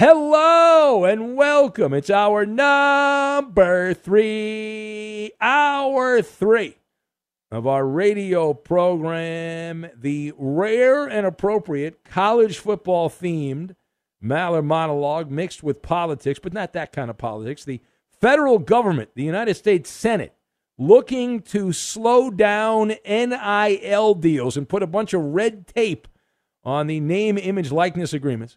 Hello 0.00 1.04
and 1.04 1.36
welcome. 1.36 1.92
It's 1.92 2.08
hour 2.08 2.46
number 2.46 3.92
three, 3.92 5.30
hour 5.38 6.22
three 6.22 6.76
of 7.50 7.66
our 7.66 7.86
radio 7.86 8.54
program, 8.54 9.90
the 9.94 10.32
rare 10.38 11.06
and 11.06 11.26
appropriate 11.26 12.02
college 12.02 12.56
football 12.56 13.10
themed 13.10 13.76
Maller 14.24 14.64
monologue 14.64 15.30
mixed 15.30 15.62
with 15.62 15.82
politics, 15.82 16.40
but 16.42 16.54
not 16.54 16.72
that 16.72 16.92
kind 16.92 17.10
of 17.10 17.18
politics. 17.18 17.66
The 17.66 17.82
federal 18.22 18.58
government, 18.58 19.10
the 19.14 19.24
United 19.24 19.56
States 19.56 19.90
Senate, 19.90 20.34
looking 20.78 21.42
to 21.42 21.74
slow 21.74 22.30
down 22.30 22.94
NIL 23.06 24.14
deals 24.14 24.56
and 24.56 24.66
put 24.66 24.82
a 24.82 24.86
bunch 24.86 25.12
of 25.12 25.20
red 25.20 25.66
tape 25.66 26.08
on 26.64 26.86
the 26.86 27.00
name, 27.00 27.36
image, 27.36 27.70
likeness 27.70 28.14
agreements 28.14 28.56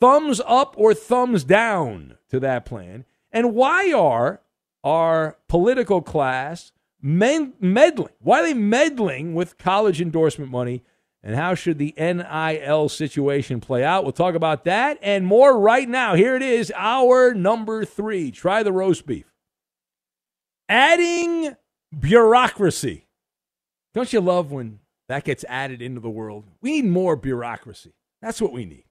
thumbs 0.00 0.40
up 0.46 0.74
or 0.76 0.94
thumbs 0.94 1.44
down 1.44 2.16
to 2.30 2.40
that 2.40 2.64
plan? 2.64 3.04
And 3.32 3.54
why 3.54 3.92
are 3.92 4.40
our 4.82 5.36
political 5.48 6.00
class 6.00 6.72
meddling? 7.00 8.12
Why 8.20 8.40
are 8.40 8.42
they 8.44 8.54
meddling 8.54 9.34
with 9.34 9.58
college 9.58 10.00
endorsement 10.00 10.50
money? 10.50 10.82
And 11.22 11.34
how 11.34 11.54
should 11.54 11.78
the 11.78 11.94
NIL 11.98 12.88
situation 12.88 13.60
play 13.60 13.82
out? 13.82 14.04
We'll 14.04 14.12
talk 14.12 14.34
about 14.34 14.64
that 14.64 14.98
and 15.02 15.26
more 15.26 15.58
right 15.58 15.88
now. 15.88 16.14
Here 16.14 16.36
it 16.36 16.42
is, 16.42 16.72
hour 16.76 17.34
number 17.34 17.84
three. 17.84 18.30
Try 18.30 18.62
the 18.62 18.72
roast 18.72 19.06
beef. 19.06 19.26
Adding 20.68 21.56
bureaucracy. 21.98 23.06
Don't 23.92 24.12
you 24.12 24.20
love 24.20 24.52
when 24.52 24.78
that 25.08 25.24
gets 25.24 25.44
added 25.48 25.82
into 25.82 26.00
the 26.00 26.10
world? 26.10 26.44
We 26.60 26.80
need 26.80 26.90
more 26.90 27.16
bureaucracy. 27.16 27.92
That's 28.22 28.40
what 28.40 28.52
we 28.52 28.64
need 28.64 28.85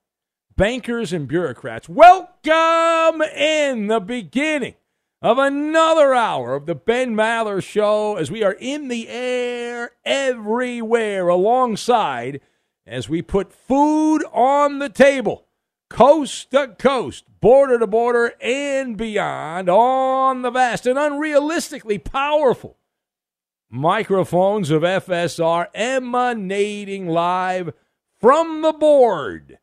bankers 0.58 1.12
and 1.12 1.28
bureaucrats. 1.28 1.90
Welcome 1.90 3.22
in 3.22 3.88
the 3.88 4.00
beginning 4.00 4.76
of 5.22 5.38
another 5.38 6.14
hour 6.14 6.56
of 6.56 6.66
the 6.66 6.76
Ben 6.76 7.14
Maller 7.14 7.62
Show 7.62 8.16
as 8.16 8.32
we 8.32 8.42
are 8.42 8.56
in 8.60 8.88
the 8.88 9.10
air 9.10 9.92
everywhere 10.06 11.28
alongside 11.28 12.40
as 12.88 13.10
we 13.10 13.22
put 13.22 13.52
food 13.52 14.24
on 14.32 14.80
the 14.80 14.88
table, 14.88 15.46
coast 15.90 16.52
to 16.52 16.70
coast, 16.80 17.26
border 17.42 17.78
to 17.78 17.88
border, 17.88 18.34
and 18.40 18.96
beyond 18.96 19.68
on 19.68 20.42
the 20.42 20.52
vast 20.52 20.86
and 20.86 20.98
unrealistically 20.98 22.02
powerful 22.02 22.78
microphones 23.70 24.72
of 24.72 24.84
FSR 24.84 25.68
emanating 25.74 27.10
live 27.10 27.74
from 28.22 28.62
the 28.62 28.72
board 28.72 29.58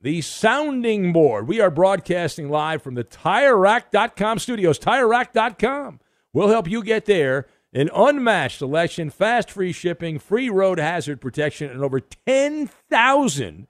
the 0.00 0.20
sounding 0.20 1.12
board. 1.12 1.48
We 1.48 1.60
are 1.60 1.70
broadcasting 1.70 2.48
live 2.48 2.82
from 2.82 2.94
the 2.94 3.04
TireRack.com 3.04 4.38
studios. 4.38 4.78
TireRack.com 4.78 6.00
will 6.32 6.48
help 6.48 6.68
you 6.68 6.82
get 6.82 7.06
there. 7.06 7.46
An 7.72 7.90
unmatched 7.94 8.58
selection, 8.58 9.10
fast 9.10 9.50
free 9.50 9.72
shipping, 9.72 10.18
free 10.18 10.48
road 10.48 10.78
hazard 10.78 11.20
protection, 11.20 11.70
and 11.70 11.84
over 11.84 12.00
10,000 12.00 13.66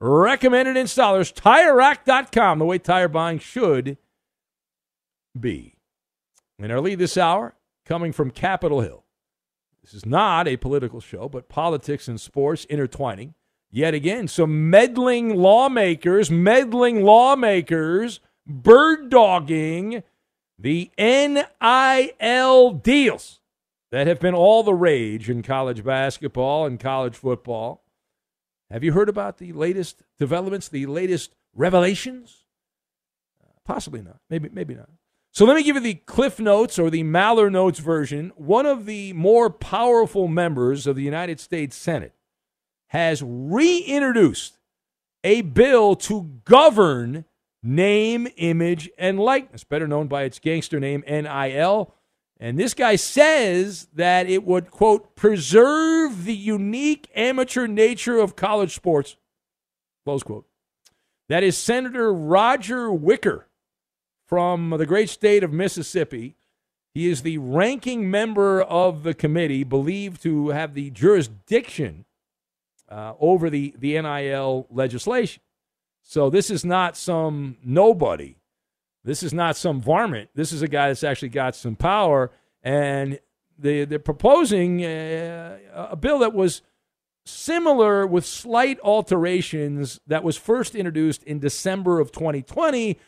recommended 0.00 0.76
installers. 0.76 1.32
TireRack.com, 1.34 2.58
the 2.58 2.64
way 2.64 2.78
tire 2.78 3.08
buying 3.08 3.38
should 3.38 3.98
be. 5.38 5.74
And 6.58 6.72
our 6.72 6.80
lead 6.80 6.98
this 6.98 7.18
hour 7.18 7.54
coming 7.84 8.12
from 8.12 8.30
Capitol 8.30 8.80
Hill. 8.80 9.04
This 9.82 9.94
is 9.94 10.06
not 10.06 10.46
a 10.46 10.56
political 10.56 11.00
show, 11.00 11.28
but 11.28 11.48
politics 11.48 12.08
and 12.08 12.20
sports 12.20 12.64
intertwining. 12.66 13.34
Yet 13.74 13.94
again, 13.94 14.28
some 14.28 14.68
meddling 14.68 15.34
lawmakers, 15.34 16.30
meddling 16.30 17.02
lawmakers, 17.02 18.20
bird 18.46 19.08
dogging 19.08 20.02
the 20.58 20.90
NIL 20.98 22.70
deals 22.72 23.40
that 23.90 24.06
have 24.06 24.20
been 24.20 24.34
all 24.34 24.62
the 24.62 24.74
rage 24.74 25.30
in 25.30 25.42
college 25.42 25.82
basketball 25.82 26.66
and 26.66 26.78
college 26.78 27.16
football. 27.16 27.82
Have 28.70 28.84
you 28.84 28.92
heard 28.92 29.08
about 29.08 29.38
the 29.38 29.52
latest 29.52 30.02
developments, 30.18 30.68
the 30.68 30.84
latest 30.84 31.34
revelations? 31.54 32.44
Uh, 33.42 33.52
possibly 33.64 34.02
not. 34.02 34.18
Maybe, 34.28 34.50
maybe 34.52 34.74
not. 34.74 34.90
So 35.30 35.46
let 35.46 35.56
me 35.56 35.62
give 35.62 35.76
you 35.76 35.82
the 35.82 35.94
Cliff 35.94 36.38
Notes 36.38 36.78
or 36.78 36.90
the 36.90 37.04
Maller 37.04 37.50
Notes 37.50 37.78
version. 37.78 38.32
One 38.36 38.66
of 38.66 38.84
the 38.84 39.14
more 39.14 39.48
powerful 39.48 40.28
members 40.28 40.86
of 40.86 40.94
the 40.94 41.02
United 41.02 41.40
States 41.40 41.74
Senate 41.74 42.12
has 42.92 43.22
reintroduced 43.24 44.58
a 45.24 45.40
bill 45.40 45.96
to 45.96 46.30
govern 46.44 47.24
name, 47.62 48.28
image, 48.36 48.90
and 48.98 49.18
likeness, 49.18 49.64
better 49.64 49.88
known 49.88 50.08
by 50.08 50.24
its 50.24 50.38
gangster 50.38 50.78
name, 50.78 51.02
NIL. 51.08 51.94
And 52.38 52.58
this 52.58 52.74
guy 52.74 52.96
says 52.96 53.88
that 53.94 54.28
it 54.28 54.44
would, 54.44 54.70
quote, 54.70 55.16
preserve 55.16 56.26
the 56.26 56.34
unique 56.34 57.08
amateur 57.14 57.66
nature 57.66 58.18
of 58.18 58.36
college 58.36 58.74
sports, 58.74 59.16
close 60.04 60.22
quote. 60.22 60.44
That 61.30 61.42
is 61.42 61.56
Senator 61.56 62.12
Roger 62.12 62.92
Wicker 62.92 63.48
from 64.26 64.68
the 64.68 64.84
great 64.84 65.08
state 65.08 65.42
of 65.42 65.50
Mississippi. 65.50 66.36
He 66.92 67.08
is 67.08 67.22
the 67.22 67.38
ranking 67.38 68.10
member 68.10 68.60
of 68.60 69.02
the 69.02 69.14
committee, 69.14 69.64
believed 69.64 70.22
to 70.24 70.50
have 70.50 70.74
the 70.74 70.90
jurisdiction 70.90 72.04
uh, 72.92 73.14
over 73.18 73.48
the, 73.50 73.74
the 73.78 74.00
NIL 74.00 74.66
legislation. 74.70 75.42
So 76.02 76.30
this 76.30 76.50
is 76.50 76.64
not 76.64 76.96
some 76.96 77.56
nobody. 77.64 78.36
This 79.04 79.22
is 79.22 79.32
not 79.32 79.56
some 79.56 79.80
varmint. 79.80 80.30
This 80.34 80.52
is 80.52 80.62
a 80.62 80.68
guy 80.68 80.88
that's 80.88 81.04
actually 81.04 81.30
got 81.30 81.56
some 81.56 81.76
power. 81.76 82.30
And 82.62 83.18
they, 83.58 83.84
they're 83.84 83.98
proposing 83.98 84.80
a, 84.80 85.58
uh, 85.74 85.88
a 85.92 85.96
bill 85.96 86.18
that 86.20 86.34
was 86.34 86.62
similar 87.24 88.06
with 88.06 88.26
slight 88.26 88.78
alterations 88.80 90.00
that 90.06 90.24
was 90.24 90.36
first 90.36 90.74
introduced 90.74 91.22
in 91.22 91.38
December 91.38 92.00
of 92.00 92.12
2020 92.12 92.98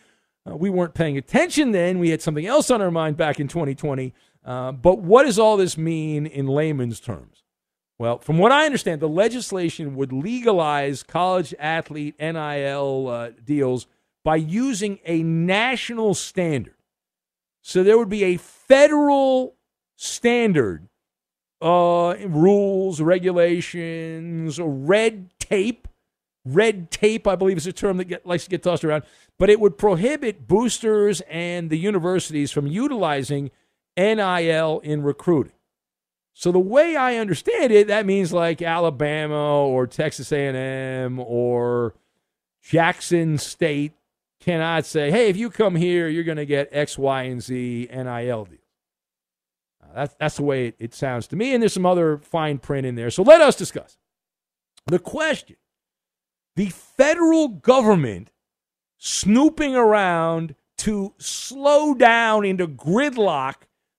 uh, 0.48 0.56
we 0.56 0.70
weren't 0.70 0.94
paying 0.94 1.16
attention 1.16 1.72
then. 1.72 1.98
We 1.98 2.10
had 2.10 2.20
something 2.20 2.46
else 2.46 2.70
on 2.70 2.82
our 2.82 2.90
mind 2.90 3.16
back 3.16 3.40
in 3.40 3.48
2020. 3.48 4.12
Uh, 4.44 4.72
but 4.72 4.98
what 4.98 5.24
does 5.24 5.38
all 5.38 5.56
this 5.56 5.78
mean 5.78 6.26
in 6.26 6.46
layman's 6.46 7.00
terms? 7.00 7.43
Well, 7.98 8.18
from 8.18 8.38
what 8.38 8.52
I 8.52 8.66
understand, 8.66 9.00
the 9.00 9.08
legislation 9.08 9.94
would 9.94 10.12
legalize 10.12 11.02
college 11.02 11.54
athlete 11.58 12.16
NIL 12.18 13.08
uh, 13.08 13.30
deals 13.44 13.86
by 14.24 14.36
using 14.36 14.98
a 15.04 15.22
national 15.22 16.14
standard. 16.14 16.74
So 17.62 17.82
there 17.82 17.96
would 17.96 18.08
be 18.08 18.24
a 18.24 18.36
federal 18.36 19.54
standard, 19.96 20.88
uh, 21.62 22.16
rules, 22.26 23.00
regulations, 23.00 24.58
red 24.60 25.30
tape. 25.38 25.88
Red 26.46 26.90
tape, 26.90 27.26
I 27.26 27.36
believe, 27.36 27.56
is 27.56 27.66
a 27.66 27.72
term 27.72 27.96
that 27.96 28.04
get, 28.04 28.26
likes 28.26 28.44
to 28.44 28.50
get 28.50 28.62
tossed 28.62 28.84
around 28.84 29.04
but 29.38 29.50
it 29.50 29.60
would 29.60 29.78
prohibit 29.78 30.46
boosters 30.46 31.20
and 31.28 31.70
the 31.70 31.78
universities 31.78 32.52
from 32.52 32.66
utilizing 32.66 33.50
NIL 33.96 34.80
in 34.80 35.02
recruiting. 35.02 35.52
So 36.34 36.50
the 36.50 36.58
way 36.58 36.96
I 36.96 37.16
understand 37.16 37.72
it, 37.72 37.86
that 37.86 38.06
means 38.06 38.32
like 38.32 38.60
Alabama 38.60 39.64
or 39.64 39.86
Texas 39.86 40.32
A&M 40.32 41.20
or 41.20 41.94
Jackson 42.60 43.38
State 43.38 43.92
cannot 44.40 44.84
say, 44.84 45.12
"Hey, 45.12 45.28
if 45.28 45.36
you 45.36 45.48
come 45.48 45.76
here, 45.76 46.08
you're 46.08 46.24
going 46.24 46.36
to 46.36 46.44
get 46.44 46.68
X, 46.72 46.98
Y, 46.98 47.22
and 47.22 47.40
Z 47.40 47.88
NIL 47.90 48.44
deals." 48.44 48.60
Uh, 49.82 49.94
that's 49.94 50.14
that's 50.18 50.36
the 50.36 50.42
way 50.42 50.68
it, 50.68 50.76
it 50.80 50.94
sounds 50.94 51.28
to 51.28 51.36
me, 51.36 51.54
and 51.54 51.62
there's 51.62 51.72
some 51.72 51.86
other 51.86 52.18
fine 52.18 52.58
print 52.58 52.84
in 52.84 52.96
there. 52.96 53.10
So 53.10 53.22
let 53.22 53.40
us 53.40 53.54
discuss 53.54 53.96
the 54.86 54.98
question: 54.98 55.56
the 56.56 56.66
federal 56.70 57.46
government 57.46 58.32
snooping 58.98 59.76
around 59.76 60.56
to 60.78 61.14
slow 61.18 61.94
down 61.94 62.44
into 62.44 62.66
gridlock 62.66 63.54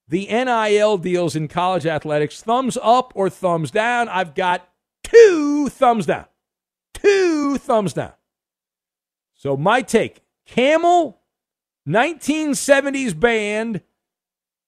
the 0.08 0.26
NIL 0.26 0.98
deals 0.98 1.34
in 1.34 1.48
college 1.48 1.86
athletics. 1.86 2.42
Thumbs 2.42 2.78
up 2.82 3.12
or 3.14 3.28
thumbs 3.28 3.70
down? 3.70 4.08
I've 4.08 4.34
got 4.34 4.68
two 5.02 5.68
thumbs 5.68 6.06
down. 6.06 6.26
Two 6.94 7.58
thumbs 7.58 7.92
down. 7.92 8.12
So, 9.34 9.56
my 9.56 9.82
take 9.82 10.22
Camel, 10.46 11.20
1970s 11.86 13.18
band, 13.18 13.82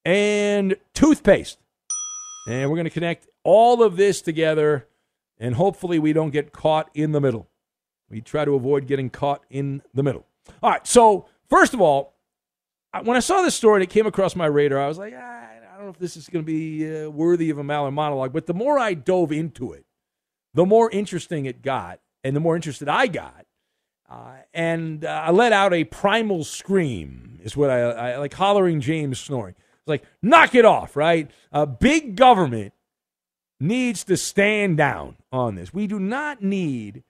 and 0.05 0.77
toothpaste. 0.95 1.59
And 2.49 2.71
we're 2.71 2.77
going 2.77 2.85
to 2.85 2.91
connect 2.91 3.29
all 3.45 3.83
of 3.83 3.97
this 3.97 4.21
together, 4.21 4.87
and 5.39 5.55
hopefully, 5.55 5.99
we 5.99 6.13
don't 6.13 6.31
get 6.31 6.53
caught 6.53 6.91
in 6.95 7.13
the 7.13 7.21
middle. 7.21 7.49
We 8.11 8.21
try 8.21 8.45
to 8.45 8.55
avoid 8.55 8.87
getting 8.87 9.11
caught 9.11 9.45
in 9.51 9.83
the 9.95 10.03
middle. 10.03 10.27
All 10.63 10.71
right. 10.71 10.87
So, 10.87 11.27
first 11.49 11.75
of 11.75 11.81
all, 11.81 12.15
when 13.03 13.17
I 13.17 13.21
saw 13.21 13.43
this 13.43 13.55
story 13.55 13.77
and 13.77 13.83
it 13.83 13.93
came 13.93 14.07
across 14.07 14.35
my 14.35 14.47
radar, 14.47 14.81
I 14.81 14.89
was 14.89 14.99
like, 14.99 15.15
ah, 15.17 15.21
I 15.21 15.77
don't 15.77 15.85
know 15.85 15.91
if 15.91 15.99
this 15.99 16.17
is 16.17 16.29
going 16.29 16.45
to 16.45 16.47
be 16.47 17.05
uh, 17.05 17.11
worthy 17.11 17.51
of 17.51 17.59
a 17.59 17.63
Maller 17.63 17.93
monologue. 17.93 18.33
But 18.33 18.47
the 18.47 18.55
more 18.55 18.79
I 18.79 18.95
dove 18.95 19.33
into 19.33 19.73
it, 19.73 19.85
the 20.55 20.67
more 20.67 20.91
interesting 20.91 21.47
it 21.47 21.63
got, 21.63 22.01
and 22.25 22.35
the 22.35 22.41
more 22.41 22.57
interested 22.57 22.89
I 22.89 23.07
got. 23.07 23.47
Uh, 24.11 24.37
and 24.55 25.05
uh, 25.05 25.23
I 25.27 25.31
let 25.31 25.53
out 25.53 25.75
a 25.75 25.85
primal 25.85 26.43
scream, 26.43 27.39
is 27.43 27.57
what 27.57 27.71
I, 27.71 27.81
I 27.81 28.17
like 28.17 28.35
hollering 28.35 28.81
James 28.81 29.19
snoring. 29.19 29.55
It's 29.59 29.89
like, 29.89 30.05
knock 30.23 30.55
it 30.55 30.65
off, 30.65 30.97
right? 30.97 31.31
A 31.53 31.67
big 31.67 32.17
government 32.17 32.73
needs 33.61 34.05
to 34.05 34.17
stand 34.17 34.79
down 34.79 35.17
on 35.31 35.57
this. 35.57 35.75
We 35.75 35.87
do 35.87 36.01
not 36.01 36.43
need 36.43 37.03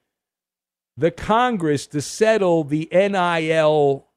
the 0.97 1.13
Congress 1.13 1.87
to 1.87 2.03
settle 2.03 2.65
the 2.65 2.89
NIL 2.91 4.09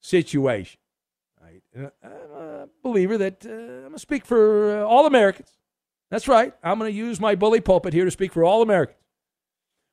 situation. 0.00 0.78
I'm 1.76 1.90
a 2.34 2.68
believer 2.82 3.18
that 3.18 3.44
uh, 3.44 3.50
I'm 3.50 3.80
going 3.80 3.92
to 3.92 3.98
speak 3.98 4.24
for 4.24 4.78
uh, 4.78 4.84
all 4.84 5.06
Americans. 5.06 5.50
That's 6.10 6.28
right. 6.28 6.54
I'm 6.62 6.78
going 6.78 6.90
to 6.90 6.96
use 6.96 7.20
my 7.20 7.34
bully 7.34 7.60
pulpit 7.60 7.92
here 7.92 8.04
to 8.04 8.10
speak 8.10 8.32
for 8.32 8.44
all 8.44 8.62
Americans. 8.62 8.98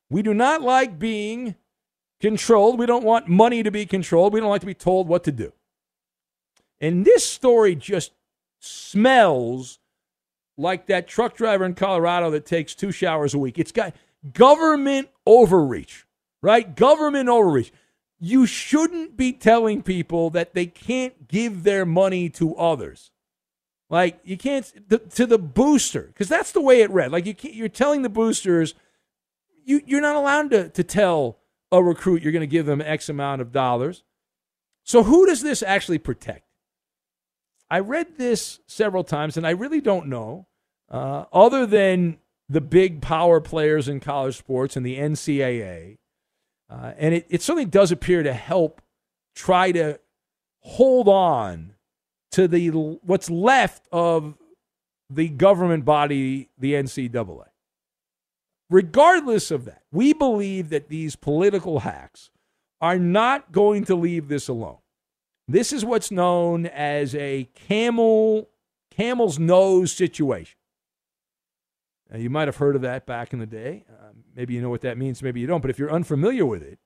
We 0.09 0.21
do 0.21 0.33
not 0.33 0.61
like 0.61 0.99
being 0.99 1.55
controlled. 2.19 2.79
We 2.79 2.85
don't 2.85 3.03
want 3.03 3.27
money 3.27 3.63
to 3.63 3.71
be 3.71 3.85
controlled. 3.85 4.33
We 4.33 4.39
don't 4.39 4.49
like 4.49 4.61
to 4.61 4.67
be 4.67 4.73
told 4.73 5.07
what 5.07 5.23
to 5.25 5.31
do. 5.31 5.53
And 6.79 7.05
this 7.05 7.27
story 7.27 7.75
just 7.75 8.11
smells 8.59 9.79
like 10.57 10.85
that 10.87 11.07
truck 11.07 11.35
driver 11.35 11.65
in 11.65 11.73
Colorado 11.73 12.29
that 12.31 12.45
takes 12.45 12.75
two 12.75 12.91
showers 12.91 13.33
a 13.33 13.39
week. 13.39 13.57
It's 13.57 13.71
got 13.71 13.95
government 14.33 15.09
overreach 15.25 16.05
right? 16.43 16.75
Government 16.75 17.29
overreach. 17.29 17.71
You 18.25 18.45
shouldn't 18.45 19.17
be 19.17 19.33
telling 19.33 19.83
people 19.83 20.29
that 20.29 20.53
they 20.53 20.65
can't 20.65 21.27
give 21.27 21.63
their 21.63 21.85
money 21.85 22.29
to 22.29 22.55
others. 22.55 23.11
Like 23.89 24.21
you 24.23 24.37
can't 24.37 24.71
to 25.11 25.25
the 25.25 25.37
booster 25.37 26.03
because 26.03 26.29
that's 26.29 26.53
the 26.53 26.61
way 26.61 26.81
it 26.81 26.89
read. 26.89 27.11
Like 27.11 27.25
you 27.25 27.35
you're 27.41 27.67
telling 27.67 28.01
the 28.01 28.09
boosters 28.09 28.75
you 29.65 29.81
you're 29.85 29.99
not 29.99 30.15
allowed 30.15 30.51
to 30.51 30.69
to 30.69 30.83
tell 30.85 31.39
a 31.69 31.83
recruit 31.83 32.21
you're 32.21 32.31
going 32.31 32.39
to 32.39 32.47
give 32.47 32.65
them 32.65 32.81
X 32.81 33.09
amount 33.09 33.41
of 33.41 33.51
dollars. 33.51 34.03
So 34.85 35.03
who 35.03 35.25
does 35.25 35.43
this 35.43 35.61
actually 35.61 35.97
protect? 35.97 36.47
I 37.69 37.79
read 37.79 38.17
this 38.17 38.61
several 38.67 39.03
times 39.03 39.35
and 39.35 39.45
I 39.45 39.51
really 39.51 39.81
don't 39.81 40.07
know. 40.07 40.47
Uh, 40.89 41.25
other 41.33 41.65
than 41.65 42.19
the 42.47 42.61
big 42.61 43.01
power 43.01 43.41
players 43.41 43.89
in 43.89 43.99
college 43.99 44.37
sports 44.37 44.77
and 44.77 44.85
the 44.85 44.97
NCAA, 44.97 45.97
uh, 46.69 46.93
and 46.97 47.13
it, 47.13 47.27
it 47.29 47.41
certainly 47.41 47.65
does 47.65 47.91
appear 47.91 48.23
to 48.23 48.33
help 48.33 48.81
try 49.35 49.71
to 49.71 49.99
hold 50.59 51.07
on 51.07 51.73
to 52.31 52.47
the 52.47 52.69
what's 52.69 53.29
left 53.29 53.87
of 53.91 54.35
the 55.09 55.29
government 55.29 55.85
body, 55.85 56.49
the 56.57 56.73
NCAA. 56.73 57.45
Regardless 58.69 59.51
of 59.51 59.65
that, 59.65 59.83
we 59.91 60.13
believe 60.13 60.69
that 60.69 60.89
these 60.89 61.15
political 61.15 61.79
hacks 61.79 62.31
are 62.81 62.97
not 62.97 63.51
going 63.51 63.85
to 63.85 63.95
leave 63.95 64.27
this 64.27 64.47
alone. 64.47 64.79
This 65.47 65.71
is 65.71 65.85
what's 65.85 66.09
known 66.09 66.65
as 66.65 67.13
a 67.15 67.49
camel 67.53 68.49
camel's 68.89 69.39
nose 69.39 69.91
situation. 69.91 70.57
Now, 72.11 72.19
you 72.19 72.29
might 72.29 72.47
have 72.47 72.57
heard 72.57 72.75
of 72.75 72.83
that 72.83 73.05
back 73.05 73.33
in 73.33 73.39
the 73.39 73.45
day. 73.45 73.85
Uh, 73.89 74.12
maybe 74.35 74.53
you 74.53 74.61
know 74.61 74.69
what 74.69 74.81
that 74.81 74.97
means, 74.97 75.21
maybe 75.21 75.39
you 75.39 75.47
don't. 75.47 75.61
But 75.61 75.69
if 75.69 75.79
you're 75.79 75.91
unfamiliar 75.91 76.45
with 76.45 76.63
it, 76.63 76.79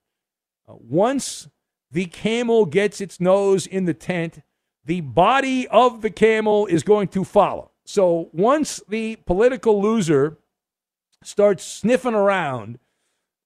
uh, 0.68 0.76
once 0.78 1.48
the 1.92 2.06
camel 2.06 2.66
gets 2.66 3.02
its 3.02 3.20
nose 3.20 3.66
in 3.66 3.86
the 3.86 3.94
tent, 3.94 4.42
the 4.86 5.02
body 5.02 5.68
of 5.68 6.02
the 6.02 6.10
camel 6.10 6.66
is 6.66 6.84
going 6.84 7.10
to 7.10 7.24
follow. 7.24 7.72
So 7.86 8.30
once 8.34 8.82
the 8.88 9.16
political 9.16 9.82
loser 9.82 10.38
starts 11.24 11.64
sniffing 11.64 12.14
around, 12.14 12.80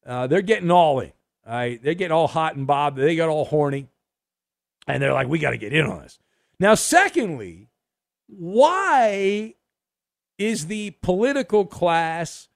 uh, 0.06 0.28
they're 0.28 0.42
getting 0.42 0.72
all 0.72 1.00
in. 1.00 1.14
Right? 1.48 1.82
They're 1.82 1.96
getting 1.96 2.12
all 2.12 2.28
hot 2.28 2.56
and 2.56 2.68
bob. 2.68 2.96
They 2.96 3.16
get 3.16 3.30
all 3.30 3.46
horny. 3.46 3.88
And 4.88 5.02
they're 5.02 5.14
like, 5.14 5.28
we 5.28 5.40
got 5.40 5.52
to 5.52 5.58
get 5.58 5.74
in 5.74 5.86
on 5.86 6.02
this. 6.02 6.20
Now, 6.60 6.76
secondly, 6.76 7.70
why 8.28 9.56
is 10.38 10.68
the 10.68 10.92
political 11.02 11.66
class 11.66 12.50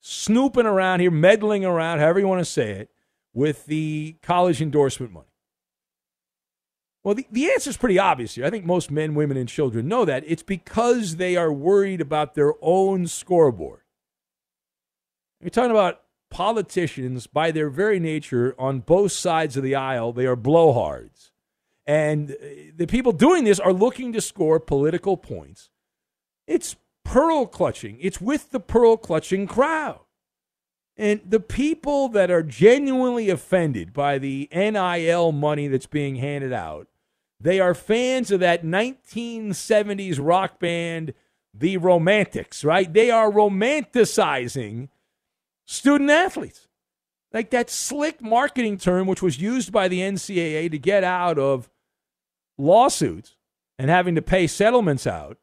snooping 0.00 0.66
around 0.66 1.00
here, 1.00 1.10
meddling 1.10 1.64
around, 1.64 1.98
however 1.98 2.20
you 2.20 2.28
want 2.28 2.40
to 2.40 2.44
say 2.44 2.70
it, 2.70 2.90
with 3.32 3.66
the 3.66 4.16
college 4.22 4.60
endorsement 4.62 5.12
money? 5.12 5.26
Well, 7.04 7.14
the, 7.14 7.26
the 7.30 7.50
answer 7.50 7.70
is 7.70 7.76
pretty 7.76 7.98
obvious 7.98 8.34
here. 8.34 8.44
I 8.44 8.50
think 8.50 8.64
most 8.64 8.90
men, 8.90 9.14
women, 9.14 9.36
and 9.36 9.48
children 9.48 9.88
know 9.88 10.04
that. 10.04 10.24
It's 10.26 10.42
because 10.42 11.16
they 11.16 11.36
are 11.36 11.52
worried 11.52 12.00
about 12.00 12.34
their 12.34 12.54
own 12.60 13.06
scoreboard. 13.06 13.80
You're 15.40 15.50
talking 15.50 15.70
about 15.70 16.02
politicians, 16.30 17.26
by 17.26 17.50
their 17.50 17.70
very 17.70 18.00
nature, 18.00 18.54
on 18.58 18.80
both 18.80 19.12
sides 19.12 19.56
of 19.56 19.62
the 19.62 19.74
aisle, 19.74 20.12
they 20.12 20.26
are 20.26 20.36
blowhards. 20.36 21.30
And 21.86 22.32
uh, 22.32 22.34
the 22.76 22.86
people 22.86 23.12
doing 23.12 23.44
this 23.44 23.60
are 23.60 23.72
looking 23.72 24.12
to 24.12 24.20
score 24.20 24.60
political 24.60 25.16
points. 25.16 25.70
It's 26.46 26.76
pearl 27.08 27.46
clutching, 27.46 27.96
it's 28.00 28.20
with 28.20 28.50
the 28.50 28.60
pearl 28.60 28.98
clutching 28.98 29.46
crowd. 29.46 30.00
And 30.94 31.22
the 31.24 31.40
people 31.40 32.08
that 32.10 32.30
are 32.30 32.42
genuinely 32.42 33.30
offended 33.30 33.94
by 33.94 34.18
the 34.18 34.46
NIL 34.52 35.32
money 35.32 35.68
that's 35.68 35.86
being 35.86 36.16
handed 36.16 36.52
out, 36.52 36.86
they 37.40 37.60
are 37.60 37.72
fans 37.72 38.30
of 38.30 38.40
that 38.40 38.62
1970s 38.62 40.18
rock 40.20 40.58
band, 40.60 41.14
The 41.54 41.78
Romantics, 41.78 42.62
right? 42.62 42.92
They 42.92 43.10
are 43.10 43.30
romanticizing 43.30 44.88
student 45.64 46.10
athletes. 46.10 46.68
Like 47.32 47.50
that 47.50 47.70
slick 47.70 48.20
marketing 48.20 48.76
term, 48.76 49.06
which 49.06 49.22
was 49.22 49.40
used 49.40 49.72
by 49.72 49.88
the 49.88 50.00
NCAA 50.00 50.70
to 50.70 50.78
get 50.78 51.04
out 51.04 51.38
of 51.38 51.70
lawsuits 52.58 53.36
and 53.78 53.88
having 53.88 54.14
to 54.14 54.22
pay 54.22 54.46
settlements 54.46 55.06
out. 55.06 55.38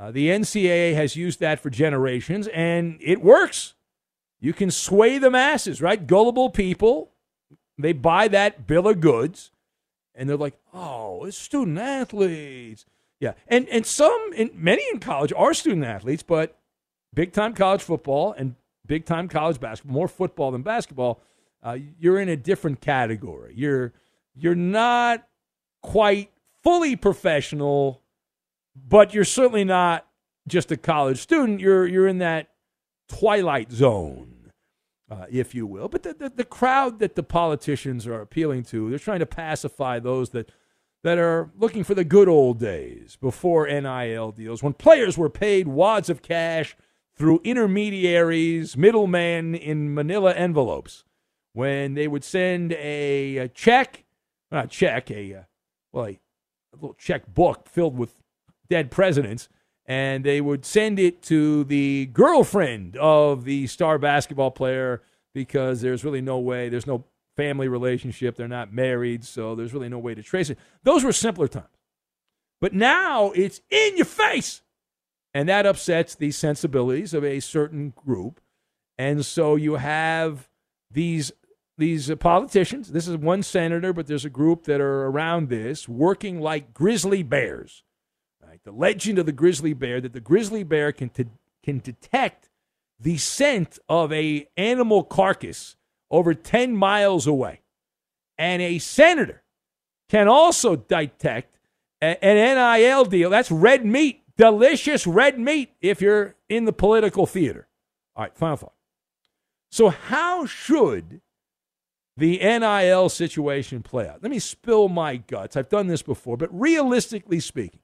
Uh, 0.00 0.10
the 0.10 0.28
NCAA 0.28 0.94
has 0.94 1.14
used 1.14 1.40
that 1.40 1.60
for 1.60 1.68
generations, 1.68 2.48
and 2.48 2.98
it 3.02 3.20
works. 3.20 3.74
You 4.40 4.54
can 4.54 4.70
sway 4.70 5.18
the 5.18 5.30
masses, 5.30 5.82
right? 5.82 6.06
Gullible 6.06 6.48
people, 6.48 7.10
they 7.78 7.92
buy 7.92 8.26
that 8.28 8.66
bill 8.66 8.88
of 8.88 9.00
goods, 9.00 9.50
and 10.14 10.26
they're 10.26 10.38
like, 10.38 10.58
"Oh, 10.72 11.24
it's 11.26 11.36
student 11.36 11.78
athletes." 11.78 12.86
Yeah, 13.20 13.34
and 13.46 13.68
and 13.68 13.84
some, 13.84 14.32
in, 14.34 14.50
many 14.54 14.82
in 14.90 15.00
college 15.00 15.34
are 15.36 15.52
student 15.52 15.84
athletes, 15.84 16.22
but 16.22 16.56
big 17.12 17.32
time 17.34 17.52
college 17.52 17.82
football 17.82 18.32
and 18.32 18.54
big 18.86 19.04
time 19.04 19.28
college 19.28 19.60
basketball, 19.60 19.94
more 19.94 20.08
football 20.08 20.50
than 20.50 20.62
basketball. 20.62 21.20
Uh, 21.62 21.76
you're 21.98 22.18
in 22.18 22.30
a 22.30 22.36
different 22.36 22.80
category. 22.80 23.52
You're 23.54 23.92
you're 24.34 24.54
not 24.54 25.28
quite 25.82 26.30
fully 26.62 26.96
professional, 26.96 28.00
but 28.74 29.14
you're 29.14 29.24
certainly 29.24 29.64
not 29.64 30.06
just 30.48 30.70
a 30.72 30.76
college 30.76 31.18
student. 31.18 31.60
You're 31.60 31.86
you're 31.86 32.08
in 32.08 32.18
that 32.18 32.48
twilight 33.08 33.72
zone, 33.72 34.50
uh, 35.10 35.26
if 35.30 35.54
you 35.54 35.66
will. 35.66 35.88
But 35.88 36.02
the, 36.02 36.14
the, 36.14 36.28
the 36.30 36.44
crowd 36.44 36.98
that 37.00 37.14
the 37.14 37.22
politicians 37.22 38.06
are 38.06 38.20
appealing 38.20 38.64
to, 38.64 38.90
they're 38.90 38.98
trying 38.98 39.20
to 39.20 39.26
pacify 39.26 39.98
those 39.98 40.30
that 40.30 40.50
that 41.02 41.18
are 41.18 41.50
looking 41.56 41.82
for 41.82 41.94
the 41.94 42.04
good 42.04 42.28
old 42.28 42.58
days 42.58 43.16
before 43.16 43.66
NIL 43.66 44.32
deals, 44.32 44.62
when 44.62 44.74
players 44.74 45.16
were 45.16 45.30
paid 45.30 45.66
wads 45.66 46.10
of 46.10 46.22
cash 46.22 46.76
through 47.16 47.40
intermediaries, 47.42 48.76
middlemen 48.76 49.54
in 49.54 49.94
manila 49.94 50.32
envelopes, 50.34 51.04
when 51.52 51.94
they 51.94 52.06
would 52.06 52.24
send 52.24 52.72
a, 52.74 53.38
a 53.38 53.48
check, 53.48 54.04
not 54.50 54.70
check, 54.70 55.10
a, 55.10 55.34
uh, 55.34 55.42
well, 55.92 56.04
a, 56.04 56.20
a 56.72 56.76
little 56.76 56.94
check 56.94 57.32
book 57.32 57.66
filled 57.66 57.96
with 57.96 58.19
dead 58.70 58.90
presidents 58.90 59.48
and 59.90 60.24
they 60.24 60.40
would 60.40 60.64
send 60.64 61.00
it 61.00 61.20
to 61.20 61.64
the 61.64 62.06
girlfriend 62.12 62.96
of 62.96 63.44
the 63.44 63.66
star 63.66 63.98
basketball 63.98 64.52
player 64.52 65.02
because 65.34 65.80
there's 65.80 66.04
really 66.04 66.20
no 66.20 66.38
way, 66.38 66.68
there's 66.68 66.86
no 66.86 67.04
family 67.36 67.66
relationship, 67.66 68.36
they're 68.36 68.46
not 68.46 68.72
married, 68.72 69.24
so 69.24 69.54
there's 69.54 69.74
really 69.74 69.88
no 69.88 69.98
way 69.98 70.14
to 70.14 70.22
trace 70.22 70.48
it. 70.48 70.58
Those 70.84 71.02
were 71.02 71.12
simpler 71.12 71.48
times. 71.48 71.66
But 72.60 72.72
now 72.72 73.32
it's 73.32 73.62
in 73.68 73.96
your 73.96 74.06
face. 74.06 74.62
And 75.34 75.48
that 75.48 75.66
upsets 75.66 76.14
the 76.14 76.30
sensibilities 76.30 77.12
of 77.12 77.24
a 77.24 77.40
certain 77.40 77.90
group. 77.90 78.40
And 78.96 79.24
so 79.24 79.56
you 79.56 79.76
have 79.76 80.48
these 80.90 81.32
these 81.78 82.14
politicians. 82.16 82.92
This 82.92 83.08
is 83.08 83.16
one 83.16 83.42
senator, 83.42 83.92
but 83.92 84.06
there's 84.06 84.26
a 84.26 84.30
group 84.30 84.64
that 84.64 84.80
are 84.80 85.06
around 85.06 85.48
this 85.48 85.88
working 85.88 86.40
like 86.40 86.74
grizzly 86.74 87.22
bears 87.22 87.82
Right? 88.50 88.64
The 88.64 88.72
legend 88.72 89.20
of 89.20 89.26
the 89.26 89.32
grizzly 89.32 89.74
bear 89.74 90.00
that 90.00 90.12
the 90.12 90.18
grizzly 90.18 90.64
bear 90.64 90.90
can 90.90 91.08
t- 91.08 91.26
can 91.62 91.78
detect 91.78 92.50
the 92.98 93.16
scent 93.16 93.78
of 93.88 94.12
a 94.12 94.48
animal 94.56 95.04
carcass 95.04 95.76
over 96.10 96.34
10 96.34 96.74
miles 96.74 97.28
away. 97.28 97.60
And 98.36 98.60
a 98.60 98.80
senator 98.80 99.44
can 100.08 100.26
also 100.26 100.74
detect 100.74 101.60
a- 102.02 102.24
an 102.24 102.56
NIL 102.56 103.04
deal. 103.04 103.30
That's 103.30 103.52
red 103.52 103.86
meat, 103.86 104.24
delicious 104.36 105.06
red 105.06 105.38
meat 105.38 105.70
if 105.80 106.02
you're 106.02 106.34
in 106.48 106.64
the 106.64 106.72
political 106.72 107.26
theater. 107.26 107.68
All 108.16 108.24
right, 108.24 108.36
final 108.36 108.56
thought. 108.56 108.74
So, 109.70 109.90
how 109.90 110.44
should 110.44 111.20
the 112.16 112.38
NIL 112.38 113.10
situation 113.10 113.84
play 113.84 114.08
out? 114.08 114.24
Let 114.24 114.32
me 114.32 114.40
spill 114.40 114.88
my 114.88 115.18
guts. 115.18 115.56
I've 115.56 115.68
done 115.68 115.86
this 115.86 116.02
before, 116.02 116.36
but 116.36 116.50
realistically 116.52 117.38
speaking, 117.38 117.78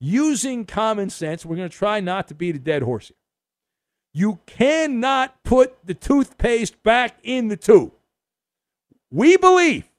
using 0.00 0.64
common 0.64 1.10
sense. 1.10 1.44
We're 1.44 1.56
going 1.56 1.68
to 1.68 1.76
try 1.76 2.00
not 2.00 2.28
to 2.28 2.34
beat 2.34 2.56
a 2.56 2.60
dead 2.60 2.82
horse 2.82 3.08
here. 3.08 3.16
You 4.12 4.40
cannot 4.46 5.42
put 5.44 5.76
the 5.84 5.94
toothpaste 5.94 6.82
back 6.82 7.18
in 7.22 7.48
the 7.48 7.56
tube. 7.56 7.92
We 9.10 9.36
believe 9.36 9.90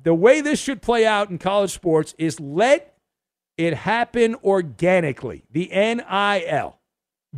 the 0.00 0.14
way 0.14 0.40
this 0.40 0.60
should 0.60 0.80
play 0.80 1.04
out 1.06 1.30
in 1.30 1.38
college 1.38 1.72
sports 1.72 2.14
is 2.18 2.40
let 2.40 2.94
it 3.56 3.74
happen 3.74 4.36
organically. 4.36 5.44
The 5.50 5.68
NIL. 5.70 6.78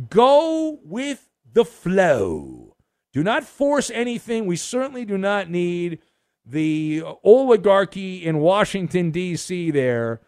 Go 0.09 0.79
with 0.83 1.27
the 1.51 1.65
flow. 1.65 2.77
Do 3.13 3.23
not 3.23 3.43
force 3.43 3.91
anything. 3.91 4.45
We 4.45 4.55
certainly 4.55 5.03
do 5.03 5.17
not 5.17 5.49
need 5.49 5.99
the 6.45 7.03
oligarchy 7.23 8.25
in 8.25 8.39
Washington, 8.39 9.11
D.C. 9.11 9.71
there 9.71 10.21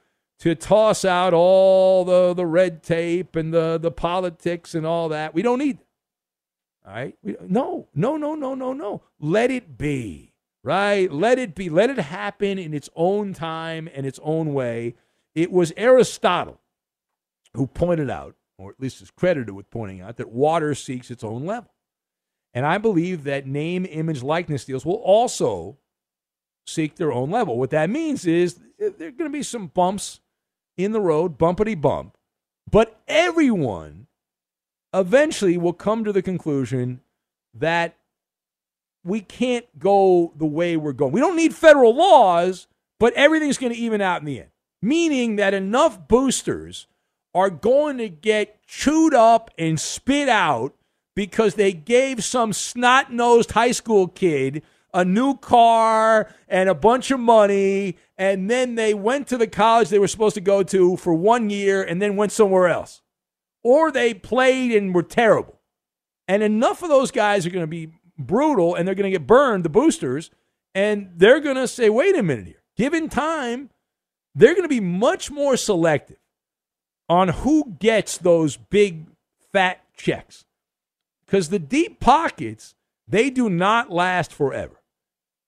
to 0.44 0.56
toss 0.56 1.06
out 1.06 1.34
all 1.34 2.04
the, 2.04 2.34
the 2.34 2.46
red 2.46 2.84
tape 2.84 3.38
and 3.38 3.54
the, 3.54 3.80
the 3.82 3.90
politics 3.90 4.76
and 4.76 4.86
all 4.86 5.08
that. 5.08 5.34
We 5.34 5.42
don't 5.42 5.60
need. 5.60 5.78
All 6.86 6.94
right? 6.94 7.18
We, 7.24 7.38
no, 7.48 7.88
no, 7.96 8.18
no, 8.18 8.36
no, 8.36 8.54
no, 8.54 8.74
no. 8.74 9.04
Let 9.22 9.52
it 9.52 9.78
be, 9.78 10.34
right? 10.62 11.10
Let 11.10 11.40
it 11.40 11.56
be. 11.56 11.70
Let 11.70 11.90
it 11.90 11.98
happen 11.98 12.60
in 12.60 12.74
its 12.74 12.90
own 12.94 13.34
time 13.34 13.88
and 13.94 14.06
its 14.06 14.20
own 14.22 14.54
way. 14.54 14.96
It 15.34 15.50
was 15.50 15.72
Aristotle 15.78 16.60
who 17.54 17.66
pointed 17.66 18.10
out, 18.10 18.36
or 18.58 18.72
at 18.72 18.82
least 18.82 19.02
is 19.02 19.12
credited 19.12 19.52
with 19.52 19.70
pointing 19.70 20.02
out, 20.02 20.18
that 20.18 20.30
water 20.30 20.76
seeks 20.76 21.10
its 21.10 21.24
own 21.24 21.46
level. 21.46 21.72
And 22.54 22.66
I 22.66 22.80
believe 22.80 23.24
that 23.24 23.48
name, 23.48 23.86
image, 23.90 24.22
likeness 24.22 24.66
deals 24.66 24.86
will 24.86 24.96
also 24.96 25.78
seek 26.68 26.96
their 26.96 27.14
own 27.14 27.32
level. 27.32 27.58
What 27.58 27.70
that 27.70 27.90
means 27.90 28.26
is 28.26 28.60
eh, 28.78 28.90
there 28.98 29.08
are 29.08 29.12
going 29.12 29.32
to 29.32 29.38
be 29.38 29.42
some 29.42 29.68
bumps 29.68 30.20
in 30.77 30.92
the 30.92 31.01
road, 31.01 31.38
bumpity 31.38 31.80
bump. 31.80 32.18
But 32.70 33.00
everyone 33.08 34.08
eventually 34.94 35.58
will 35.58 35.74
come 35.74 36.03
to 36.03 36.12
the 36.12 36.22
conclusion 36.22 37.01
that 37.53 37.96
we 39.03 39.22
can't 39.22 39.65
go 39.77 40.34
the 40.36 40.46
way 40.46 40.77
we're 40.77 40.94
going. 40.94 41.12
We 41.12 41.20
don't 41.20 41.36
need 41.36 41.53
federal 41.53 41.96
laws, 41.96 42.68
but 43.00 43.13
everything's 43.13 43.58
going 43.58 43.74
to 43.74 43.80
even 43.80 44.01
out 44.01 44.22
in 44.22 44.25
the 44.25 44.39
end. 44.39 44.50
Meaning 44.82 45.36
that 45.38 45.53
enough 45.53 46.08
boosters 46.08 46.88
are 47.34 47.50
going 47.50 47.98
to 47.98 48.10
get 48.10 48.65
chewed 48.68 49.13
up 49.13 49.50
and 49.58 49.80
spit 49.80 50.30
out 50.30 50.74
because 51.15 51.56
they 51.56 51.74
gave 51.74 52.24
some 52.24 52.53
snot 52.53 53.12
nosed 53.12 53.51
high 53.51 53.72
school 53.72 54.08
kid 54.08 54.63
a 54.94 55.04
new 55.04 55.36
car 55.38 56.34
and 56.48 56.70
a 56.70 56.76
bunch 56.76 57.12
of 57.12 57.20
money, 57.20 57.98
and 58.18 58.50
then 58.50 58.76
they 58.76 58.94
went 58.94 59.28
to 59.28 59.38
the 59.38 59.48
college 59.48 59.90
they 59.90 60.00
were 60.00 60.08
supposed 60.08 60.36
to 60.36 60.42
go 60.42 60.64
to 60.64 60.96
for 60.98 61.14
one 61.14 61.50
year 61.50 61.82
and 61.82 62.02
then 62.02 62.16
went 62.16 62.32
somewhere 62.32 62.68
else. 62.68 63.02
Or 63.64 63.92
they 63.92 64.14
played 64.14 64.72
and 64.72 64.94
were 64.94 65.04
terrible. 65.04 65.60
And 66.28 66.44
enough 66.44 66.84
of 66.84 66.90
those 66.90 67.12
guys 67.12 67.46
are 67.46 67.50
going 67.50 67.64
to 67.64 67.68
be 67.68 67.92
brutal 68.18 68.76
and 68.76 68.88
they're 68.88 68.96
going 68.96 69.12
to 69.12 69.18
get 69.18 69.28
burned, 69.28 69.66
the 69.66 69.70
boosters, 69.70 70.30
and 70.76 71.12
they're 71.16 71.40
going 71.40 71.56
to 71.56 71.68
say, 71.68 71.90
wait 71.90 72.16
a 72.16 72.24
minute 72.24 72.48
here. 72.48 72.64
Given 72.76 73.10
time, 73.10 73.70
they're 74.36 74.54
going 74.54 74.64
to 74.64 74.70
be 74.70 74.80
much 74.80 75.30
more 75.32 75.58
selective 75.58 76.18
on 77.10 77.30
who 77.30 77.76
gets 77.80 78.18
those 78.18 78.58
big 78.58 79.08
fat 79.52 79.82
checks. 79.96 80.46
Because 81.26 81.50
the 81.50 81.60
deep 81.60 82.00
pockets, 82.00 82.76
they 83.08 83.30
do 83.30 83.50
not 83.50 83.92
last 83.92 84.32
forever. 84.32 84.83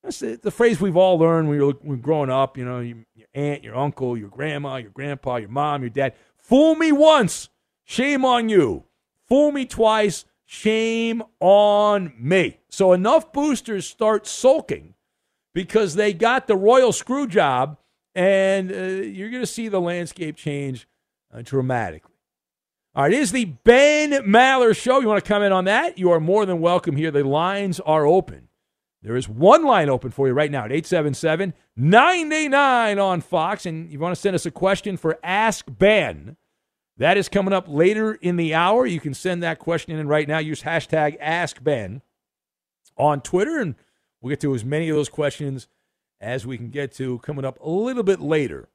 That's 0.06 0.20
the, 0.20 0.40
the 0.42 0.52
phrase 0.52 0.80
we've 0.80 0.96
all 0.96 1.18
learned 1.18 1.50
when 1.50 1.58
we 1.58 1.66
were, 1.66 1.74
when 1.82 2.00
growing 2.00 2.30
up. 2.30 2.60
You 2.60 2.66
know, 2.66 2.80
your, 2.80 2.98
your 3.16 3.28
aunt, 3.34 3.64
your 3.64 3.76
uncle, 3.76 4.16
your 4.16 4.30
grandma, 4.30 4.76
your 4.76 4.92
grandpa, 4.92 5.38
your 5.38 5.50
mom, 5.50 5.82
your 5.82 5.90
dad. 5.90 6.14
Fool 6.38 6.76
me 6.76 6.92
once, 6.92 7.50
shame 7.84 8.24
on 8.24 8.48
you. 8.48 8.84
Fool 9.28 9.52
me 9.52 9.66
twice, 9.66 10.26
shame 10.46 11.24
on 11.40 12.14
me. 12.20 12.60
So 12.70 12.94
enough 12.94 13.34
boosters 13.34 13.88
start 13.88 14.28
sulking 14.28 14.94
because 15.56 15.96
they 15.96 16.14
got 16.14 16.46
the 16.46 16.56
royal 16.56 16.92
screw 16.92 17.26
job, 17.26 17.80
and 18.14 18.72
uh, 18.72 18.76
you're 18.76 19.32
going 19.32 19.42
to 19.42 19.48
see 19.48 19.70
the 19.70 19.82
landscape 19.82 20.36
change 20.36 20.88
uh, 21.34 21.42
dramatically. 21.44 22.12
All 22.94 23.04
right, 23.04 23.12
is 23.12 23.32
the 23.32 23.46
Ben 23.46 24.12
Maller 24.12 24.78
Show. 24.78 25.00
You 25.00 25.08
want 25.08 25.24
to 25.24 25.28
comment 25.28 25.52
on 25.52 25.66
that? 25.66 25.98
You 25.98 26.12
are 26.12 26.20
more 26.20 26.46
than 26.46 26.62
welcome 26.62 26.96
here. 26.96 27.10
The 27.10 27.24
lines 27.24 27.80
are 27.80 28.06
open. 28.06 28.50
There 29.06 29.16
is 29.16 29.30
one 29.30 29.64
line 29.64 29.88
open 29.88 30.10
for 30.10 30.28
you 30.28 30.34
right 30.34 30.50
now 30.50 30.66
at 30.66 30.72
877 30.72 31.54
99 31.76 32.98
on 32.98 33.22
Fox. 33.22 33.68
And 33.68 33.92
you 33.92 34.00
want 34.00 34.16
to 34.16 34.20
send 34.20 34.34
us 34.34 34.48
a 34.48 34.52
question 34.52 34.98
for 34.98 35.20
Ask 35.24 35.66
Ben. 35.70 36.38
That 36.98 37.16
is 37.16 37.30
coming 37.30 37.54
up 37.54 37.66
later 37.68 38.16
in 38.16 38.36
the 38.36 38.56
hour. 38.56 38.88
You 38.88 39.00
can 39.00 39.14
send 39.14 39.44
that 39.44 39.60
question 39.60 39.96
in 39.96 40.08
right 40.08 40.28
now. 40.28 40.40
Use 40.40 40.64
hashtag 40.64 41.18
Ask 41.20 41.64
Ben 41.64 42.02
on 42.98 43.22
Twitter, 43.22 43.60
and 43.60 43.76
we'll 44.22 44.32
get 44.32 44.40
to 44.40 44.56
as 44.56 44.66
many 44.66 44.90
of 44.90 44.96
those 44.96 45.10
questions 45.10 45.68
as 46.20 46.48
we 46.48 46.58
can 46.58 46.70
get 46.70 46.92
to 46.94 47.20
coming 47.20 47.46
up 47.46 47.60
a 47.62 47.70
little 47.70 48.02
bit 48.02 48.20
later 48.20 48.70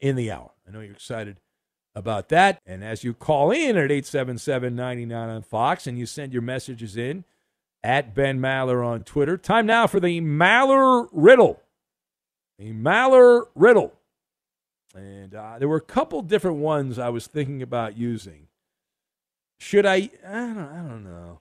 in 0.00 0.14
the 0.14 0.30
hour. 0.30 0.52
I 0.68 0.70
know 0.70 0.80
you're 0.80 0.92
excited 0.92 1.40
about 1.96 2.28
that. 2.28 2.60
And 2.64 2.84
as 2.84 3.02
you 3.02 3.12
call 3.12 3.50
in 3.50 3.76
at 3.76 3.90
877 3.90 4.76
99 4.76 5.28
on 5.28 5.42
Fox 5.42 5.88
and 5.88 5.98
you 5.98 6.06
send 6.06 6.32
your 6.32 6.42
messages 6.42 6.96
in 6.96 7.24
at 7.82 8.14
Ben 8.14 8.40
Maller 8.40 8.84
on 8.84 9.04
Twitter, 9.04 9.36
time 9.36 9.66
now 9.66 9.86
for 9.86 10.00
the 10.00 10.20
Maller 10.20 11.08
Riddle. 11.12 11.60
The 12.58 12.72
Maller 12.72 13.46
Riddle. 13.54 13.92
And 14.94 15.34
uh, 15.34 15.58
there 15.58 15.68
were 15.68 15.76
a 15.76 15.82
couple 15.82 16.22
different 16.22 16.56
ones 16.58 16.98
I 16.98 17.10
was 17.10 17.26
thinking 17.26 17.62
about 17.62 17.96
using. 17.96 18.48
Should 19.58 19.86
I? 19.86 20.10
I 20.26 20.32
don't, 20.32 20.58
I 20.58 20.88
don't 20.88 21.04
know. 21.04 21.40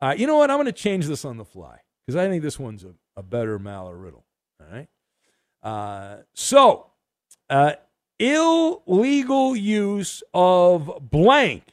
Uh, 0.00 0.14
you 0.16 0.26
know 0.26 0.36
what? 0.36 0.50
I'm 0.50 0.56
going 0.56 0.66
to 0.66 0.72
change 0.72 1.06
this 1.06 1.24
on 1.24 1.36
the 1.36 1.44
fly 1.44 1.80
because 2.06 2.16
I 2.16 2.28
think 2.28 2.42
this 2.42 2.58
one's 2.58 2.84
a, 2.84 2.94
a 3.16 3.22
better 3.22 3.58
Maller 3.58 4.00
riddle. 4.02 4.24
All 4.60 4.66
right. 4.70 4.88
Uh, 5.62 6.22
so, 6.34 6.90
uh, 7.48 7.74
illegal 8.18 9.56
use 9.56 10.22
of 10.34 11.10
blank 11.10 11.64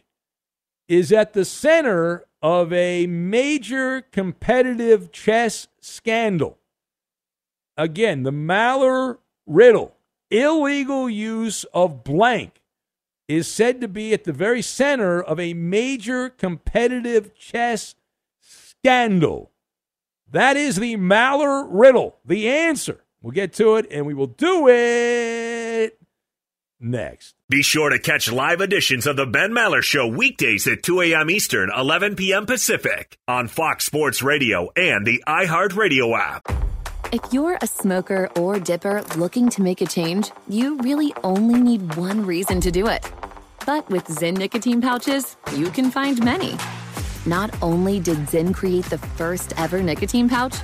is 0.88 1.12
at 1.12 1.34
the 1.34 1.46
center 1.46 2.26
of 2.42 2.72
a 2.72 3.08
major 3.08 4.02
competitive 4.02 5.12
chess 5.12 5.68
scandal. 5.80 6.58
Again, 7.78 8.24
the 8.24 8.32
Maller 8.32 9.18
riddle 9.46 9.96
illegal 10.32 11.10
use 11.10 11.64
of 11.74 12.04
blank 12.04 12.62
is 13.28 13.48
said 13.48 13.82
to 13.82 13.88
be 13.88 14.14
at 14.14 14.24
the 14.24 14.34
very 14.34 14.62
center 14.62 15.22
of 15.22 15.40
a 15.40 15.54
major 15.54 16.30
competitive 16.30 17.36
chess 17.36 17.96
scandal. 18.42 19.52
That 20.32 20.58
is 20.58 20.78
the 20.78 20.98
Maller 20.98 21.68
riddle. 21.70 22.18
The 22.26 22.50
answer. 22.50 23.04
We'll 23.22 23.32
get 23.32 23.54
to 23.54 23.76
it 23.76 23.88
and 23.92 24.06
we 24.06 24.14
will 24.14 24.28
do 24.28 24.68
it 24.68 25.59
next. 26.80 27.36
Be 27.50 27.62
sure 27.62 27.90
to 27.90 28.00
catch 28.00 28.32
live 28.32 28.62
editions 28.62 29.08
of 29.08 29.16
the 29.16 29.26
Ben 29.26 29.52
Maller 29.52 29.82
Show 29.82 30.08
weekdays 30.08 30.68
at 30.68 30.84
2 30.84 31.02
a.m. 31.02 31.30
Eastern, 31.30 31.72
11 31.76 32.16
p.m. 32.16 32.46
Pacific 32.46 33.18
on 33.28 33.48
Fox 33.48 33.86
Sports 33.86 34.22
Radio 34.22 34.70
and 34.76 35.06
the 35.06 35.24
iHeartRadio 35.28 36.18
app. 36.18 36.44
If 37.12 37.22
you're 37.34 37.58
a 37.62 37.68
smoker 37.68 38.30
or 38.38 38.60
dipper 38.60 39.02
looking 39.18 39.50
to 39.50 39.64
make 39.64 39.82
a 39.82 39.86
change, 39.88 40.32
you 40.48 40.78
really 40.78 41.12
only 41.24 41.60
need 41.60 41.96
one 41.96 42.26
reason 42.26 42.62
to 42.62 42.72
do 42.72 42.88
it. 42.88 43.10
But 43.66 43.90
with 43.90 44.06
Zyn 44.06 44.38
nicotine 44.38 44.82
pouches, 44.82 45.36
you 45.56 45.70
can 45.72 45.90
find 45.92 46.24
many. 46.24 46.56
Not 47.26 47.50
only 47.62 48.00
did 48.00 48.18
Zyn 48.28 48.54
create 48.54 48.86
the 48.86 48.98
first 48.98 49.54
ever 49.58 49.82
nicotine 49.82 50.30
pouch, 50.30 50.56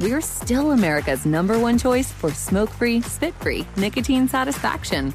we're 0.00 0.20
still 0.20 0.72
America's 0.72 1.24
number 1.24 1.58
one 1.58 1.78
choice 1.78 2.10
for 2.12 2.30
smoke 2.32 2.70
free, 2.70 3.00
spit 3.00 3.34
free 3.36 3.66
nicotine 3.76 4.28
satisfaction. 4.28 5.14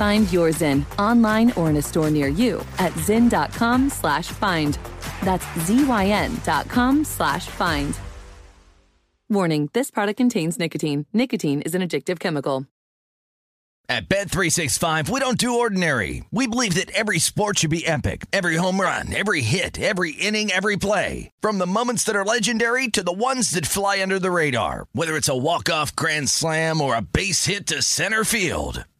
Find 0.00 0.32
your 0.32 0.48
Zyn 0.48 0.86
online 0.98 1.52
or 1.58 1.68
in 1.68 1.76
a 1.76 1.82
store 1.82 2.08
near 2.08 2.26
you 2.26 2.64
at 2.78 2.92
zyn.com 2.92 3.90
slash 3.90 4.28
find. 4.28 4.78
That's 5.22 5.44
Z-Y-N 5.58 6.40
dot 6.42 6.70
com 6.70 7.04
slash 7.04 7.46
find. 7.46 7.94
Warning, 9.28 9.68
this 9.74 9.90
product 9.90 10.16
contains 10.16 10.58
nicotine. 10.58 11.04
Nicotine 11.12 11.60
is 11.60 11.74
an 11.74 11.82
addictive 11.82 12.18
chemical. 12.18 12.66
At 13.90 14.08
Bet365, 14.08 15.10
we 15.10 15.20
don't 15.20 15.36
do 15.36 15.58
ordinary. 15.58 16.24
We 16.30 16.46
believe 16.46 16.76
that 16.76 16.92
every 16.92 17.18
sport 17.18 17.58
should 17.58 17.70
be 17.70 17.86
epic. 17.86 18.24
Every 18.32 18.56
home 18.56 18.80
run, 18.80 19.12
every 19.14 19.42
hit, 19.42 19.78
every 19.78 20.12
inning, 20.12 20.50
every 20.50 20.76
play. 20.78 21.30
From 21.42 21.58
the 21.58 21.66
moments 21.66 22.04
that 22.04 22.16
are 22.16 22.24
legendary 22.24 22.88
to 22.88 23.02
the 23.02 23.12
ones 23.12 23.50
that 23.50 23.66
fly 23.66 24.00
under 24.00 24.18
the 24.18 24.30
radar. 24.30 24.86
Whether 24.92 25.16
it's 25.16 25.28
a 25.28 25.36
walk-off 25.36 25.94
grand 25.94 26.30
slam 26.30 26.80
or 26.80 26.96
a 26.96 27.02
base 27.02 27.44
hit 27.44 27.66
to 27.66 27.82
center 27.82 28.24
field. 28.24 28.86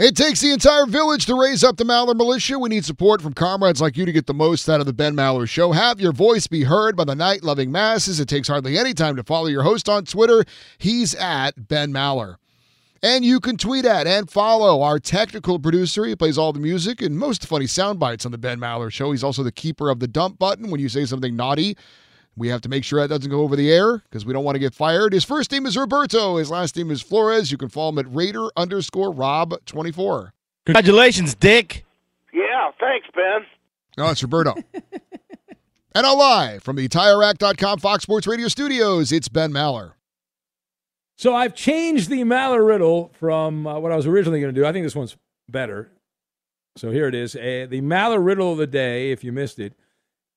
It 0.00 0.16
takes 0.16 0.40
the 0.40 0.50
entire 0.50 0.86
village 0.86 1.26
to 1.26 1.38
raise 1.38 1.62
up 1.62 1.76
the 1.76 1.84
Maller 1.84 2.16
militia. 2.16 2.58
We 2.58 2.70
need 2.70 2.86
support 2.86 3.20
from 3.20 3.34
comrades 3.34 3.82
like 3.82 3.98
you 3.98 4.06
to 4.06 4.12
get 4.12 4.26
the 4.26 4.32
most 4.32 4.66
out 4.66 4.80
of 4.80 4.86
the 4.86 4.94
Ben 4.94 5.14
Maller 5.14 5.46
Show. 5.46 5.72
Have 5.72 6.00
your 6.00 6.12
voice 6.12 6.46
be 6.46 6.64
heard 6.64 6.96
by 6.96 7.04
the 7.04 7.14
night 7.14 7.42
loving 7.42 7.70
masses. 7.70 8.18
It 8.18 8.26
takes 8.26 8.48
hardly 8.48 8.78
any 8.78 8.94
time 8.94 9.14
to 9.16 9.22
follow 9.22 9.48
your 9.48 9.62
host 9.62 9.90
on 9.90 10.06
Twitter. 10.06 10.46
He's 10.78 11.14
at 11.16 11.68
Ben 11.68 11.92
Maller. 11.92 12.36
And 13.02 13.26
you 13.26 13.40
can 13.40 13.58
tweet 13.58 13.84
at 13.84 14.06
and 14.06 14.30
follow 14.30 14.80
our 14.80 14.98
technical 14.98 15.58
producer. 15.58 16.06
He 16.06 16.16
plays 16.16 16.38
all 16.38 16.54
the 16.54 16.60
music 16.60 17.02
and 17.02 17.18
most 17.18 17.46
funny 17.46 17.66
sound 17.66 17.98
bites 17.98 18.24
on 18.24 18.32
the 18.32 18.38
Ben 18.38 18.58
Maller 18.58 18.90
Show. 18.90 19.10
He's 19.10 19.22
also 19.22 19.42
the 19.42 19.52
keeper 19.52 19.90
of 19.90 20.00
the 20.00 20.08
dump 20.08 20.38
button 20.38 20.70
when 20.70 20.80
you 20.80 20.88
say 20.88 21.04
something 21.04 21.36
naughty. 21.36 21.76
We 22.36 22.48
have 22.48 22.60
to 22.62 22.68
make 22.68 22.84
sure 22.84 23.00
that 23.00 23.08
doesn't 23.08 23.30
go 23.30 23.40
over 23.40 23.56
the 23.56 23.70
air 23.70 23.98
because 23.98 24.24
we 24.24 24.32
don't 24.32 24.44
want 24.44 24.54
to 24.54 24.60
get 24.60 24.74
fired. 24.74 25.12
His 25.12 25.24
first 25.24 25.52
name 25.52 25.66
is 25.66 25.76
Roberto. 25.76 26.36
His 26.36 26.50
last 26.50 26.76
name 26.76 26.90
is 26.90 27.02
Flores. 27.02 27.50
You 27.50 27.58
can 27.58 27.68
follow 27.68 27.90
him 27.90 27.98
at 27.98 28.14
Raider 28.14 28.48
underscore 28.56 29.12
Rob24. 29.12 30.30
Congratulations, 30.66 31.34
Dick. 31.34 31.84
Yeah, 32.32 32.70
thanks, 32.78 33.08
Ben. 33.14 33.44
No, 33.98 34.08
it's 34.10 34.22
Roberto. 34.22 34.54
and 34.92 36.02
now 36.02 36.16
live 36.16 36.62
from 36.62 36.76
the 36.76 36.88
TireRack.com 36.88 37.80
Fox 37.80 38.04
Sports 38.04 38.26
Radio 38.26 38.48
studios, 38.48 39.12
it's 39.12 39.28
Ben 39.28 39.52
Maller. 39.52 39.92
So 41.16 41.34
I've 41.34 41.54
changed 41.54 42.08
the 42.08 42.22
Maller 42.22 42.66
riddle 42.66 43.10
from 43.18 43.66
uh, 43.66 43.78
what 43.78 43.92
I 43.92 43.96
was 43.96 44.06
originally 44.06 44.40
going 44.40 44.54
to 44.54 44.58
do. 44.58 44.64
I 44.66 44.72
think 44.72 44.86
this 44.86 44.96
one's 44.96 45.16
better. 45.50 45.90
So 46.76 46.90
here 46.90 47.08
it 47.08 47.14
is. 47.14 47.36
Uh, 47.36 47.66
the 47.68 47.82
Maller 47.82 48.24
riddle 48.24 48.52
of 48.52 48.58
the 48.58 48.66
day, 48.66 49.10
if 49.10 49.22
you 49.22 49.32
missed 49.32 49.58
it. 49.58 49.74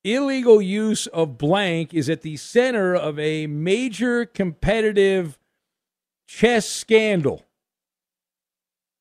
Illegal 0.04 0.60
use 0.60 1.06
of 1.08 1.38
blank 1.38 1.94
is 1.94 2.10
at 2.10 2.20
the 2.20 2.36
center 2.36 2.94
of 2.94 3.18
a 3.18 3.46
major 3.46 4.26
competitive 4.26 5.38
chess 6.26 6.68
scandal. 6.68 7.46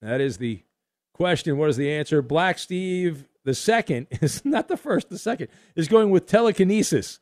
That 0.02 0.22
is 0.22 0.38
the 0.38 0.64
question. 1.14 1.58
What 1.58 1.70
is 1.70 1.78
the 1.78 1.92
answer? 1.92 2.22
Black 2.22 2.58
Steve, 2.58 3.26
the 3.44 3.54
second, 3.54 4.08
is 4.22 4.46
not 4.46 4.70
the 4.70 4.78
first, 4.78 5.10
the 5.10 5.18
second, 5.18 5.50
is 5.76 5.90
going 5.90 6.10
with 6.10 6.26
telekinesis 6.26 7.20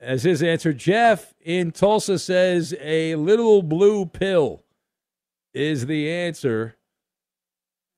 as 0.00 0.24
his 0.24 0.42
answer. 0.42 0.72
Jeff 0.72 1.34
in 1.40 1.70
Tulsa 1.70 2.18
says 2.18 2.74
a 2.80 3.14
little 3.14 3.62
blue 3.62 4.06
pill 4.06 4.64
is 5.52 5.86
the 5.86 6.10
answer. 6.10 6.74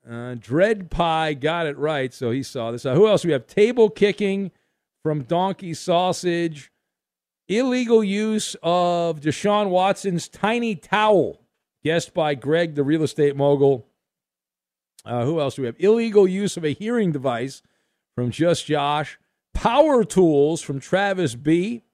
Uh, 0.08 0.36
Dread 0.38 0.90
Pie 0.90 1.34
got 1.34 1.66
it 1.66 1.76
right, 1.78 2.12
so 2.12 2.30
he 2.30 2.42
saw 2.42 2.70
this. 2.70 2.84
Uh, 2.84 2.94
who 2.94 3.08
else? 3.08 3.24
We 3.24 3.32
have 3.32 3.46
table 3.46 3.88
kicking 3.90 4.52
from 5.06 5.22
Donkey 5.22 5.72
Sausage. 5.72 6.72
Illegal 7.46 8.02
use 8.02 8.56
of 8.60 9.20
Deshaun 9.20 9.68
Watson's 9.68 10.28
tiny 10.28 10.74
towel, 10.74 11.42
guessed 11.84 12.12
by 12.12 12.34
Greg, 12.34 12.74
the 12.74 12.82
real 12.82 13.04
estate 13.04 13.36
mogul. 13.36 13.86
Uh, 15.04 15.24
who 15.24 15.38
else 15.38 15.54
do 15.54 15.62
we 15.62 15.66
have? 15.66 15.76
Illegal 15.78 16.26
use 16.26 16.56
of 16.56 16.64
a 16.64 16.72
hearing 16.72 17.12
device 17.12 17.62
from 18.16 18.32
Just 18.32 18.66
Josh. 18.66 19.16
Power 19.54 20.02
tools 20.02 20.60
from 20.60 20.80
Travis 20.80 21.36
B. 21.36 21.84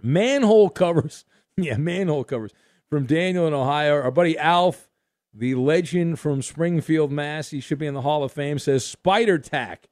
Manhole 0.00 0.70
covers. 0.70 1.24
Yeah, 1.58 1.78
manhole 1.78 2.22
covers 2.22 2.52
from 2.88 3.06
Daniel 3.06 3.48
in 3.48 3.54
Ohio. 3.54 3.94
Our 3.94 4.10
buddy 4.12 4.38
Alf, 4.38 4.90
the 5.34 5.54
legend 5.56 6.20
from 6.20 6.40
Springfield, 6.42 7.10
Mass. 7.10 7.48
He 7.50 7.60
should 7.60 7.78
be 7.78 7.86
in 7.86 7.94
the 7.94 8.02
Hall 8.02 8.22
of 8.22 8.30
Fame. 8.30 8.58
Says 8.58 8.84
spider 8.84 9.38
tack 9.38 9.88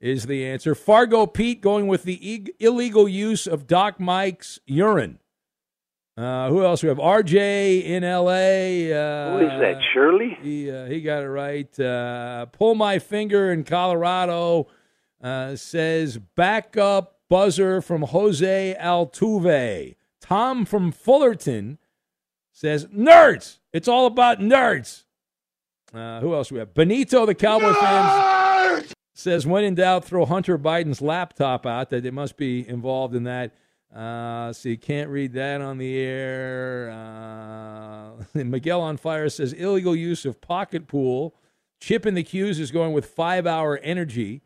is 0.00 0.26
the 0.26 0.46
answer. 0.46 0.74
Fargo 0.74 1.26
Pete 1.26 1.60
going 1.60 1.86
with 1.86 2.04
the 2.04 2.32
e- 2.32 2.46
illegal 2.58 3.08
use 3.08 3.46
of 3.46 3.66
Doc 3.66 4.00
Mike's 4.00 4.58
urine. 4.66 5.18
Uh, 6.16 6.48
who 6.50 6.64
else? 6.64 6.82
We 6.82 6.88
have 6.88 6.98
RJ 6.98 7.84
in 7.84 8.02
LA. 8.02 8.94
Uh, 8.94 9.38
Who 9.38 9.46
is 9.46 9.60
that, 9.60 9.80
Shirley? 9.94 10.36
He, 10.42 10.70
uh, 10.70 10.84
he 10.86 11.00
got 11.00 11.22
it 11.22 11.28
right. 11.28 11.80
Uh, 11.80 12.46
Pull 12.46 12.74
my 12.74 12.98
finger 12.98 13.50
in 13.52 13.64
Colorado 13.64 14.66
uh, 15.22 15.56
says 15.56 16.18
backup 16.36 17.20
buzzer 17.30 17.80
from 17.80 18.02
Jose 18.02 18.76
Altuve. 18.80 19.94
Tom 20.20 20.64
from 20.66 20.92
Fullerton 20.92 21.78
says 22.52 22.86
nerds. 22.86 23.58
It's 23.72 23.88
all 23.88 24.06
about 24.06 24.40
nerds. 24.40 25.04
Uh, 25.94 26.20
who 26.20 26.34
else 26.34 26.52
we 26.52 26.58
have? 26.58 26.74
Benito, 26.74 27.24
the 27.24 27.34
Cowboy 27.34 27.72
fans 27.72 28.39
says 29.20 29.46
when 29.46 29.64
in 29.64 29.74
doubt, 29.74 30.04
throw 30.04 30.24
Hunter 30.26 30.58
Biden's 30.58 31.00
laptop 31.00 31.66
out. 31.66 31.90
That 31.90 32.04
it 32.04 32.14
must 32.14 32.36
be 32.36 32.66
involved 32.68 33.14
in 33.14 33.24
that. 33.24 33.52
Uh, 33.94 34.52
so 34.52 34.68
you 34.68 34.78
can't 34.78 35.10
read 35.10 35.32
that 35.32 35.60
on 35.60 35.78
the 35.78 35.98
air. 35.98 36.90
Uh, 36.90 38.24
Miguel 38.44 38.80
on 38.80 38.96
fire 38.96 39.28
says 39.28 39.52
illegal 39.52 39.96
use 39.96 40.24
of 40.24 40.40
pocket 40.40 40.86
pool. 40.86 41.34
Chip 41.80 42.06
in 42.06 42.14
the 42.14 42.22
Q's 42.22 42.60
is 42.60 42.70
going 42.70 42.92
with 42.92 43.06
five 43.06 43.46
hour 43.46 43.78
energy 43.78 44.42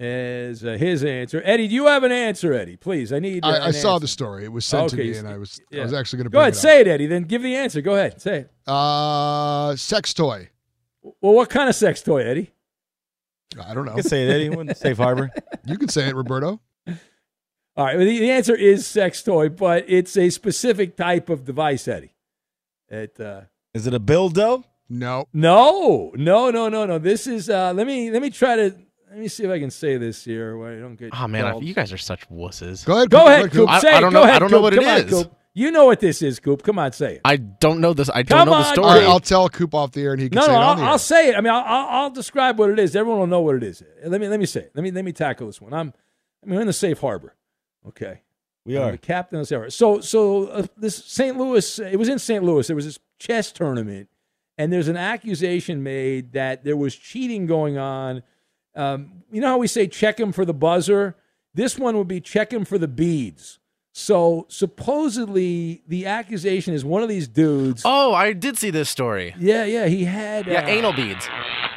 as 0.00 0.64
uh, 0.64 0.72
his 0.72 1.04
answer. 1.04 1.40
Eddie, 1.44 1.68
do 1.68 1.74
you 1.74 1.86
have 1.86 2.02
an 2.02 2.10
answer, 2.10 2.52
Eddie? 2.52 2.76
Please, 2.76 3.12
I 3.12 3.20
need. 3.20 3.44
Uh, 3.44 3.48
I, 3.48 3.66
I 3.66 3.70
saw 3.70 3.98
the 3.98 4.08
story. 4.08 4.44
It 4.44 4.52
was 4.52 4.64
sent 4.64 4.92
Okay, 4.92 5.06
to 5.06 5.12
me, 5.12 5.18
and 5.18 5.28
I 5.28 5.36
was 5.38 5.60
I 5.72 5.80
was 5.80 5.92
actually 5.92 6.18
going 6.18 6.24
to 6.26 6.30
Go 6.30 6.40
ahead, 6.40 6.56
say 6.56 6.80
it, 6.80 6.88
Eddie. 6.88 7.06
Then 7.06 7.24
give 7.24 7.42
the 7.42 7.54
answer. 7.54 7.80
Go 7.80 7.94
ahead, 7.94 8.20
say 8.20 8.40
it. 8.40 8.50
Uh, 8.66 9.76
sex 9.76 10.12
toy. 10.14 10.48
Well, 11.02 11.34
what 11.34 11.50
kind 11.50 11.68
of 11.68 11.74
sex 11.74 12.02
toy, 12.02 12.24
Eddie? 12.24 12.50
I 13.62 13.74
don't 13.74 13.84
know. 13.84 13.92
You 13.92 14.02
can 14.02 14.08
say 14.08 14.26
it, 14.26 14.30
Eddie. 14.30 14.48
What- 14.50 14.76
Safe 14.76 14.96
harbor. 14.96 15.30
You 15.66 15.78
can 15.78 15.88
say 15.88 16.08
it, 16.08 16.14
Roberto. 16.14 16.60
All 17.76 17.84
right. 17.86 17.96
Well, 17.96 18.04
the, 18.06 18.18
the 18.18 18.30
answer 18.30 18.54
is 18.54 18.86
sex 18.86 19.22
toy, 19.22 19.48
but 19.48 19.84
it's 19.88 20.16
a 20.16 20.28
specific 20.30 20.94
type 20.96 21.28
of 21.30 21.44
device, 21.44 21.88
Eddie. 21.88 22.14
It. 22.88 23.18
Uh, 23.18 23.42
Is 23.72 23.86
it 23.86 23.94
a 23.94 24.00
dildo? 24.00 24.64
No. 24.90 25.26
No, 25.32 26.12
no, 26.14 26.50
no, 26.50 26.68
no, 26.68 26.84
no. 26.86 26.98
This 26.98 27.26
is. 27.26 27.48
Uh, 27.48 27.72
let 27.74 27.86
me 27.86 28.10
let 28.10 28.20
me 28.20 28.28
try 28.30 28.56
to 28.56 28.76
let 29.10 29.18
me 29.18 29.28
see 29.28 29.44
if 29.44 29.50
I 29.50 29.58
can 29.58 29.70
say 29.70 29.96
this 29.96 30.22
here 30.24 30.56
where 30.58 30.76
I 30.76 30.80
don't 30.80 30.96
get. 30.96 31.10
Oh 31.18 31.26
man, 31.26 31.46
I, 31.46 31.56
you 31.58 31.72
guys 31.72 31.92
are 31.92 31.98
such 31.98 32.28
wusses. 32.28 32.84
Go 32.84 32.96
ahead. 32.96 33.10
Go 33.10 33.26
ahead, 33.26 33.50
Coop. 33.50 33.68
I, 33.70 33.80
Say 33.80 33.90
I 33.92 34.00
don't 34.00 34.12
Go 34.12 34.18
know. 34.20 34.24
ahead, 34.24 34.36
I 34.36 34.38
don't 34.40 34.50
know 34.50 34.60
what 34.60 34.74
Come 34.74 34.84
it 34.84 35.12
on, 35.14 35.20
is. 35.20 35.28
Coop. 35.54 35.60
You 35.60 35.70
know 35.70 35.86
what 35.86 36.00
this 36.00 36.22
is, 36.22 36.40
Coop. 36.40 36.62
Come 36.62 36.78
on, 36.78 36.92
say 36.92 37.14
it. 37.14 37.20
I 37.24 37.36
don't 37.36 37.80
know 37.80 37.94
this. 37.94 38.10
I 38.12 38.22
don't 38.22 38.46
know 38.46 38.52
the 38.52 38.72
story. 38.72 38.86
All 38.86 38.94
right, 38.94 39.04
I'll 39.04 39.20
tell 39.20 39.48
Coop 39.48 39.74
off 39.74 39.92
the 39.92 40.02
air, 40.02 40.12
and 40.12 40.20
he 40.20 40.28
can 40.28 40.36
no, 40.36 40.46
say 40.46 40.52
no, 40.52 40.54
it 40.54 40.56
on 40.58 40.64
I'll, 40.64 40.76
the 40.76 40.82
air. 40.82 40.88
I'll 40.88 40.98
say 40.98 41.28
it. 41.28 41.36
I 41.36 41.40
mean, 41.40 41.52
I'll, 41.52 41.64
I'll, 41.64 41.86
I'll 41.88 42.10
describe 42.10 42.58
what 42.58 42.70
it 42.70 42.78
is. 42.78 42.94
Everyone 42.96 43.20
will 43.20 43.26
know 43.26 43.40
what 43.40 43.56
it 43.56 43.62
is. 43.62 43.82
Let 44.04 44.20
me 44.20 44.28
let 44.28 44.40
me 44.40 44.46
say 44.46 44.60
it. 44.60 44.72
Let 44.74 44.82
me 44.82 44.90
let 44.90 45.04
me 45.04 45.12
tackle 45.12 45.46
this 45.46 45.60
one. 45.60 45.72
I'm 45.72 45.92
I 46.42 46.46
mean, 46.46 46.56
we're 46.56 46.60
in 46.62 46.66
the 46.66 46.72
safe 46.72 47.00
harbor. 47.00 47.34
Okay, 47.86 48.22
We 48.64 48.76
I'm 48.78 48.88
are. 48.88 48.92
the 48.92 48.98
captain 48.98 49.38
of 49.38 49.42
the 49.42 49.46
safe 49.46 49.56
harbor. 49.56 49.70
So 49.70 50.00
so 50.00 50.46
uh, 50.46 50.66
this 50.76 51.04
St. 51.04 51.36
Louis. 51.36 51.78
It 51.78 51.98
was 51.98 52.08
in 52.08 52.18
St. 52.18 52.42
Louis. 52.42 52.66
There 52.66 52.76
was 52.76 52.86
this 52.86 52.98
chess 53.18 53.52
tournament 53.52 54.08
and 54.56 54.72
there's 54.72 54.88
an 54.88 54.96
accusation 54.96 55.82
made 55.82 56.32
that 56.32 56.64
there 56.64 56.76
was 56.76 56.94
cheating 56.94 57.46
going 57.46 57.76
on. 57.78 58.22
Um, 58.74 59.22
you 59.30 59.40
know 59.40 59.48
how 59.48 59.58
we 59.58 59.66
say 59.66 59.86
check 59.86 60.18
him 60.18 60.32
for 60.32 60.44
the 60.44 60.54
buzzer? 60.54 61.16
This 61.54 61.78
one 61.78 61.96
would 61.96 62.08
be 62.08 62.20
check 62.20 62.52
him 62.52 62.64
for 62.64 62.78
the 62.78 62.88
beads. 62.88 63.58
So 63.96 64.46
supposedly 64.48 65.84
the 65.86 66.06
accusation 66.06 66.74
is 66.74 66.84
one 66.84 67.04
of 67.04 67.08
these 67.08 67.28
dudes. 67.28 67.82
Oh, 67.84 68.12
I 68.12 68.32
did 68.32 68.58
see 68.58 68.70
this 68.70 68.90
story. 68.90 69.36
Yeah, 69.38 69.64
yeah, 69.64 69.86
he 69.86 70.04
had 70.04 70.48
Yeah, 70.48 70.64
uh, 70.64 70.66
anal 70.66 70.92
beads. 70.92 71.28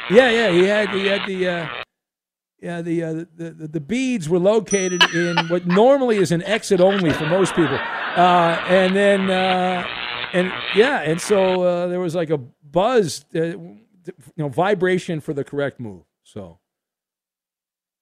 Yeah, 0.10 0.32
yeah, 0.32 0.50
he 0.50 0.64
had 0.64 0.90
he 0.90 1.06
had 1.06 1.28
the 1.28 1.48
uh, 1.48 1.68
yeah 2.60 2.82
the, 2.82 3.04
uh, 3.04 3.14
the 3.36 3.52
the 3.52 3.68
the 3.68 3.80
beads 3.80 4.28
were 4.28 4.40
located 4.40 5.04
in 5.14 5.38
what 5.48 5.68
normally 5.68 6.18
is 6.18 6.32
an 6.32 6.42
exit 6.42 6.82
only 6.82 7.12
for 7.14 7.28
most 7.28 7.54
people, 7.54 7.78
uh, 7.78 8.66
and 8.68 8.96
then 8.96 9.30
uh, 9.30 9.86
and 10.34 10.52
yeah, 10.76 11.02
and 11.02 11.22
so 11.22 11.62
uh, 11.62 11.86
there 11.86 12.00
was 12.00 12.16
like 12.16 12.32
a 12.32 12.40
buzz, 12.40 13.26
uh, 13.36 13.42
you 13.42 13.78
know, 14.38 14.50
vibration 14.50 15.20
for 15.20 15.34
the 15.34 15.44
correct 15.44 15.80
move. 15.80 16.02
So 16.24 16.58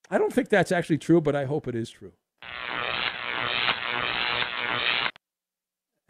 I 0.10 0.18
don't 0.18 0.32
think 0.32 0.48
that's 0.48 0.72
actually 0.72 1.00
true, 1.00 1.20
but 1.20 1.36
I 1.36 1.44
hope 1.44 1.68
it 1.68 1.76
is 1.76 1.90
true. 1.90 2.14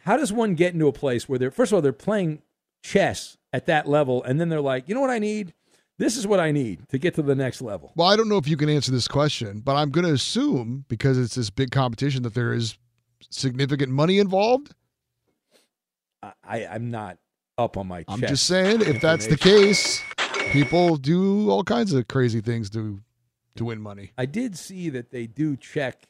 How 0.06 0.18
does 0.18 0.32
one 0.32 0.54
get 0.54 0.74
into 0.74 0.88
a 0.88 0.94
place 0.94 1.28
where 1.28 1.39
they're 1.39 1.52
first 1.52 1.72
of 1.72 1.76
all 1.76 1.82
they're 1.82 1.91
playing 1.91 2.41
chess 2.84 3.38
at 3.52 3.65
that 3.65 3.88
level, 3.88 4.24
and 4.24 4.39
then 4.39 4.50
they're 4.50 4.62
like, 4.62 4.88
you 4.88 4.96
know 4.96 5.02
what 5.02 5.10
I 5.10 5.20
need? 5.20 5.54
This 5.98 6.18
is 6.18 6.28
what 6.28 6.39
I 6.39 6.52
need 6.52 6.88
to 6.89 6.98
get 6.98 7.15
to 7.15 7.22
the 7.22 7.36
next 7.36 7.62
level. 7.62 7.94
Well, 7.96 8.08
I 8.08 8.15
don't 8.15 8.28
know 8.28 8.38
if 8.38 8.48
you 8.48 8.58
can 8.58 8.70
answer 8.70 8.91
this 8.91 9.08
question, 9.08 9.62
but 9.62 9.76
I'm 9.76 9.91
going 9.91 10.06
to 10.06 10.12
assume 10.12 10.84
because 10.89 11.18
it's 11.18 11.36
this 11.36 11.50
big 11.50 11.72
competition 11.72 12.24
that 12.24 12.34
there 12.34 12.54
is 12.54 12.78
significant 13.30 13.91
money 13.91 14.20
involved. 14.20 14.76
I, 16.22 16.65
I'm 16.65 16.91
not 16.91 17.18
up 17.58 17.78
on 17.78 17.88
my. 17.88 18.04
I'm 18.08 18.20
just 18.20 18.46
saying, 18.46 18.82
if 18.82 19.02
that's 19.02 19.28
the 19.28 19.38
case, 19.38 20.02
people 20.52 20.98
do 20.98 21.50
all 21.50 21.63
kinds 21.63 21.94
of 21.94 22.08
crazy 22.08 22.41
things 22.41 22.70
to 22.72 23.00
to 23.56 23.65
win 23.65 23.82
money. 23.82 24.12
I 24.18 24.26
did 24.26 24.58
see 24.58 24.89
that 24.89 25.12
they 25.12 25.28
do 25.28 25.56
check 25.56 26.08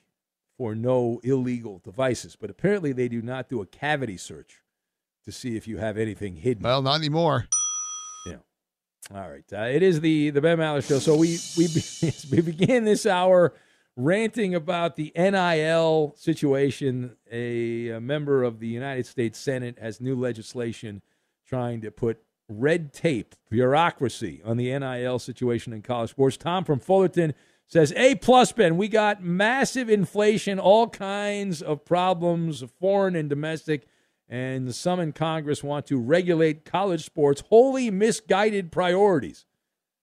for 0.58 0.76
no 0.76 1.20
illegal 1.24 1.80
devices, 1.84 2.36
but 2.36 2.50
apparently 2.50 2.92
they 2.94 3.08
do 3.08 3.22
not 3.22 3.50
do 3.50 3.62
a 3.62 3.66
cavity 3.66 4.18
search 4.18 4.62
to 5.26 5.32
see 5.32 5.56
if 5.58 5.68
you 5.68 5.78
have 5.78 5.98
anything 5.98 6.36
hidden. 6.38 6.64
Well, 6.64 6.82
not 6.82 7.00
anymore. 7.00 7.48
Yeah. 8.26 8.38
All 9.14 9.30
right. 9.30 9.44
Uh, 9.52 9.64
it 9.64 9.84
is 9.84 10.02
the 10.02 10.30
the 10.30 10.42
Ben 10.42 10.58
Maller 10.58 10.86
show. 10.88 11.00
So 11.00 11.16
we 11.16 11.40
we 11.58 11.68
be- 12.32 12.36
we 12.36 12.42
began 12.42 12.86
this 12.86 13.06
hour 13.06 13.54
ranting 13.96 14.56
about 14.56 14.96
the 14.96 15.12
NIL 15.16 16.14
situation. 16.18 17.16
A, 17.32 17.90
a 17.90 18.02
member 18.02 18.44
of 18.44 18.60
the 18.60 18.68
United 18.68 19.06
States 19.06 19.40
Senate 19.40 19.78
has 19.80 20.00
new 20.00 20.16
legislation 20.16 21.02
trying 21.48 21.82
to 21.82 21.92
put 21.92 22.22
red 22.48 22.94
tape, 22.94 23.36
bureaucracy 23.50 24.42
on 24.46 24.58
the 24.58 24.78
NIL 24.78 25.20
situation 25.20 25.74
in 25.74 25.82
college 25.82 26.12
sports. 26.12 26.38
Tom 26.38 26.64
from 26.64 26.80
Fullerton 26.80 27.34
says, 27.68 27.94
A 27.96 28.16
plus, 28.16 28.52
Ben, 28.52 28.78
we 28.78 28.88
got 28.88 29.24
massive 29.24 29.90
inflation, 29.90 30.60
all 30.60 30.88
kinds 30.88 31.62
of 31.62 31.86
problems, 31.86 32.64
foreign 32.80 33.16
and 33.16 33.30
domestic, 33.30 33.88
and 34.28 34.74
some 34.74 35.00
in 35.00 35.12
Congress 35.12 35.64
want 35.64 35.86
to 35.88 36.00
regulate 36.00 36.66
college 36.66 37.06
sports, 37.06 37.44
wholly 37.50 37.92
misguided 37.92 38.72
priorities, 38.72 39.46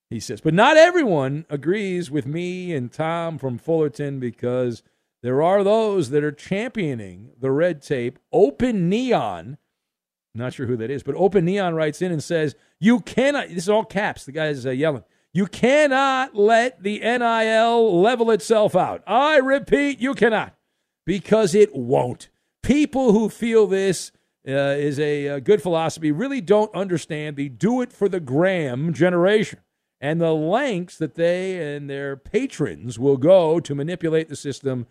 he 0.09 0.19
says. 0.19 0.41
But 0.41 0.53
not 0.53 0.77
everyone 0.77 1.45
agrees 1.49 2.09
with 2.09 2.25
me 2.25 2.73
and 2.73 2.91
Tom 2.91 3.37
from 3.37 3.57
Fullerton 3.57 4.19
because 4.19 4.83
there 5.21 5.41
are 5.41 5.63
those 5.63 6.09
that 6.09 6.23
are 6.23 6.31
championing 6.31 7.31
the 7.39 7.51
red 7.51 7.81
tape, 7.81 8.19
open 8.31 8.89
neon. 8.89 9.57
Not 10.35 10.53
sure 10.53 10.65
who 10.65 10.77
that 10.77 10.89
is, 10.89 11.03
but 11.03 11.15
Open 11.15 11.45
Neon 11.45 11.75
writes 11.75 12.01
in 12.01 12.11
and 12.11 12.23
says, 12.23 12.55
You 12.79 13.01
cannot, 13.01 13.49
this 13.49 13.57
is 13.63 13.69
all 13.69 13.85
caps, 13.85 14.25
the 14.25 14.31
guy's 14.31 14.65
uh, 14.65 14.71
yelling, 14.71 15.03
you 15.33 15.47
cannot 15.47 16.35
let 16.35 16.83
the 16.83 16.99
NIL 16.99 18.01
level 18.01 18.31
itself 18.31 18.75
out. 18.75 19.03
I 19.07 19.37
repeat, 19.37 19.99
you 19.99 20.13
cannot, 20.13 20.55
because 21.05 21.55
it 21.55 21.75
won't. 21.75 22.29
People 22.61 23.11
who 23.11 23.29
feel 23.29 23.67
this 23.67 24.11
uh, 24.47 24.75
is 24.77 24.99
a, 24.99 25.29
uh 25.29 25.39
good 25.39 25.61
philosophy 25.61 26.11
really 26.11 26.41
don't 26.41 26.73
understand 26.75 27.35
the 27.35 27.49
do 27.49 27.81
it 27.81 27.93
for 27.93 28.09
the 28.09 28.19
gram 28.19 28.93
generation 28.93 29.59
and 30.01 30.19
the 30.19 30.33
lengths 30.33 30.97
that 30.97 31.15
they 31.15 31.75
and 31.75 31.89
their 31.89 32.17
patrons 32.17 32.99
will 32.99 33.15
go 33.15 33.61
to 33.61 33.73
manipulate 33.73 34.27
the 34.27 34.35
system 34.35 34.85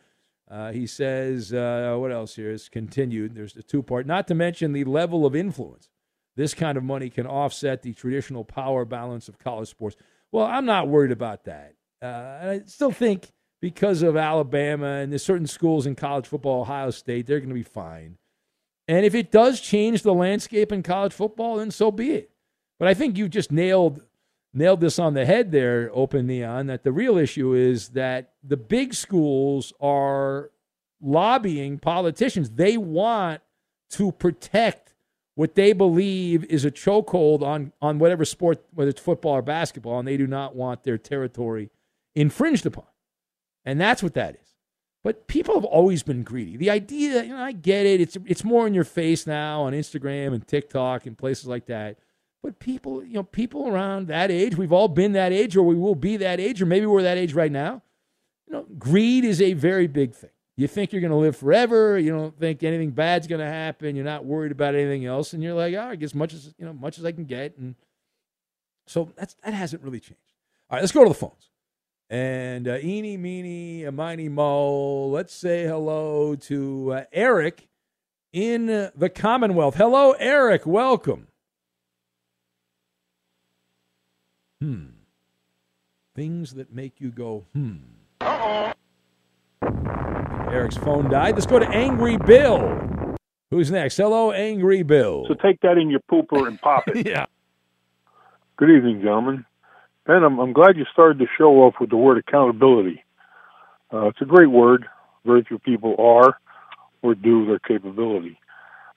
uh, 0.53 0.71
he 0.71 0.87
says, 0.87 1.51
uh, 1.55 1.97
what 1.99 2.13
else 2.13 2.35
here 2.35 2.51
is 2.51 2.69
continued? 2.69 3.35
There's 3.35 3.55
the 3.55 3.63
two 3.63 3.83
part, 3.83 4.07
not 4.07 4.29
to 4.29 4.35
mention 4.35 4.75
the 4.75 4.85
level 4.85 5.25
of 5.25 5.35
influence. 5.35 5.89
This 6.37 6.53
kind 6.53 6.77
of 6.77 6.85
money 6.85 7.09
can 7.09 7.27
offset 7.27 7.81
the 7.81 7.95
traditional 7.95 8.45
power 8.45 8.85
balance 8.85 9.29
of 9.29 9.39
college 9.39 9.69
sports. 9.71 9.97
Well, 10.33 10.47
I'm 10.47 10.65
not 10.65 10.89
worried 10.89 11.13
about 11.13 11.45
that. 11.45 11.75
Uh, 12.03 12.07
and 12.41 12.51
I 12.51 12.63
still 12.67 12.91
think 12.91 13.31
because 13.61 14.03
of 14.03 14.17
Alabama 14.17 14.87
and 14.87 15.13
there's 15.13 15.23
certain 15.23 15.47
schools 15.47 15.87
in 15.87 15.95
college 15.95 16.27
football, 16.27 16.63
Ohio 16.63 16.91
State, 16.91 17.27
they're 17.27 17.39
going 17.39 17.51
to 17.51 17.55
be 17.55 17.63
fine. 17.63 18.17
And 18.89 19.07
if 19.07 19.15
it 19.15 19.31
does 19.31 19.61
change 19.61 20.03
the 20.03 20.13
landscape 20.13 20.73
in 20.73 20.83
college 20.83 21.13
football, 21.13 21.59
then 21.59 21.71
so 21.71 21.93
be 21.93 22.11
it. 22.11 22.31
But 22.81 22.89
I 22.89 22.95
think 22.95 23.17
you 23.17 23.29
just 23.29 23.53
nailed 23.53 24.03
nailed 24.55 24.81
this 24.81 24.99
on 24.99 25.15
the 25.15 25.25
head 25.25 25.51
there, 25.51 25.91
Open 25.95 26.27
Neon, 26.27 26.67
that 26.67 26.83
the 26.83 26.93
real 26.93 27.17
issue 27.17 27.55
is 27.55 27.91
that 27.91 28.33
the 28.43 28.57
big 28.57 28.93
schools 28.93 29.73
are 29.81 30.51
lobbying 31.01 31.79
politicians. 31.79 32.51
They 32.51 32.77
want 32.77 33.41
to 33.91 34.13
protect 34.13 34.82
what 35.35 35.55
they 35.55 35.73
believe 35.73 36.45
is 36.45 36.65
a 36.65 36.71
chokehold 36.71 37.43
on, 37.43 37.73
on 37.81 37.99
whatever 37.99 38.25
sport, 38.25 38.65
whether 38.75 38.91
it's 38.91 39.01
football 39.01 39.33
or 39.33 39.43
basketball, 39.43 39.99
and 39.99 40.07
they 40.07 40.17
do 40.17 40.27
not 40.27 40.55
want 40.55 40.85
their 40.85 40.99
territory 40.99 41.71
infringed 42.15 42.67
upon. 42.67 42.85
And 43.65 43.81
that's 43.81 44.03
what 44.03 44.15
that 44.15 44.35
is. 44.35 44.55
But 45.05 45.27
people 45.27 45.55
have 45.55 45.65
always 45.65 46.03
been 46.03 46.23
greedy. 46.23 46.57
The 46.57 46.71
idea, 46.71 47.15
that, 47.15 47.27
you 47.27 47.33
know, 47.35 47.43
I 47.43 47.53
get 47.53 47.87
it. 47.87 48.01
It's 48.01 48.17
it's 48.27 48.45
more 48.45 48.67
in 48.67 48.75
your 48.75 48.85
face 48.85 49.27
now 49.27 49.63
on 49.63 49.73
Instagram 49.73 50.33
and 50.33 50.47
TikTok 50.47 51.07
and 51.07 51.19
places 51.19 51.47
like 51.47 51.67
that. 51.67 51.99
But 52.43 52.59
people, 52.59 53.05
you 53.05 53.15
know, 53.15 53.23
people 53.23 53.69
around 53.69 54.09
that 54.09 54.31
age, 54.31 54.57
we've 54.57 54.73
all 54.73 54.89
been 54.89 55.13
that 55.13 55.33
age, 55.33 55.57
or 55.57 55.63
we 55.63 55.75
will 55.75 55.95
be 55.95 56.17
that 56.19 56.41
age, 56.41 56.61
or 56.61 56.67
maybe 56.67 56.87
we're 56.87 57.03
that 57.03 57.19
age 57.19 57.35
right 57.35 57.51
now. 57.51 57.83
You 58.47 58.53
know, 58.53 58.67
greed 58.79 59.25
is 59.25 59.41
a 59.41 59.55
very 59.55 59.87
big 59.87 60.15
thing. 60.15 60.31
You 60.57 60.69
think 60.69 60.93
you're 60.93 61.01
going 61.01 61.13
to 61.13 61.17
live 61.17 61.37
forever. 61.37 61.99
You 61.99 62.13
don't 62.13 62.39
think 62.39 62.63
anything 62.63 62.91
bad's 62.91 63.27
going 63.27 63.41
to 63.41 63.47
happen. 63.47 63.97
You're 63.97 64.05
not 64.05 64.25
worried 64.25 64.53
about 64.53 64.75
anything 64.75 65.07
else, 65.07 65.33
and 65.33 65.43
you're 65.43 65.55
like, 65.55 65.75
oh, 65.75 65.81
I 65.81 65.97
get 65.97 66.05
as 66.05 66.15
much 66.15 66.35
as 66.35 66.55
you 66.59 66.67
know, 66.67 66.75
much 66.75 66.99
as 66.99 67.05
I 67.05 67.13
can 67.13 67.25
get, 67.25 67.57
and 67.57 67.75
so 68.87 69.11
that's 69.17 69.35
that 69.45 69.55
hasn't 69.55 69.83
really 69.83 70.01
changed. 70.01 70.21
All 70.69 70.77
right, 70.77 70.83
let's 70.83 70.93
go 70.93 71.05
to 71.05 71.09
the 71.09 71.15
phones. 71.15 71.51
And 72.11 72.69
uh, 72.69 72.77
eeny, 72.83 73.17
meeny, 73.17 73.89
miny, 73.91 74.29
mo. 74.29 75.07
Let's 75.07 75.33
say 75.33 75.65
hello 75.65 76.35
to 76.37 76.93
uh, 76.93 77.05
Eric 77.11 77.69
in 78.33 78.67
the 78.67 79.11
Commonwealth. 79.15 79.77
Hello, 79.77 80.13
Eric. 80.13 80.67
Welcome. 80.67 81.29
Hmm. 84.61 84.89
Things 86.15 86.55
that 86.55 86.73
make 86.73 87.01
you 87.01 87.11
go, 87.11 87.47
hmm. 87.55 87.77
Eric's 90.53 90.77
phone 90.77 91.09
died. 91.11 91.35
Let's 91.35 91.47
go 91.47 91.59
to 91.59 91.69
Angry 91.69 92.19
Bill. 92.19 93.17
Who's 93.51 93.71
next? 93.71 93.97
Hello, 93.97 94.33
Angry 94.33 94.83
Bill. 94.83 95.25
So 95.27 95.35
take 95.35 95.61
that 95.63 95.79
in 95.79 95.89
your 95.89 96.01
pooper 96.11 96.47
and 96.47 96.61
pop 96.61 96.87
it. 96.89 97.07
yeah. 97.07 97.25
Good 98.57 98.71
evening, 98.71 99.01
gentlemen. 99.01 99.47
Ben, 100.07 100.23
I'm, 100.23 100.39
I'm 100.39 100.53
glad 100.53 100.77
you 100.77 100.85
started 100.93 101.19
the 101.19 101.27
show 101.39 101.63
off 101.63 101.75
with 101.81 101.89
the 101.89 101.97
word 101.97 102.19
accountability. 102.19 103.03
Uh, 103.93 104.09
it's 104.09 104.21
a 104.21 104.27
great 104.27 104.51
word. 104.51 104.87
Very 105.25 105.43
few 105.43 105.59
people 105.59 105.97
are 105.99 106.39
or 107.01 107.15
do 107.15 107.47
their 107.47 107.59
capability. 107.59 108.39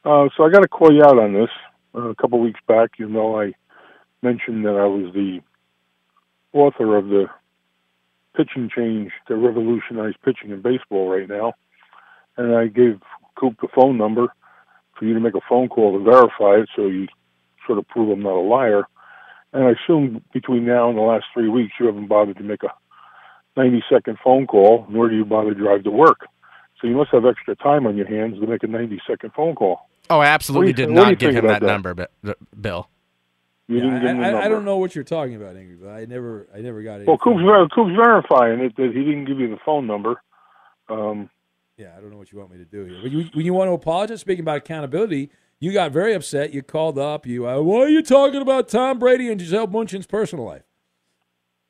Uh, 0.03 0.27
so 0.35 0.43
I 0.43 0.51
got 0.51 0.61
to 0.61 0.67
call 0.67 0.93
you 0.93 1.03
out 1.03 1.17
on 1.17 1.33
this. 1.33 1.49
Uh, 1.95 2.09
a 2.09 2.15
couple 2.15 2.39
weeks 2.41 2.59
back, 2.67 2.91
you 2.97 3.07
know, 3.07 3.39
I 3.39 3.53
mentioned 4.21 4.65
that 4.65 4.75
I 4.75 4.85
was 4.85 5.13
the 5.13 5.39
author 6.51 6.97
of 6.97 7.07
the 7.07 7.27
pitching 8.35 8.69
change 8.75 9.11
that 9.27 9.35
revolutionized 9.35 10.17
pitching 10.23 10.51
in 10.51 10.61
baseball 10.61 11.09
right 11.09 11.27
now. 11.27 11.53
And 12.37 12.55
I 12.55 12.67
gave 12.67 12.99
Coop 13.35 13.55
the 13.61 13.67
phone 13.73 13.97
number 13.97 14.27
for 14.97 15.05
you 15.05 15.13
to 15.13 15.19
make 15.19 15.35
a 15.35 15.41
phone 15.47 15.67
call 15.69 15.97
to 15.97 16.03
verify 16.03 16.61
it 16.61 16.69
so 16.75 16.87
you 16.87 17.07
sort 17.65 17.79
of 17.79 17.87
prove 17.87 18.09
I'm 18.09 18.23
not 18.23 18.35
a 18.35 18.41
liar. 18.41 18.83
And 19.53 19.63
I 19.65 19.71
assume 19.71 20.21
between 20.33 20.65
now 20.65 20.89
and 20.89 20.97
the 20.97 21.01
last 21.01 21.25
three 21.33 21.49
weeks 21.49 21.73
you 21.79 21.85
haven't 21.85 22.07
bothered 22.07 22.37
to 22.37 22.43
make 22.43 22.63
a 22.63 22.71
90 23.57 23.83
second 23.89 24.17
phone 24.23 24.47
call, 24.47 24.85
nor 24.89 25.09
do 25.09 25.15
you 25.15 25.25
bother 25.25 25.53
to 25.53 25.59
drive 25.59 25.83
to 25.83 25.91
work. 25.91 26.27
So 26.81 26.87
you 26.87 26.95
must 26.95 27.11
have 27.11 27.25
extra 27.25 27.55
time 27.55 27.87
on 27.87 27.95
your 27.95 28.07
hands 28.07 28.39
to 28.39 28.47
make 28.47 28.63
a 28.63 28.67
90 28.67 29.01
second 29.07 29.31
phone 29.33 29.55
call. 29.55 29.87
Oh, 30.09 30.19
I 30.19 30.27
absolutely 30.27 30.73
did 30.73 30.87
think- 30.87 30.97
what 30.99 31.03
do 31.03 31.09
you 31.09 31.11
not 31.13 31.19
give 31.19 31.35
him 31.35 31.47
that, 31.47 31.61
that? 31.61 31.65
number, 31.67 31.93
Bi- 31.93 32.33
Bill. 32.59 32.89
You 33.67 33.77
Yeah, 33.77 33.81
didn't 33.83 34.01
give 34.01 34.09
him 34.09 34.17
the 34.19 34.23
I, 34.25 34.31
I, 34.31 34.45
I 34.45 34.47
don't 34.47 34.65
know 34.65 34.77
what 34.77 34.93
you're 34.95 35.03
talking 35.03 35.35
about, 35.35 35.55
Angry 35.55 35.75
Bill. 35.75 35.89
I 35.89 36.05
never, 36.05 36.47
I 36.55 36.59
never 36.59 36.81
got 36.83 37.01
it. 37.01 37.07
Well, 37.07 37.17
Coop's, 37.17 37.41
ver- 37.41 37.67
Coop's 37.69 37.95
verifying 37.95 38.59
it 38.59 38.75
that 38.77 38.91
he 38.93 39.03
didn't 39.03 39.25
give 39.25 39.39
you 39.39 39.49
the 39.49 39.57
phone 39.65 39.87
number. 39.87 40.21
Um, 40.89 41.29
Yeah, 41.77 41.93
I 41.97 42.01
don't 42.01 42.11
know 42.11 42.17
what 42.17 42.31
you 42.31 42.37
want 42.39 42.51
me 42.51 42.57
to 42.57 42.65
do 42.65 42.85
here. 42.85 43.01
When 43.01 43.11
you, 43.11 43.25
when 43.33 43.45
you 43.45 43.53
want 43.53 43.69
to 43.69 43.73
apologize, 43.73 44.21
speaking 44.21 44.43
about 44.43 44.57
accountability, 44.57 45.29
You 45.59 45.71
got 45.73 45.91
very 45.91 46.13
upset. 46.13 46.53
You 46.53 46.61
called 46.61 46.99
up. 46.99 47.25
You, 47.25 47.47
uh, 47.47 47.61
why 47.61 47.79
are 47.79 47.89
you 47.89 48.03
talking 48.03 48.41
about 48.41 48.67
Tom 48.67 48.99
Brady 48.99 49.29
and 49.31 49.39
Gisele 49.39 49.67
Bundchen's 49.67 50.05
personal 50.05 50.45
life? 50.45 50.63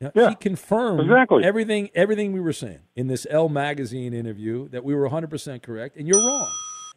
Now, 0.02 0.12
Yeah, 0.14 0.30
she 0.32 0.36
confirmed 0.36 1.00
exactly. 1.00 1.46
everything 1.46 1.90
everything 1.96 2.34
we 2.34 2.42
were 2.42 2.52
saying 2.52 2.80
in 2.96 3.08
this 3.08 3.26
Elle 3.30 3.48
magazine 3.48 4.14
interview 4.14 4.68
that 4.70 4.84
we 4.84 4.94
were 4.94 5.08
100% 5.10 5.62
correct, 5.62 5.96
and 5.96 6.06
you're 6.08 6.18
wrong. 6.20 6.52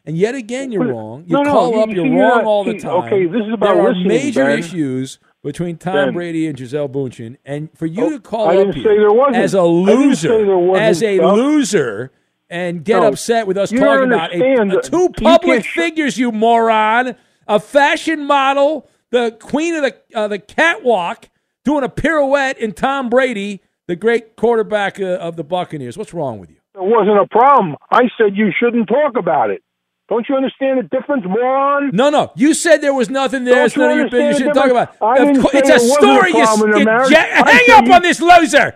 And 0.05 0.17
yet 0.17 0.33
again, 0.35 0.71
you're 0.71 0.87
wrong. 0.87 1.23
You 1.27 1.33
no, 1.37 1.43
no, 1.43 1.51
call 1.51 1.71
you- 1.73 1.79
up, 1.81 1.89
you 1.89 1.95
you're 1.95 2.05
see, 2.05 2.19
wrong 2.19 2.45
all 2.45 2.63
the 2.63 2.79
time. 2.79 3.03
okay, 3.03 3.25
this 3.25 3.41
is 3.47 3.53
about 3.53 3.75
there 3.75 3.87
are 3.87 3.93
major 3.95 4.45
Ben. 4.45 4.59
issues 4.59 5.19
between 5.43 5.77
Tom 5.77 5.93
Ben. 5.93 6.13
Brady 6.13 6.47
and 6.47 6.57
Gisele 6.57 6.89
Bundchen, 6.89 7.37
and 7.45 7.69
for 7.77 7.85
you 7.85 8.05
Oh, 8.05 8.09
to 8.11 8.19
call 8.19 8.49
up 8.49 8.73
here 8.73 8.83
say 8.83 8.97
there 8.97 9.11
wasn't. 9.11 9.35
as 9.37 9.53
a 9.53 9.63
loser, 9.63 10.75
as 10.75 11.03
a 11.03 11.17
stuff. 11.17 11.35
loser, 11.35 12.11
and 12.49 12.83
get 12.83 13.01
No, 13.01 13.07
upset 13.09 13.45
with 13.45 13.57
us 13.57 13.69
talking 13.69 14.11
about 14.11 14.33
a, 14.33 14.77
a 14.77 14.81
two 14.81 15.09
public 15.21 15.65
figures, 15.65 16.17
you 16.17 16.31
moron, 16.31 17.15
a 17.47 17.59
fashion 17.59 18.25
model, 18.25 18.89
the 19.11 19.35
queen 19.39 19.75
of 19.75 19.83
the 19.83 19.95
uh, 20.17 20.27
the 20.27 20.39
catwalk, 20.39 21.29
doing 21.63 21.83
a 21.83 21.89
pirouette, 21.89 22.57
and 22.61 22.75
Tom 22.75 23.09
Brady, 23.09 23.61
the 23.87 23.95
great 23.95 24.35
quarterback 24.35 24.99
uh, 24.99 25.03
of 25.19 25.35
the 25.35 25.43
Buccaneers. 25.43 25.97
What's 25.97 26.13
wrong 26.13 26.39
with 26.39 26.49
you? 26.49 26.55
It 26.75 26.81
wasn't 26.83 27.17
a 27.19 27.27
problem. 27.29 27.75
I 27.91 28.03
said 28.17 28.35
you 28.35 28.51
shouldn't 28.57 28.87
talk 28.87 29.17
about 29.17 29.49
it. 29.51 29.61
Don't 30.09 30.27
you 30.27 30.35
understand 30.35 30.79
the 30.79 30.83
difference, 30.83 31.23
moron? 31.27 31.91
No, 31.93 32.09
no. 32.09 32.31
You 32.35 32.53
said 32.55 32.81
there 32.81 32.93
was 32.95 33.09
nothing 33.09 33.43
there. 33.43 33.55
Don't 33.55 33.65
It's 33.67 33.77
none 33.77 33.91
of 33.91 33.95
you 33.95 34.01
your 34.01 34.09
business. 34.09 34.33
You 34.33 34.37
shouldn't 34.39 34.55
talk 34.55 34.71
about. 34.71 34.89
it. 34.89 34.91
difference? 34.93 35.19
I 35.19 35.25
didn't 35.25 35.41
course- 35.41 35.51
say 35.53 35.59
it's 35.59 35.69
a 35.69 35.73
wasn't 35.73 35.91
a 35.91 35.95
story. 35.95 36.31
You, 36.31 36.79
you 36.79 36.85
ja- 37.11 37.45
hang 37.45 37.71
up 37.77 37.85
you- 37.85 37.93
on 37.93 38.01
this 38.01 38.19
loser. 38.21 38.75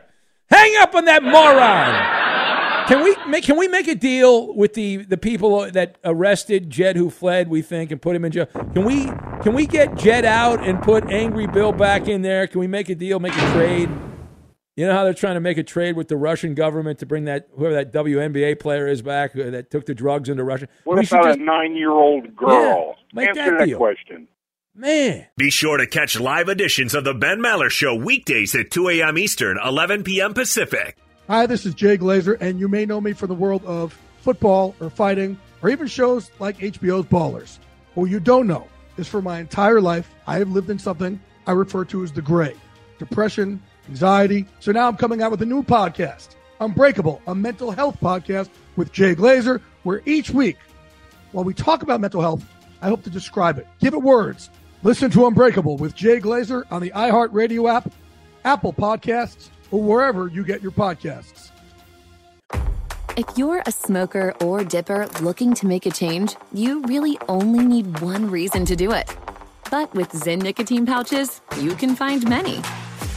Hang 0.51 0.75
up 0.77 0.93
on 0.93 1.05
that 1.05 1.23
moron. 1.23 2.19
Can 2.87 3.01
we 3.03 3.15
make 3.27 3.43
Can 3.45 3.57
we 3.57 3.67
make 3.69 3.87
a 3.87 3.95
deal 3.95 4.53
with 4.53 4.73
the 4.73 4.97
the 4.97 5.17
people 5.17 5.71
that 5.71 5.97
arrested 6.03 6.69
Jed, 6.69 6.97
who 6.97 7.09
fled? 7.09 7.47
We 7.47 7.61
think 7.61 7.91
and 7.91 8.01
put 8.01 8.15
him 8.15 8.25
in 8.25 8.31
jail. 8.31 8.45
Can 8.73 8.83
we 8.83 9.05
Can 9.41 9.53
we 9.53 9.65
get 9.65 9.95
Jed 9.95 10.25
out 10.25 10.63
and 10.67 10.81
put 10.81 11.09
Angry 11.09 11.47
Bill 11.47 11.71
back 11.71 12.07
in 12.09 12.21
there? 12.21 12.45
Can 12.45 12.59
we 12.59 12.67
make 12.67 12.89
a 12.89 12.95
deal? 12.95 13.19
Make 13.19 13.35
a 13.35 13.51
trade? 13.53 13.89
You 14.75 14.87
know 14.87 14.93
how 14.93 15.03
they're 15.03 15.13
trying 15.13 15.35
to 15.35 15.39
make 15.39 15.59
a 15.59 15.63
trade 15.63 15.95
with 15.95 16.07
the 16.07 16.17
Russian 16.17 16.55
government 16.55 16.97
to 16.99 17.05
bring 17.05 17.25
that 17.25 17.47
whoever 17.55 17.75
that 17.75 17.93
WNBA 17.93 18.59
player 18.59 18.87
is 18.87 19.03
back 19.03 19.33
that 19.33 19.69
took 19.69 19.85
the 19.85 19.93
drugs 19.93 20.29
into 20.29 20.43
Russia. 20.43 20.67
What 20.83 20.97
we 20.97 21.05
about 21.05 21.25
just, 21.25 21.39
a 21.39 21.43
nine-year-old 21.43 22.35
girl? 22.35 22.95
Yeah, 22.97 23.03
make 23.13 23.29
Answer 23.29 23.51
that 23.51 23.57
that 23.59 23.65
deal. 23.65 23.77
question. 23.77 24.27
man. 24.73 25.27
Be 25.37 25.51
sure 25.51 25.77
to 25.77 25.85
catch 25.85 26.19
live 26.19 26.49
editions 26.49 26.95
of 26.95 27.03
the 27.03 27.13
Ben 27.13 27.37
Maller 27.39 27.69
Show 27.69 27.93
weekdays 27.95 28.55
at 28.55 28.71
2 28.71 28.89
a.m. 28.89 29.19
Eastern, 29.19 29.59
11 29.63 30.03
p.m. 30.03 30.33
Pacific. 30.33 30.97
Hi, 31.27 31.45
this 31.45 31.67
is 31.67 31.75
Jay 31.75 31.95
Glazer, 31.95 32.35
and 32.41 32.59
you 32.59 32.67
may 32.67 32.85
know 32.87 32.99
me 32.99 33.13
from 33.13 33.27
the 33.27 33.35
world 33.35 33.63
of 33.65 33.95
football 34.21 34.75
or 34.79 34.89
fighting 34.89 35.37
or 35.61 35.69
even 35.69 35.85
shows 35.85 36.31
like 36.39 36.57
HBO's 36.57 37.05
Ballers. 37.05 37.59
What 37.93 38.05
you 38.05 38.19
don't 38.19 38.47
know 38.47 38.67
is 38.97 39.07
for 39.07 39.21
my 39.21 39.39
entire 39.39 39.79
life, 39.81 40.09
I 40.25 40.39
have 40.39 40.49
lived 40.49 40.71
in 40.71 40.79
something 40.79 41.21
I 41.45 41.51
refer 41.51 41.85
to 41.85 42.03
as 42.03 42.11
the 42.11 42.23
gray 42.23 42.55
depression, 42.97 43.61
anxiety. 43.89 44.45
So 44.59 44.71
now 44.71 44.87
I'm 44.87 44.97
coming 44.97 45.21
out 45.21 45.31
with 45.31 45.41
a 45.41 45.45
new 45.45 45.63
podcast, 45.63 46.35
Unbreakable, 46.59 47.21
a 47.27 47.35
mental 47.35 47.71
health 47.71 47.97
podcast 48.01 48.49
with 48.75 48.91
Jay 48.91 49.15
Glazer, 49.15 49.61
where 49.83 50.01
each 50.05 50.29
week, 50.29 50.57
while 51.31 51.43
we 51.43 51.53
talk 51.53 51.83
about 51.83 52.01
mental 52.01 52.21
health, 52.21 52.43
I 52.81 52.87
hope 52.87 53.03
to 53.03 53.09
describe 53.09 53.57
it, 53.57 53.67
give 53.79 53.93
it 53.93 54.01
words. 54.01 54.49
Listen 54.83 55.09
to 55.11 55.27
Unbreakable 55.27 55.77
with 55.77 55.95
Jay 55.95 56.19
Glazer 56.19 56.63
on 56.69 56.81
the 56.81 56.91
iHeartRadio 56.91 57.73
app, 57.73 57.91
Apple 58.43 58.73
Podcasts, 58.73 59.49
or 59.71 59.81
wherever 59.81 60.27
you 60.27 60.43
get 60.43 60.61
your 60.61 60.71
podcasts. 60.71 61.49
If 63.15 63.25
you're 63.37 63.61
a 63.65 63.71
smoker 63.71 64.33
or 64.41 64.63
dipper 64.63 65.07
looking 65.21 65.53
to 65.55 65.67
make 65.67 65.85
a 65.85 65.91
change, 65.91 66.35
you 66.51 66.81
really 66.81 67.17
only 67.29 67.63
need 67.63 67.99
one 67.99 68.29
reason 68.29 68.65
to 68.65 68.75
do 68.75 68.91
it. 68.91 69.07
But 69.69 69.93
with 69.93 70.09
Zyn 70.09 70.41
nicotine 70.41 70.85
pouches, 70.85 71.41
you 71.59 71.75
can 71.75 71.95
find 71.95 72.27
many. 72.27 72.61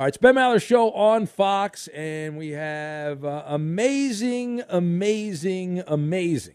All 0.00 0.04
right, 0.04 0.08
it's 0.08 0.16
Ben 0.16 0.36
Maller 0.36 0.62
Show 0.62 0.92
on 0.92 1.26
Fox, 1.26 1.86
and 1.88 2.38
we 2.38 2.52
have 2.52 3.22
uh, 3.22 3.42
amazing, 3.46 4.62
amazing, 4.70 5.82
amazing 5.86 6.54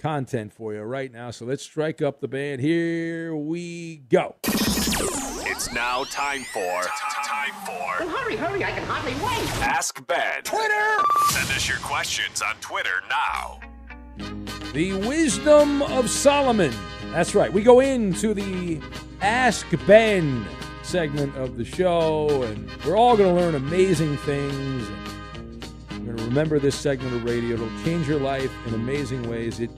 content 0.00 0.54
for 0.54 0.72
you 0.72 0.80
right 0.80 1.12
now. 1.12 1.30
So 1.30 1.44
let's 1.44 1.62
strike 1.62 2.00
up 2.00 2.22
the 2.22 2.26
band. 2.26 2.62
Here 2.62 3.36
we 3.36 3.98
go. 4.08 4.36
It's 4.44 5.70
now 5.74 6.04
time 6.04 6.44
for 6.54 6.84
time 7.22 7.52
for 7.66 8.06
Well, 8.06 8.08
hurry, 8.08 8.36
hurry, 8.36 8.64
I 8.64 8.70
can 8.70 8.84
hardly 8.84 9.12
wait. 9.22 9.62
Ask 9.62 10.06
Ben. 10.06 10.42
Twitter. 10.42 10.96
Send 11.32 11.50
us 11.50 11.68
your 11.68 11.76
questions 11.80 12.40
on 12.40 12.54
Twitter 12.62 13.02
now. 13.10 13.60
The 14.72 14.94
wisdom 15.06 15.82
of 15.82 16.08
Solomon. 16.08 16.72
That's 17.12 17.34
right. 17.34 17.52
We 17.52 17.62
go 17.62 17.80
into 17.80 18.32
the 18.32 18.80
Ask 19.20 19.66
Ben 19.86 20.46
segment 20.86 21.36
of 21.36 21.56
the 21.56 21.64
show, 21.64 22.42
and 22.44 22.70
we're 22.84 22.96
all 22.96 23.16
going 23.16 23.34
to 23.34 23.40
learn 23.40 23.56
amazing 23.56 24.16
things. 24.18 24.88
You're 25.90 25.98
going 25.98 26.16
to 26.16 26.24
remember 26.24 26.58
this 26.58 26.76
segment 26.76 27.12
of 27.14 27.24
radio. 27.24 27.54
It'll 27.54 27.84
change 27.84 28.08
your 28.08 28.20
life 28.20 28.52
in 28.66 28.74
amazing 28.74 29.28
ways. 29.28 29.58
It 29.58 29.70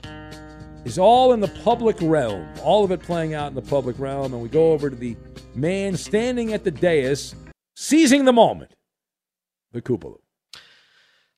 is 0.85 0.99
all 0.99 1.33
in 1.33 1.39
the 1.39 1.47
public 1.63 1.97
realm, 1.99 2.47
all 2.63 2.83
of 2.83 2.91
it 2.91 3.01
playing 3.01 3.33
out 3.33 3.47
in 3.47 3.55
the 3.55 3.61
public 3.61 3.97
realm. 3.97 4.33
And 4.33 4.41
we 4.41 4.49
go 4.49 4.71
over 4.71 4.89
to 4.89 4.95
the 4.95 5.17
man 5.55 5.97
standing 5.97 6.53
at 6.53 6.63
the 6.63 6.71
dais, 6.71 7.33
seizing 7.75 8.25
the 8.25 8.33
moment, 8.33 8.71
the 9.71 9.81
Koopaloo. 9.81 10.19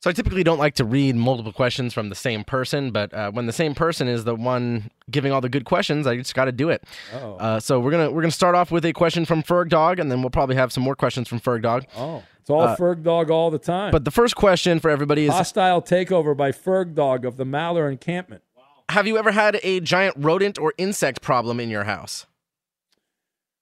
So 0.01 0.09
I 0.09 0.13
typically 0.13 0.43
don't 0.43 0.57
like 0.57 0.73
to 0.75 0.83
read 0.83 1.15
multiple 1.15 1.53
questions 1.53 1.93
from 1.93 2.09
the 2.09 2.15
same 2.15 2.43
person, 2.43 2.89
but 2.89 3.13
uh, 3.13 3.29
when 3.29 3.45
the 3.45 3.53
same 3.53 3.75
person 3.75 4.07
is 4.07 4.23
the 4.23 4.33
one 4.33 4.89
giving 5.11 5.31
all 5.31 5.41
the 5.41 5.49
good 5.49 5.63
questions, 5.63 6.07
I 6.07 6.17
just 6.17 6.33
got 6.33 6.45
to 6.45 6.51
do 6.51 6.69
it. 6.69 6.83
Oh. 7.13 7.35
Uh, 7.35 7.59
so 7.59 7.79
we're 7.79 7.91
gonna 7.91 8.09
we're 8.09 8.21
gonna 8.23 8.31
start 8.31 8.55
off 8.55 8.71
with 8.71 8.83
a 8.83 8.93
question 8.93 9.25
from 9.25 9.43
Ferg 9.43 9.69
Dog, 9.69 9.99
and 9.99 10.11
then 10.11 10.21
we'll 10.23 10.31
probably 10.31 10.55
have 10.55 10.73
some 10.73 10.81
more 10.83 10.95
questions 10.95 11.27
from 11.27 11.39
Ferg 11.39 11.61
Dog. 11.61 11.85
Oh, 11.95 12.23
it's 12.39 12.49
all 12.49 12.61
Uh, 12.61 12.75
Ferg 12.75 13.03
Dog 13.03 13.29
all 13.29 13.51
the 13.51 13.59
time. 13.59 13.91
But 13.91 14.03
the 14.03 14.09
first 14.11 14.35
question 14.35 14.79
for 14.79 14.89
everybody 14.89 15.25
is: 15.25 15.31
Hostile 15.33 15.83
takeover 15.83 16.35
by 16.35 16.51
Ferg 16.51 16.95
Dog 16.95 17.23
of 17.23 17.37
the 17.37 17.45
Maller 17.45 17.87
encampment. 17.91 18.41
Have 18.89 19.05
you 19.05 19.19
ever 19.19 19.31
had 19.31 19.59
a 19.61 19.81
giant 19.81 20.15
rodent 20.17 20.57
or 20.57 20.73
insect 20.79 21.21
problem 21.21 21.59
in 21.59 21.69
your 21.69 21.83
house? 21.83 22.25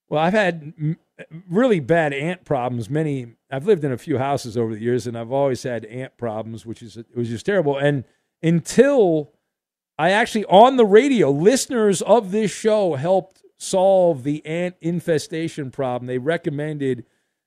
Well, 0.10 0.22
I've 0.22 0.34
had 0.34 0.74
really 1.50 1.80
bad 1.80 2.14
ant 2.14 2.44
problems. 2.44 2.90
Many 2.90 3.36
I've 3.52 3.66
lived 3.66 3.84
in 3.84 3.92
a 3.92 3.98
few 3.98 4.18
houses 4.18 4.58
over 4.58 4.74
the 4.74 4.82
years, 4.82 5.08
and 5.08 5.18
I've 5.18 5.32
always 5.32 5.64
had 5.64 5.86
ant 5.86 6.18
problems, 6.18 6.66
which 6.66 6.82
is 6.82 6.98
it 6.98 7.06
was 7.16 7.30
just 7.30 7.46
terrible. 7.46 7.78
And 7.78 8.04
until 8.42 9.34
I 9.98 10.12
actually 10.12 10.46
on 10.46 10.78
the 10.78 10.86
radio, 10.86 11.30
listeners 11.30 12.02
of 12.02 12.32
this 12.32 12.52
show 12.52 12.96
helped 12.96 13.44
solve 13.58 14.24
the 14.24 14.44
ant 14.46 14.76
infestation 14.82 15.70
problem. 15.70 16.08
They 16.08 16.18
recommended 16.18 17.06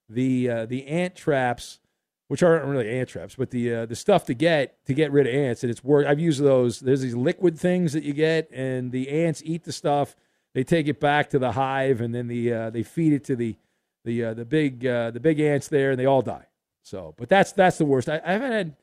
the 0.09 0.49
uh, 0.49 0.67
the 0.67 0.87
ant 0.87 1.17
traps, 1.17 1.81
which 2.29 2.43
aren't 2.43 2.65
really 2.67 2.91
ant 2.91 3.09
traps, 3.09 3.35
but 3.35 3.51
the 3.51 3.75
uh, 3.75 3.87
the 3.87 3.97
stuff 3.97 4.27
to 4.27 4.35
get 4.35 4.85
to 4.87 4.95
get 4.95 5.11
rid 5.11 5.27
of 5.27 5.35
ants. 5.35 5.65
And 5.65 5.71
it's 5.71 5.83
worked. 5.83 6.09
I've 6.09 6.21
used 6.21 6.41
those. 6.43 6.81
There's 6.81 7.01
these 7.01 7.17
liquid 7.17 7.59
things 7.59 7.93
that 7.95 8.05
you 8.05 8.13
get, 8.13 8.51
and 8.53 8.93
the 8.93 9.09
ants 9.09 9.43
eat 9.45 9.65
the 9.65 9.73
stuff. 9.73 10.15
They 10.55 10.65
take 10.65 10.89
it 10.89 11.01
back 11.01 11.31
to 11.31 11.39
the 11.39 11.53
hive, 11.53 12.01
and 12.01 12.15
then 12.15 12.29
the 12.29 12.53
uh, 12.53 12.71
they 12.71 12.83
feed 12.83 13.13
it 13.13 13.25
to 13.25 13.37
the 13.37 13.57
the 14.05 14.25
uh, 14.25 14.35
the 14.35 14.45
big 14.45 14.85
uh, 14.87 15.11
the 15.11 15.21
big 15.21 15.41
ants 15.41 15.69
there, 15.69 15.93
and 15.93 15.99
they 15.99 16.07
all 16.07 16.23
die. 16.23 16.47
So, 16.83 17.15
but 17.17 17.29
that's 17.29 17.53
that's 17.53 17.79
the 17.79 17.85
worst. 17.85 18.09
I, 18.09 18.21
I 18.25 18.33
haven't 18.33 18.53
had 18.53 18.77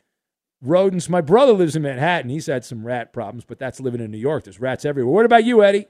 rodents. 0.61 1.09
My 1.09 1.21
brother 1.21 1.53
lives 1.53 1.75
in 1.75 1.81
Manhattan. 1.81 2.29
He's 2.29 2.47
had 2.47 2.65
some 2.65 2.85
rat 2.85 3.13
problems, 3.13 3.45
but 3.45 3.59
that's 3.59 3.79
living 3.79 4.01
in 4.01 4.11
New 4.11 4.17
York. 4.17 4.45
There's 4.45 4.59
rats 4.59 4.85
everywhere. 4.85 5.13
What 5.13 5.25
about 5.25 5.43
you, 5.43 5.63
Eddie? 5.63 5.87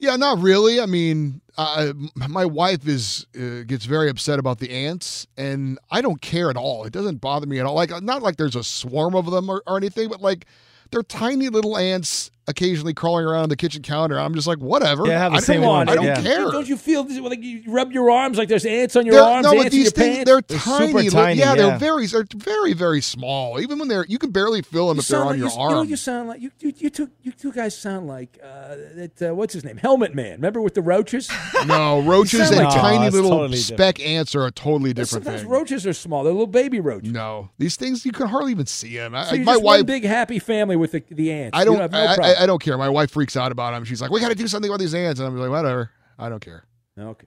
Yeah, 0.00 0.14
not 0.14 0.38
really. 0.38 0.80
I 0.80 0.86
mean, 0.86 1.40
uh, 1.56 1.92
my 2.14 2.44
wife 2.44 2.86
is 2.86 3.26
uh, 3.36 3.64
gets 3.66 3.84
very 3.84 4.08
upset 4.08 4.38
about 4.38 4.60
the 4.60 4.70
ants, 4.70 5.26
and 5.36 5.78
I 5.90 6.02
don't 6.02 6.20
care 6.20 6.50
at 6.50 6.56
all. 6.56 6.84
It 6.84 6.92
doesn't 6.92 7.16
bother 7.16 7.46
me 7.46 7.58
at 7.58 7.66
all. 7.66 7.74
Like, 7.74 7.90
not 8.02 8.22
like 8.22 8.36
there's 8.36 8.56
a 8.56 8.62
swarm 8.62 9.16
of 9.16 9.30
them 9.30 9.50
or, 9.50 9.62
or 9.66 9.76
anything, 9.76 10.08
but 10.08 10.20
like 10.22 10.46
they're 10.90 11.02
tiny 11.02 11.48
little 11.48 11.76
ants 11.76 12.30
occasionally 12.48 12.94
crawling 12.94 13.24
around 13.26 13.44
on 13.44 13.48
the 13.48 13.56
kitchen 13.56 13.82
counter. 13.82 14.18
I'm 14.18 14.34
just 14.34 14.46
like, 14.48 14.58
whatever. 14.58 15.06
Yeah, 15.06 15.16
I 15.16 15.18
have 15.20 15.32
the 15.32 15.38
I 15.38 15.40
same 15.40 15.60
don't, 15.60 15.70
one. 15.70 15.88
I 15.88 15.94
don't 15.94 16.04
Yeah. 16.04 16.20
care. 16.20 16.50
Don't 16.50 16.66
you 16.68 16.76
feel 16.76 17.06
like 17.22 17.42
you 17.42 17.62
rub 17.68 17.92
your 17.92 18.10
arms 18.10 18.38
like 18.38 18.48
there's 18.48 18.64
ants 18.66 18.96
on 18.96 19.06
your 19.06 19.14
They're- 19.16 19.22
arms, 19.22 19.44
no, 19.44 19.54
but 19.54 19.70
these 19.70 19.92
things, 19.92 20.16
pants? 20.16 20.30
they're, 20.30 20.40
They're 20.40 20.58
tiny. 20.58 20.92
super 20.92 21.10
tiny, 21.10 21.38
yeah, 21.40 21.54
they're 21.54 21.78
very, 21.78 22.06
they're 22.06 22.24
very, 22.34 22.72
very 22.72 23.00
small. 23.00 23.60
Even 23.60 23.78
when 23.78 23.88
they're, 23.88 24.04
you 24.06 24.18
can 24.18 24.30
barely 24.30 24.62
feel 24.62 24.88
them 24.88 24.96
You 24.96 25.00
if 25.02 25.08
they're 25.08 25.20
on 25.20 25.26
like- 25.28 25.38
your 25.38 25.48
you, 25.50 25.54
arm. 25.58 25.70
You 25.70 25.76
know, 25.76 25.82
you 25.82 25.96
sound 25.96 26.28
like 26.28 26.40
you. 26.40 26.50
You, 26.60 26.72
you 26.76 26.90
two. 26.90 27.10
You 27.22 27.32
two 27.32 27.52
guys 27.52 27.76
sound 27.78 28.06
like 28.08 28.38
uh, 28.42 28.74
that. 28.94 29.22
Uh, 29.30 29.34
what's 29.34 29.52
his 29.52 29.64
name? 29.64 29.76
Helmet 29.76 30.14
Man. 30.14 30.32
Remember 30.32 30.60
with 30.62 30.74
the 30.74 30.82
roaches? 30.82 31.30
no, 31.66 32.00
roaches 32.00 32.50
and 32.50 32.56
like- 32.64 32.74
tiny 32.74 33.06
it's 33.06 33.14
little 33.14 33.30
totally 33.30 33.58
speck 33.58 34.00
ants 34.00 34.34
are 34.34 34.46
a 34.46 34.50
totally 34.50 34.92
different 34.94 35.24
Sometimes 35.24 35.42
thing. 35.42 35.50
roaches 35.50 35.86
are 35.86 35.92
small. 35.92 36.24
They're 36.24 36.32
little 36.32 36.46
baby 36.46 36.80
roaches. 36.80 37.12
No, 37.12 37.50
these 37.58 37.76
things 37.76 38.06
you 38.06 38.12
can 38.12 38.26
hardly 38.28 38.52
even 38.52 38.66
see 38.66 38.96
them. 38.96 39.14
I, 39.14 39.24
So 39.24 39.34
you're 39.34 39.44
my 39.44 39.52
just 39.54 39.64
wife, 39.64 39.86
big 39.86 40.04
happy 40.04 40.38
family 40.38 40.76
with 40.76 40.92
the, 40.92 41.02
the 41.10 41.30
ants. 41.32 41.56
I 41.58 41.64
don't, 41.64 41.78
have 41.80 41.92
no 41.92 41.98
I, 42.06 42.14
problem. 42.16 42.36
I, 42.38 42.42
I 42.42 42.46
don't 42.46 42.62
care. 42.62 42.76
My 42.78 42.88
wife 42.88 43.10
freaks 43.10 43.36
out 43.36 43.52
about 43.52 43.72
them. 43.72 43.84
She's 43.84 44.00
like, 44.00 44.10
"We 44.10 44.20
got 44.20 44.28
to 44.28 44.34
do 44.34 44.46
something 44.48 44.70
about 44.70 44.80
these 44.80 44.94
ants," 44.94 45.20
and 45.20 45.26
I'm 45.26 45.36
like, 45.36 45.50
"Whatever, 45.50 45.90
I 46.18 46.28
don't 46.28 46.40
care." 46.40 46.64
Okay. 46.98 47.26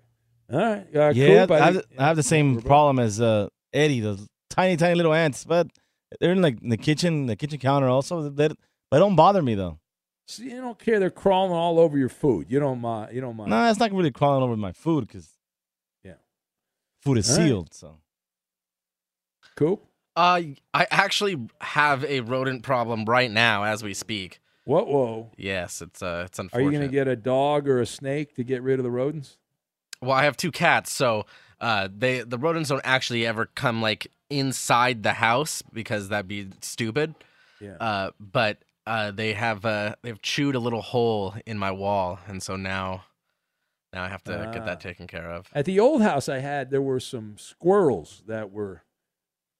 All 0.51 0.59
right. 0.59 0.87
Uh, 0.95 1.11
yeah, 1.13 1.27
cool, 1.27 1.35
I, 1.35 1.39
have, 1.39 1.47
buddy. 1.47 1.81
I 1.97 2.07
have 2.07 2.15
the 2.17 2.23
same 2.23 2.61
problem 2.61 2.99
as 2.99 3.21
uh, 3.21 3.47
Eddie. 3.73 4.01
Those 4.01 4.27
tiny, 4.49 4.75
tiny 4.77 4.95
little 4.95 5.13
ants, 5.13 5.45
but 5.45 5.67
they're 6.19 6.33
in 6.33 6.41
like 6.41 6.59
the 6.61 6.77
kitchen, 6.77 7.25
the 7.27 7.35
kitchen 7.35 7.59
counter. 7.59 7.87
Also, 7.87 8.29
they, 8.29 8.47
they 8.47 8.99
don't 8.99 9.15
bother 9.15 9.41
me 9.41 9.55
though. 9.55 9.79
So 10.27 10.43
you 10.43 10.61
don't 10.61 10.77
care. 10.79 10.99
They're 10.99 11.09
crawling 11.09 11.51
all 11.51 11.79
over 11.79 11.97
your 11.97 12.09
food. 12.09 12.47
You 12.49 12.59
don't 12.59 12.79
mind. 12.79 13.13
You 13.13 13.21
don't 13.21 13.35
mind. 13.35 13.49
No, 13.49 13.69
it's 13.69 13.79
not 13.79 13.91
really 13.91 14.11
crawling 14.11 14.43
over 14.43 14.55
my 14.57 14.71
food 14.71 15.07
because 15.07 15.29
Yeah. 16.03 16.13
food 17.01 17.17
is 17.17 17.29
All 17.29 17.37
right. 17.37 17.47
sealed. 17.47 17.73
So 17.73 17.97
Cool. 19.55 19.81
Uh, 20.15 20.41
I 20.73 20.87
actually 20.91 21.47
have 21.61 22.03
a 22.03 22.19
rodent 22.21 22.63
problem 22.63 23.05
right 23.05 23.31
now 23.31 23.63
as 23.63 23.83
we 23.83 23.93
speak. 23.93 24.39
What? 24.65 24.87
Whoa. 24.87 25.31
Yes, 25.37 25.81
it's 25.81 26.01
uh, 26.03 26.23
it's 26.27 26.37
unfortunate. 26.39 26.39
Are 26.39 26.69
unfortunate. 26.69 26.73
you 26.73 26.79
going 26.79 26.89
to 26.89 26.93
get 26.93 27.07
a 27.07 27.15
dog 27.15 27.67
or 27.67 27.79
a 27.81 27.85
snake 27.85 28.35
to 28.35 28.43
get 28.43 28.61
rid 28.61 28.79
of 28.79 28.83
the 28.83 28.91
rodents? 28.91 29.37
Well, 30.01 30.11
I 30.11 30.23
have 30.23 30.37
two 30.37 30.51
cats, 30.51 30.91
so 30.91 31.25
uh, 31.59 31.87
they 31.95 32.21
the 32.21 32.37
rodents 32.37 32.69
don't 32.69 32.81
actually 32.83 33.25
ever 33.25 33.47
come 33.55 33.81
like 33.81 34.07
inside 34.29 35.03
the 35.03 35.13
house 35.13 35.61
because 35.73 36.09
that'd 36.09 36.27
be 36.27 36.47
stupid. 36.61 37.15
Yeah. 37.59 37.75
Uh, 37.79 38.11
but 38.19 38.63
uh, 38.87 39.11
they 39.11 39.33
have 39.33 39.65
uh, 39.65 39.95
they've 40.03 40.21
chewed 40.21 40.55
a 40.55 40.59
little 40.59 40.81
hole 40.81 41.35
in 41.45 41.57
my 41.57 41.71
wall, 41.71 42.19
and 42.27 42.41
so 42.41 42.55
now 42.55 43.05
now 43.93 44.03
I 44.03 44.07
have 44.09 44.23
to 44.23 44.49
get 44.53 44.61
Ah. 44.61 44.65
that 44.65 44.79
taken 44.79 45.05
care 45.05 45.29
of. 45.29 45.49
At 45.53 45.65
the 45.65 45.79
old 45.79 46.01
house 46.01 46.29
I 46.29 46.39
had, 46.39 46.69
there 46.71 46.81
were 46.81 46.99
some 46.99 47.35
squirrels 47.37 48.23
that 48.27 48.51
were 48.51 48.83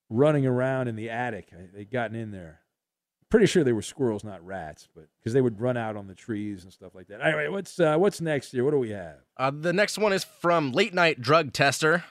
running 0.08 0.46
around 0.46 0.88
in 0.88 0.96
the 0.96 1.10
attic. 1.10 1.50
They'd 1.74 1.90
gotten 1.90 2.16
in 2.16 2.30
there. 2.32 2.60
Pretty 3.32 3.46
sure 3.46 3.64
they 3.64 3.72
were 3.72 3.80
squirrels, 3.80 4.24
not 4.24 4.44
rats, 4.44 4.88
but 4.94 5.06
because 5.18 5.32
they 5.32 5.40
would 5.40 5.58
run 5.58 5.78
out 5.78 5.96
on 5.96 6.06
the 6.06 6.14
trees 6.14 6.64
and 6.64 6.70
stuff 6.70 6.94
like 6.94 7.06
that. 7.06 7.22
Anyway, 7.22 7.48
what's 7.48 7.80
uh, 7.80 7.96
what's 7.96 8.20
next 8.20 8.52
here? 8.52 8.62
What 8.62 8.72
do 8.72 8.78
we 8.78 8.90
have? 8.90 9.20
Uh, 9.38 9.50
the 9.50 9.72
next 9.72 9.96
one 9.96 10.12
is 10.12 10.22
from 10.22 10.70
late 10.72 10.92
night 10.92 11.18
drug 11.18 11.54
tester. 11.54 12.04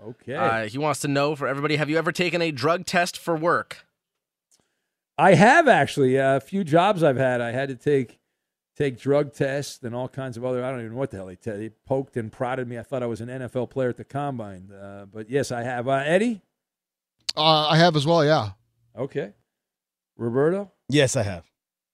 Okay. 0.00 0.36
Uh, 0.36 0.68
he 0.68 0.78
wants 0.78 1.00
to 1.00 1.08
know 1.08 1.34
for 1.34 1.48
everybody: 1.48 1.74
Have 1.74 1.90
you 1.90 1.98
ever 1.98 2.12
taken 2.12 2.40
a 2.40 2.52
drug 2.52 2.86
test 2.86 3.18
for 3.18 3.34
work? 3.36 3.84
I 5.18 5.34
have 5.34 5.66
actually 5.66 6.20
uh, 6.20 6.36
a 6.36 6.40
few 6.40 6.62
jobs 6.62 7.02
I've 7.02 7.16
had. 7.16 7.40
I 7.40 7.50
had 7.50 7.68
to 7.70 7.74
take 7.74 8.20
take 8.76 8.96
drug 8.96 9.32
tests 9.32 9.82
and 9.82 9.92
all 9.92 10.06
kinds 10.06 10.36
of 10.36 10.44
other. 10.44 10.64
I 10.64 10.70
don't 10.70 10.78
even 10.78 10.92
know 10.92 10.98
what 10.98 11.10
the 11.10 11.16
hell 11.16 11.26
they 11.26 11.34
tell. 11.34 11.56
They 11.58 11.70
poked 11.84 12.16
and 12.16 12.30
prodded 12.30 12.68
me. 12.68 12.78
I 12.78 12.84
thought 12.84 13.02
I 13.02 13.06
was 13.06 13.20
an 13.20 13.28
NFL 13.28 13.70
player 13.70 13.88
at 13.88 13.96
the 13.96 14.04
combine. 14.04 14.70
Uh, 14.70 15.06
but 15.12 15.28
yes, 15.28 15.50
I 15.50 15.64
have. 15.64 15.88
Uh, 15.88 16.04
Eddie. 16.06 16.42
Uh, 17.36 17.66
I 17.70 17.76
have 17.76 17.96
as 17.96 18.06
well. 18.06 18.24
Yeah. 18.24 18.50
Okay. 18.96 19.32
Roberto. 20.20 20.70
Yes, 20.88 21.16
I 21.16 21.22
have. 21.22 21.44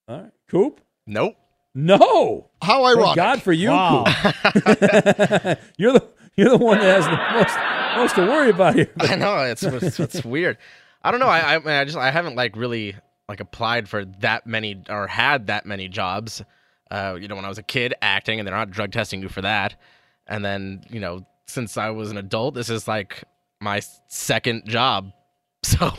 All 0.08 0.20
right. 0.22 0.32
Coop. 0.48 0.80
Nope. 1.06 1.36
No. 1.74 2.50
How 2.62 2.84
Thank 2.84 2.98
ironic. 2.98 3.16
God 3.16 3.42
for 3.42 3.52
you, 3.52 3.68
Wow. 3.70 4.04
Coop. 4.06 4.14
you're 5.78 5.92
the 5.92 6.08
you're 6.36 6.50
the 6.50 6.58
one 6.58 6.78
that 6.78 7.02
has 7.02 7.04
the 7.06 7.16
most 7.38 7.56
most 7.96 8.14
to 8.16 8.22
worry 8.26 8.50
about 8.50 8.74
here. 8.74 8.90
I 9.00 9.16
know 9.16 9.38
it's 9.44 9.62
it's, 9.62 10.00
it's 10.00 10.24
weird. 10.24 10.58
I 11.02 11.10
don't 11.10 11.20
know. 11.20 11.26
I 11.28 11.54
I, 11.56 11.80
I 11.80 11.84
just 11.84 11.96
I 11.96 12.10
haven't 12.10 12.34
like 12.34 12.56
really 12.56 12.96
like 13.28 13.40
applied 13.40 13.88
for 13.88 14.04
that 14.20 14.46
many 14.46 14.82
or 14.88 15.06
had 15.06 15.46
that 15.46 15.66
many 15.66 15.88
jobs. 15.88 16.42
Uh, 16.90 17.16
you 17.20 17.28
know, 17.28 17.34
when 17.36 17.44
I 17.44 17.48
was 17.48 17.58
a 17.58 17.62
kid, 17.64 17.94
acting, 18.00 18.38
and 18.38 18.46
they're 18.46 18.54
not 18.54 18.70
drug 18.70 18.92
testing 18.92 19.20
you 19.22 19.28
for 19.28 19.42
that. 19.42 19.80
And 20.26 20.44
then 20.44 20.82
you 20.90 20.98
know, 21.00 21.26
since 21.46 21.76
I 21.76 21.90
was 21.90 22.10
an 22.10 22.16
adult, 22.16 22.54
this 22.54 22.70
is 22.70 22.88
like 22.88 23.22
my 23.60 23.80
second 24.08 24.64
job. 24.66 25.12
So 25.64 25.92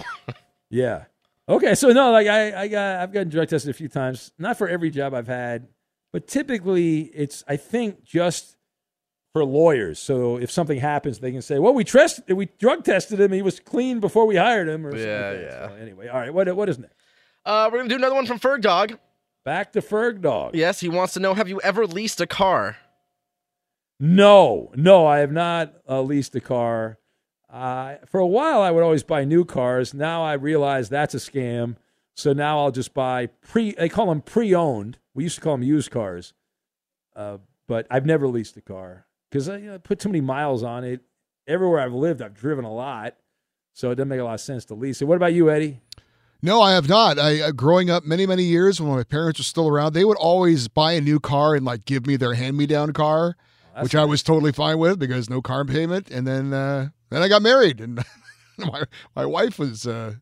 Yeah. 0.69 1.05
Okay. 1.49 1.75
So 1.75 1.89
no, 1.89 2.11
like 2.11 2.27
I, 2.27 2.63
I 2.63 2.67
got 2.67 2.99
I've 3.01 3.13
gotten 3.13 3.29
drug 3.29 3.47
tested 3.49 3.69
a 3.69 3.73
few 3.73 3.87
times. 3.87 4.31
Not 4.37 4.57
for 4.57 4.67
every 4.67 4.89
job 4.89 5.13
I've 5.13 5.27
had, 5.27 5.67
but 6.13 6.27
typically 6.27 7.01
it's 7.13 7.43
I 7.47 7.55
think 7.57 8.03
just 8.03 8.55
for 9.33 9.43
lawyers. 9.45 9.99
So 9.99 10.37
if 10.37 10.51
something 10.51 10.79
happens, 10.79 11.19
they 11.19 11.31
can 11.31 11.41
say, 11.41 11.59
"Well, 11.59 11.73
we 11.73 11.83
trust 11.83 12.21
we 12.27 12.47
drug 12.59 12.83
tested 12.83 13.19
him. 13.19 13.31
He 13.31 13.41
was 13.41 13.59
clean 13.59 13.99
before 13.99 14.25
we 14.25 14.35
hired 14.35 14.67
him." 14.67 14.85
Or 14.85 14.91
something 14.91 15.07
Yeah, 15.07 15.29
like 15.29 15.39
yeah. 15.41 15.67
So 15.69 15.73
anyway, 15.75 16.07
all 16.07 16.19
right. 16.19 16.33
What 16.33 16.53
what 16.55 16.69
is 16.69 16.79
next? 16.79 16.95
uh, 17.45 17.69
we're 17.71 17.77
gonna 17.79 17.89
do 17.89 17.95
another 17.95 18.15
one 18.15 18.25
from 18.25 18.39
Ferg 18.39 18.61
Dog. 18.61 18.97
Back 19.45 19.71
to 19.73 19.81
Ferg 19.81 20.21
Dog. 20.21 20.53
Yes, 20.55 20.81
he 20.81 20.89
wants 20.89 21.13
to 21.13 21.19
know: 21.21 21.33
Have 21.33 21.47
you 21.47 21.61
ever 21.61 21.87
leased 21.87 22.19
a 22.19 22.27
car? 22.27 22.77
No, 23.99 24.71
no, 24.75 25.07
I 25.07 25.19
have 25.19 25.31
not 25.31 25.73
uh, 25.89 26.01
leased 26.01 26.35
a 26.35 26.41
car. 26.41 26.99
Uh, 27.49 27.95
for 28.05 28.19
a 28.19 28.27
while, 28.27 28.61
I 28.61 28.71
would 28.71 28.83
always 28.83 29.03
buy 29.03 29.23
new 29.23 29.45
cars. 29.45 29.93
Now 29.93 30.23
I 30.23 30.33
realize 30.33 30.89
that's 30.89 31.13
a 31.13 31.17
scam. 31.17 31.77
So 32.13 32.33
now 32.33 32.59
I'll 32.59 32.71
just 32.71 32.93
buy 32.93 33.27
pre. 33.27 33.73
They 33.73 33.89
call 33.89 34.07
them 34.07 34.21
pre-owned. 34.21 34.97
We 35.13 35.23
used 35.23 35.35
to 35.35 35.41
call 35.41 35.53
them 35.53 35.63
used 35.63 35.91
cars. 35.91 36.33
Uh, 37.15 37.37
but 37.67 37.87
I've 37.89 38.05
never 38.05 38.27
leased 38.27 38.57
a 38.57 38.61
car 38.61 39.05
because 39.29 39.49
I 39.49 39.57
you 39.57 39.71
know, 39.71 39.79
put 39.79 39.99
too 39.99 40.09
many 40.09 40.21
miles 40.21 40.63
on 40.63 40.83
it. 40.83 41.01
Everywhere 41.47 41.79
I've 41.79 41.93
lived, 41.93 42.21
I've 42.21 42.33
driven 42.33 42.65
a 42.65 42.73
lot, 42.73 43.15
so 43.73 43.91
it 43.91 43.95
doesn't 43.95 44.09
make 44.09 44.19
a 44.19 44.23
lot 44.23 44.33
of 44.33 44.41
sense 44.41 44.65
to 44.65 44.73
lease 44.73 45.01
it. 45.01 45.05
What 45.05 45.15
about 45.15 45.33
you, 45.33 45.49
Eddie? 45.49 45.79
No, 46.41 46.61
I 46.61 46.73
have 46.73 46.89
not. 46.89 47.17
I 47.17 47.41
uh, 47.41 47.51
growing 47.51 47.89
up 47.89 48.03
many 48.03 48.25
many 48.25 48.43
years 48.43 48.79
when 48.79 48.91
my 48.91 49.03
parents 49.03 49.39
were 49.39 49.43
still 49.43 49.67
around, 49.67 49.93
they 49.93 50.05
would 50.05 50.17
always 50.17 50.67
buy 50.67 50.93
a 50.93 51.01
new 51.01 51.19
car 51.19 51.55
and 51.55 51.65
like 51.65 51.85
give 51.85 52.05
me 52.05 52.15
their 52.15 52.33
hand 52.33 52.57
me 52.57 52.67
down 52.67 52.93
car, 52.93 53.35
that's 53.78 53.86
which 53.86 53.95
I 53.95 54.05
was 54.05 54.21
totally 54.23 54.51
fine 54.51 54.78
with 54.80 54.99
because 54.99 55.30
no 55.30 55.41
car 55.41 55.63
payment. 55.65 56.09
And 56.11 56.28
then 56.28 56.53
uh, 56.53 56.89
then 57.09 57.21
I 57.23 57.28
got 57.28 57.41
married, 57.41 57.80
and 57.80 58.03
my 58.57 58.84
my 59.15 59.25
wife 59.25 59.57
was 59.59 59.88
uh, 59.88 60.15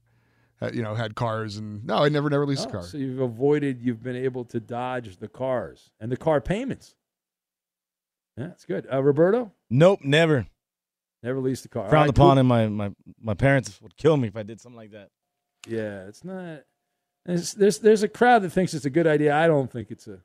had, 0.59 0.75
you 0.75 0.83
know 0.83 0.93
had 0.95 1.15
cars, 1.15 1.57
and 1.57 1.83
no, 1.85 2.03
I 2.03 2.09
never 2.09 2.29
never 2.29 2.45
leased 2.45 2.67
Oh, 2.67 2.69
a 2.69 2.71
car. 2.73 2.83
So 2.83 2.97
you've 2.97 3.19
avoided. 3.19 3.81
You've 3.81 4.03
been 4.03 4.15
able 4.15 4.45
to 4.45 4.59
dodge 4.59 5.17
the 5.17 5.27
cars 5.27 5.89
and 5.99 6.11
the 6.11 6.17
car 6.17 6.39
payments. 6.41 6.95
Yeah, 8.37 8.47
that's 8.47 8.65
good. 8.65 8.85
Uh, 8.91 9.01
Roberto, 9.01 9.51
Nope, 9.69 9.99
never. 10.03 10.45
never 11.23 11.39
leased 11.39 11.65
a 11.65 11.69
car. 11.69 11.83
All 11.85 11.89
Frowned 11.89 12.07
right, 12.07 12.09
upon, 12.09 12.31
cool. 12.35 12.39
and 12.39 12.47
my, 12.49 12.67
my 12.67 12.91
my 13.21 13.33
parents 13.33 13.81
would 13.81 13.95
kill 13.97 14.17
me 14.17 14.27
if 14.27 14.35
I 14.35 14.43
did 14.43 14.59
something 14.59 14.77
like 14.77 14.91
that. 14.91 15.09
Yeah, 15.67 16.05
it's 16.07 16.23
not. 16.23 16.63
There's, 17.25 17.53
there's 17.53 17.79
there's 17.79 18.03
a 18.03 18.07
crowd 18.09 18.43
that 18.43 18.49
thinks 18.51 18.73
it's 18.73 18.85
a 18.85 18.89
good 18.89 19.07
idea. 19.07 19.33
I 19.35 19.47
don't 19.47 19.71
think 19.71 19.89
it's 19.89 20.07
a. 20.07 20.19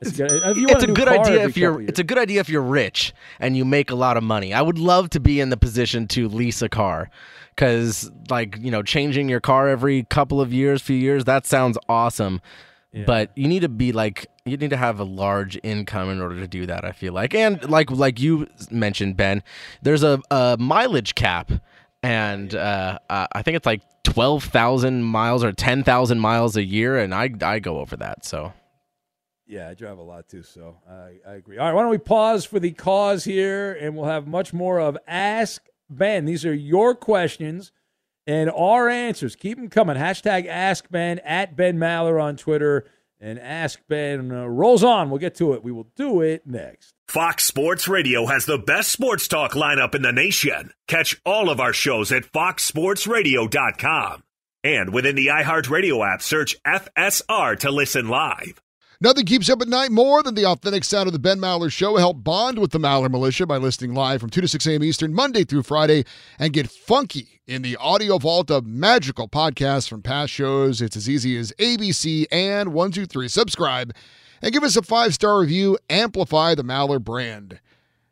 It's, 0.00 0.12
good. 0.12 0.30
If 0.30 0.70
it's 0.70 0.84
a 0.84 0.86
good 0.88 1.08
idea 1.08 1.44
if 1.44 1.56
you're 1.56 1.80
it's 1.80 1.98
a 1.98 2.04
good 2.04 2.18
idea 2.18 2.40
if 2.40 2.48
you're 2.48 2.62
rich 2.62 3.12
and 3.38 3.56
you 3.56 3.64
make 3.64 3.90
a 3.90 3.94
lot 3.94 4.16
of 4.16 4.22
money. 4.22 4.52
I 4.52 4.62
would 4.62 4.78
love 4.78 5.10
to 5.10 5.20
be 5.20 5.40
in 5.40 5.50
the 5.50 5.56
position 5.56 6.06
to 6.08 6.28
lease 6.28 6.62
a 6.62 6.68
car 6.68 7.10
because 7.50 8.10
like 8.28 8.56
you 8.60 8.70
know 8.70 8.82
changing 8.82 9.28
your 9.28 9.40
car 9.40 9.68
every 9.68 10.04
couple 10.04 10.40
of 10.40 10.52
years 10.52 10.82
few 10.82 10.96
years 10.96 11.24
that 11.24 11.46
sounds 11.46 11.78
awesome. 11.88 12.40
But 13.06 13.30
you 13.36 13.46
need 13.46 13.60
to 13.60 13.68
be 13.68 13.92
like 13.92 14.26
you 14.44 14.56
need 14.56 14.70
to 14.70 14.76
have 14.76 14.98
a 14.98 15.04
large 15.04 15.58
income 15.62 16.10
in 16.10 16.20
order 16.20 16.36
to 16.40 16.48
do 16.48 16.66
that 16.66 16.84
i 16.84 16.92
feel 16.92 17.12
like. 17.12 17.34
And 17.34 17.68
like 17.70 17.90
like 17.90 18.20
you 18.20 18.48
mentioned 18.70 19.16
ben 19.16 19.42
there's 19.82 20.02
a, 20.02 20.20
a 20.30 20.56
mileage 20.58 21.14
cap 21.14 21.52
and 22.02 22.54
uh, 22.54 22.98
uh, 23.08 23.26
i 23.32 23.42
think 23.42 23.56
it's 23.56 23.66
like 23.66 23.82
12000 24.04 25.02
miles 25.02 25.44
or 25.44 25.52
10000 25.52 26.18
miles 26.18 26.56
a 26.56 26.64
year 26.64 26.98
and 26.98 27.14
i 27.14 27.30
i 27.42 27.58
go 27.58 27.78
over 27.78 27.96
that 27.96 28.24
so 28.24 28.52
Yeah, 29.50 29.68
I 29.68 29.74
drive 29.74 29.98
a 29.98 30.02
lot 30.02 30.28
too, 30.28 30.44
so 30.44 30.76
I, 30.88 31.16
I 31.28 31.34
agree. 31.34 31.58
All 31.58 31.66
right, 31.66 31.74
why 31.74 31.82
don't 31.82 31.90
we 31.90 31.98
pause 31.98 32.44
for 32.44 32.60
the 32.60 32.70
cause 32.70 33.24
here, 33.24 33.72
and 33.72 33.96
we'll 33.96 34.04
have 34.04 34.28
much 34.28 34.52
more 34.52 34.80
of 34.80 34.96
Ask 35.08 35.66
Ben. 35.88 36.24
These 36.24 36.46
are 36.46 36.54
your 36.54 36.94
questions 36.94 37.72
and 38.28 38.48
our 38.48 38.88
answers. 38.88 39.34
Keep 39.34 39.58
them 39.58 39.68
coming. 39.68 39.96
Hashtag 39.96 40.46
Ask 40.46 40.88
Ben 40.88 41.18
at 41.20 41.56
Ben 41.56 41.78
Maller 41.78 42.22
on 42.22 42.36
Twitter, 42.36 42.86
and 43.18 43.40
Ask 43.40 43.80
Ben 43.88 44.30
uh, 44.30 44.46
rolls 44.46 44.84
on. 44.84 45.10
We'll 45.10 45.18
get 45.18 45.34
to 45.36 45.54
it. 45.54 45.64
We 45.64 45.72
will 45.72 45.90
do 45.96 46.20
it 46.20 46.46
next. 46.46 46.94
Fox 47.08 47.44
Sports 47.44 47.88
Radio 47.88 48.26
has 48.26 48.46
the 48.46 48.56
best 48.56 48.92
sports 48.92 49.26
talk 49.26 49.54
lineup 49.54 49.96
in 49.96 50.02
the 50.02 50.12
nation. 50.12 50.70
Catch 50.86 51.20
all 51.26 51.50
of 51.50 51.58
our 51.58 51.72
shows 51.72 52.12
at 52.12 52.22
foxsportsradio.com. 52.22 54.22
And 54.62 54.92
within 54.92 55.16
the 55.16 55.26
iHeartRadio 55.26 56.14
app, 56.14 56.22
search 56.22 56.54
FSR 56.62 57.58
to 57.58 57.70
listen 57.72 58.08
live. 58.08 58.60
Nothing 59.02 59.24
keeps 59.24 59.48
you 59.48 59.54
up 59.54 59.62
at 59.62 59.68
night 59.68 59.90
more 59.90 60.22
than 60.22 60.34
the 60.34 60.44
authentic 60.44 60.84
sound 60.84 61.06
of 61.06 61.14
the 61.14 61.18
Ben 61.18 61.38
Maller 61.38 61.72
Show. 61.72 61.96
Help 61.96 62.22
bond 62.22 62.58
with 62.58 62.70
the 62.70 62.78
Maller 62.78 63.10
Militia 63.10 63.46
by 63.46 63.56
listening 63.56 63.94
live 63.94 64.20
from 64.20 64.28
2 64.28 64.42
to 64.42 64.48
6 64.48 64.66
a.m. 64.66 64.84
Eastern, 64.84 65.14
Monday 65.14 65.42
through 65.42 65.62
Friday, 65.62 66.04
and 66.38 66.52
get 66.52 66.68
funky 66.68 67.40
in 67.46 67.62
the 67.62 67.78
audio 67.78 68.18
vault 68.18 68.50
of 68.50 68.66
magical 68.66 69.26
podcasts 69.26 69.88
from 69.88 70.02
past 70.02 70.32
shows. 70.32 70.82
It's 70.82 70.98
as 70.98 71.08
easy 71.08 71.38
as 71.38 71.50
ABC 71.52 72.26
and 72.30 72.74
123. 72.74 73.28
Subscribe 73.28 73.94
and 74.42 74.52
give 74.52 74.62
us 74.62 74.76
a 74.76 74.82
five 74.82 75.14
star 75.14 75.40
review. 75.40 75.78
Amplify 75.88 76.54
the 76.54 76.62
Maller 76.64 77.02
brand. 77.02 77.58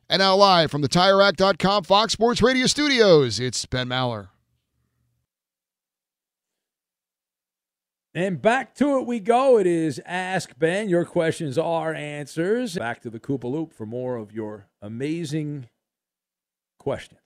And 0.08 0.20
now, 0.20 0.36
live 0.36 0.70
from 0.70 0.80
the 0.80 0.88
TireRack.com 0.88 1.84
Fox 1.84 2.14
Sports 2.14 2.40
Radio 2.40 2.66
studios, 2.66 3.38
it's 3.38 3.66
Ben 3.66 3.88
Maller. 3.88 4.28
And 8.14 8.40
back 8.40 8.74
to 8.76 8.98
it 8.98 9.06
we 9.06 9.20
go. 9.20 9.58
It 9.58 9.66
is 9.66 10.00
Ask 10.06 10.58
Ben. 10.58 10.88
Your 10.88 11.04
questions 11.04 11.58
are 11.58 11.94
answers. 11.94 12.76
Back 12.76 13.02
to 13.02 13.10
the 13.10 13.20
Koopa 13.20 13.44
Loop 13.44 13.72
for 13.72 13.86
more 13.86 14.16
of 14.16 14.32
your 14.32 14.66
amazing 14.80 15.68
questions. 16.78 17.20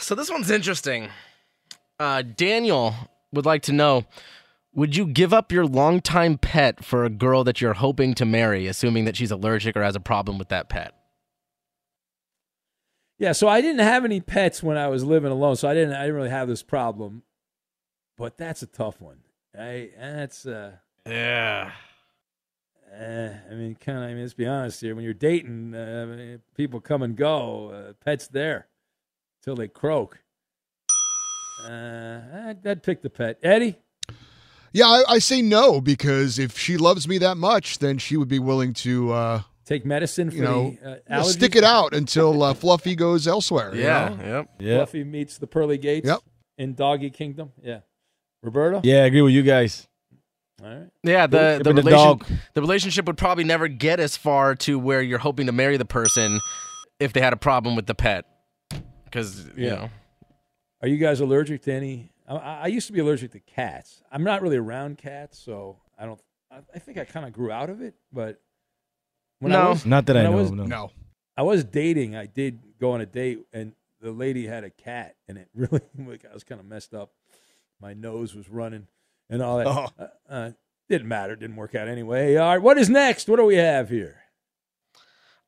So 0.00 0.14
this 0.14 0.30
one's 0.30 0.50
interesting. 0.50 1.08
Uh, 1.98 2.22
Daniel 2.22 2.94
would 3.32 3.46
like 3.46 3.62
to 3.62 3.72
know 3.72 4.04
Would 4.74 4.96
you 4.96 5.06
give 5.06 5.32
up 5.32 5.52
your 5.52 5.66
longtime 5.66 6.38
pet 6.38 6.84
for 6.84 7.04
a 7.04 7.10
girl 7.10 7.44
that 7.44 7.60
you're 7.60 7.74
hoping 7.74 8.14
to 8.14 8.24
marry, 8.24 8.66
assuming 8.66 9.04
that 9.04 9.16
she's 9.16 9.30
allergic 9.30 9.76
or 9.76 9.82
has 9.82 9.96
a 9.96 10.00
problem 10.00 10.38
with 10.38 10.48
that 10.48 10.68
pet? 10.68 10.94
Yeah, 13.18 13.32
so 13.32 13.48
I 13.48 13.60
didn't 13.60 13.80
have 13.80 14.04
any 14.04 14.20
pets 14.20 14.62
when 14.62 14.76
I 14.76 14.88
was 14.88 15.04
living 15.04 15.30
alone, 15.30 15.56
so 15.56 15.68
I 15.68 15.74
didn't 15.74 15.94
I 15.94 16.02
didn't 16.02 16.16
really 16.16 16.30
have 16.30 16.48
this 16.48 16.62
problem. 16.62 17.22
But 18.20 18.36
that's 18.36 18.60
a 18.60 18.66
tough 18.66 19.00
one. 19.00 19.16
I 19.58 19.88
that's 19.98 20.44
uh 20.44 20.72
yeah. 21.06 21.72
Eh, 22.94 23.32
I 23.50 23.54
mean, 23.54 23.74
kind 23.76 23.96
of. 23.98 24.04
I 24.04 24.08
mean, 24.08 24.20
let's 24.20 24.34
be 24.34 24.46
honest 24.46 24.82
here. 24.82 24.94
When 24.94 25.04
you're 25.04 25.14
dating, 25.14 25.74
uh, 25.74 26.36
people 26.54 26.80
come 26.80 27.02
and 27.02 27.16
go. 27.16 27.70
Uh, 27.70 27.92
pets 28.04 28.28
there 28.28 28.66
till 29.42 29.54
they 29.54 29.68
croak. 29.68 30.18
Uh, 31.64 32.20
I'd, 32.48 32.66
I'd 32.66 32.82
pick 32.82 33.00
the 33.00 33.08
pet. 33.08 33.38
Eddie. 33.42 33.76
Yeah, 34.72 34.86
I, 34.86 35.04
I 35.08 35.18
say 35.18 35.40
no 35.40 35.80
because 35.80 36.38
if 36.38 36.58
she 36.58 36.76
loves 36.76 37.08
me 37.08 37.16
that 37.18 37.38
much, 37.38 37.78
then 37.78 37.96
she 37.96 38.18
would 38.18 38.28
be 38.28 38.38
willing 38.38 38.74
to 38.74 39.12
uh, 39.12 39.42
take 39.64 39.86
medicine 39.86 40.30
for 40.30 40.36
you 40.36 40.42
know, 40.42 40.76
the 40.82 41.02
uh, 41.08 41.22
stick 41.22 41.56
it 41.56 41.64
out 41.64 41.94
until 41.94 42.42
uh, 42.42 42.52
Fluffy 42.52 42.96
goes 42.96 43.26
elsewhere. 43.26 43.74
you 43.74 43.82
Yeah, 43.82 44.08
know? 44.10 44.46
yep. 44.58 44.76
Fluffy 44.76 45.04
meets 45.04 45.38
the 45.38 45.46
pearly 45.46 45.78
gates. 45.78 46.06
Yep. 46.06 46.20
In 46.58 46.74
Doggy 46.74 47.08
Kingdom. 47.08 47.52
Yeah. 47.62 47.80
Roberto. 48.42 48.80
Yeah, 48.84 49.02
I 49.02 49.06
agree 49.06 49.22
with 49.22 49.32
you 49.34 49.42
guys. 49.42 49.86
All 50.62 50.68
right. 50.68 50.88
Yeah, 51.02 51.26
the 51.26 51.60
the, 51.62 51.64
the 51.64 51.74
relation, 51.74 51.90
dog. 51.92 52.26
the 52.54 52.60
relationship 52.60 53.06
would 53.06 53.16
probably 53.18 53.44
never 53.44 53.68
get 53.68 53.98
as 54.00 54.16
far 54.16 54.54
to 54.56 54.78
where 54.78 55.00
you're 55.02 55.18
hoping 55.18 55.46
to 55.46 55.52
marry 55.52 55.76
the 55.76 55.84
person 55.86 56.40
if 56.98 57.12
they 57.12 57.20
had 57.20 57.32
a 57.32 57.36
problem 57.36 57.76
with 57.76 57.86
the 57.86 57.94
pet. 57.94 58.26
Because 59.04 59.46
you 59.56 59.66
Yeah. 59.66 59.74
know, 59.74 59.90
Are 60.82 60.88
you 60.88 60.96
guys 60.98 61.20
allergic 61.20 61.62
to 61.62 61.72
any? 61.72 62.10
I, 62.28 62.34
I 62.36 62.66
used 62.68 62.86
to 62.88 62.92
be 62.92 63.00
allergic 63.00 63.32
to 63.32 63.40
cats. 63.40 64.02
I'm 64.12 64.22
not 64.22 64.42
really 64.42 64.56
around 64.56 64.98
cats, 64.98 65.38
so 65.38 65.78
I 65.98 66.06
don't. 66.06 66.20
I, 66.50 66.58
I 66.74 66.78
think 66.78 66.98
I 66.98 67.04
kind 67.04 67.26
of 67.26 67.32
grew 67.32 67.50
out 67.50 67.70
of 67.70 67.80
it, 67.80 67.94
but 68.12 68.40
when 69.40 69.52
I 69.52 69.56
No. 69.62 69.68
was, 69.70 69.86
Not 69.86 70.06
that 70.06 70.16
I 70.16 70.22
when 70.24 70.30
know 70.30 70.36
was, 70.36 70.50
no. 70.52 70.64
No. 70.64 70.90
I 71.36 71.42
was 71.42 71.64
dating. 71.64 72.16
I 72.16 72.26
did 72.26 72.60
go 72.78 72.92
on 72.92 73.00
a 73.00 73.06
date, 73.06 73.40
and 73.52 73.72
the 74.02 74.10
lady 74.12 74.46
had 74.46 74.62
a 74.64 74.70
cat, 74.70 75.16
and 75.26 75.38
it 75.38 75.48
really 75.54 75.80
like 75.98 76.24
I 76.30 76.34
was 76.34 76.44
kind 76.44 76.60
of 76.60 76.66
messed 76.66 76.92
up. 76.94 77.12
My 77.80 77.94
nose 77.94 78.34
was 78.34 78.48
running, 78.48 78.86
and 79.28 79.42
all 79.42 79.58
that. 79.58 79.66
Oh. 79.66 79.86
Uh, 79.98 80.06
uh, 80.28 80.50
Didn't 80.88 81.08
matter. 81.08 81.36
Didn't 81.36 81.56
work 81.56 81.74
out 81.74 81.88
anyway. 81.88 82.36
All 82.36 82.48
right, 82.48 82.62
what 82.62 82.78
is 82.78 82.90
next? 82.90 83.28
What 83.28 83.36
do 83.36 83.44
we 83.44 83.56
have 83.56 83.88
here? 83.88 84.16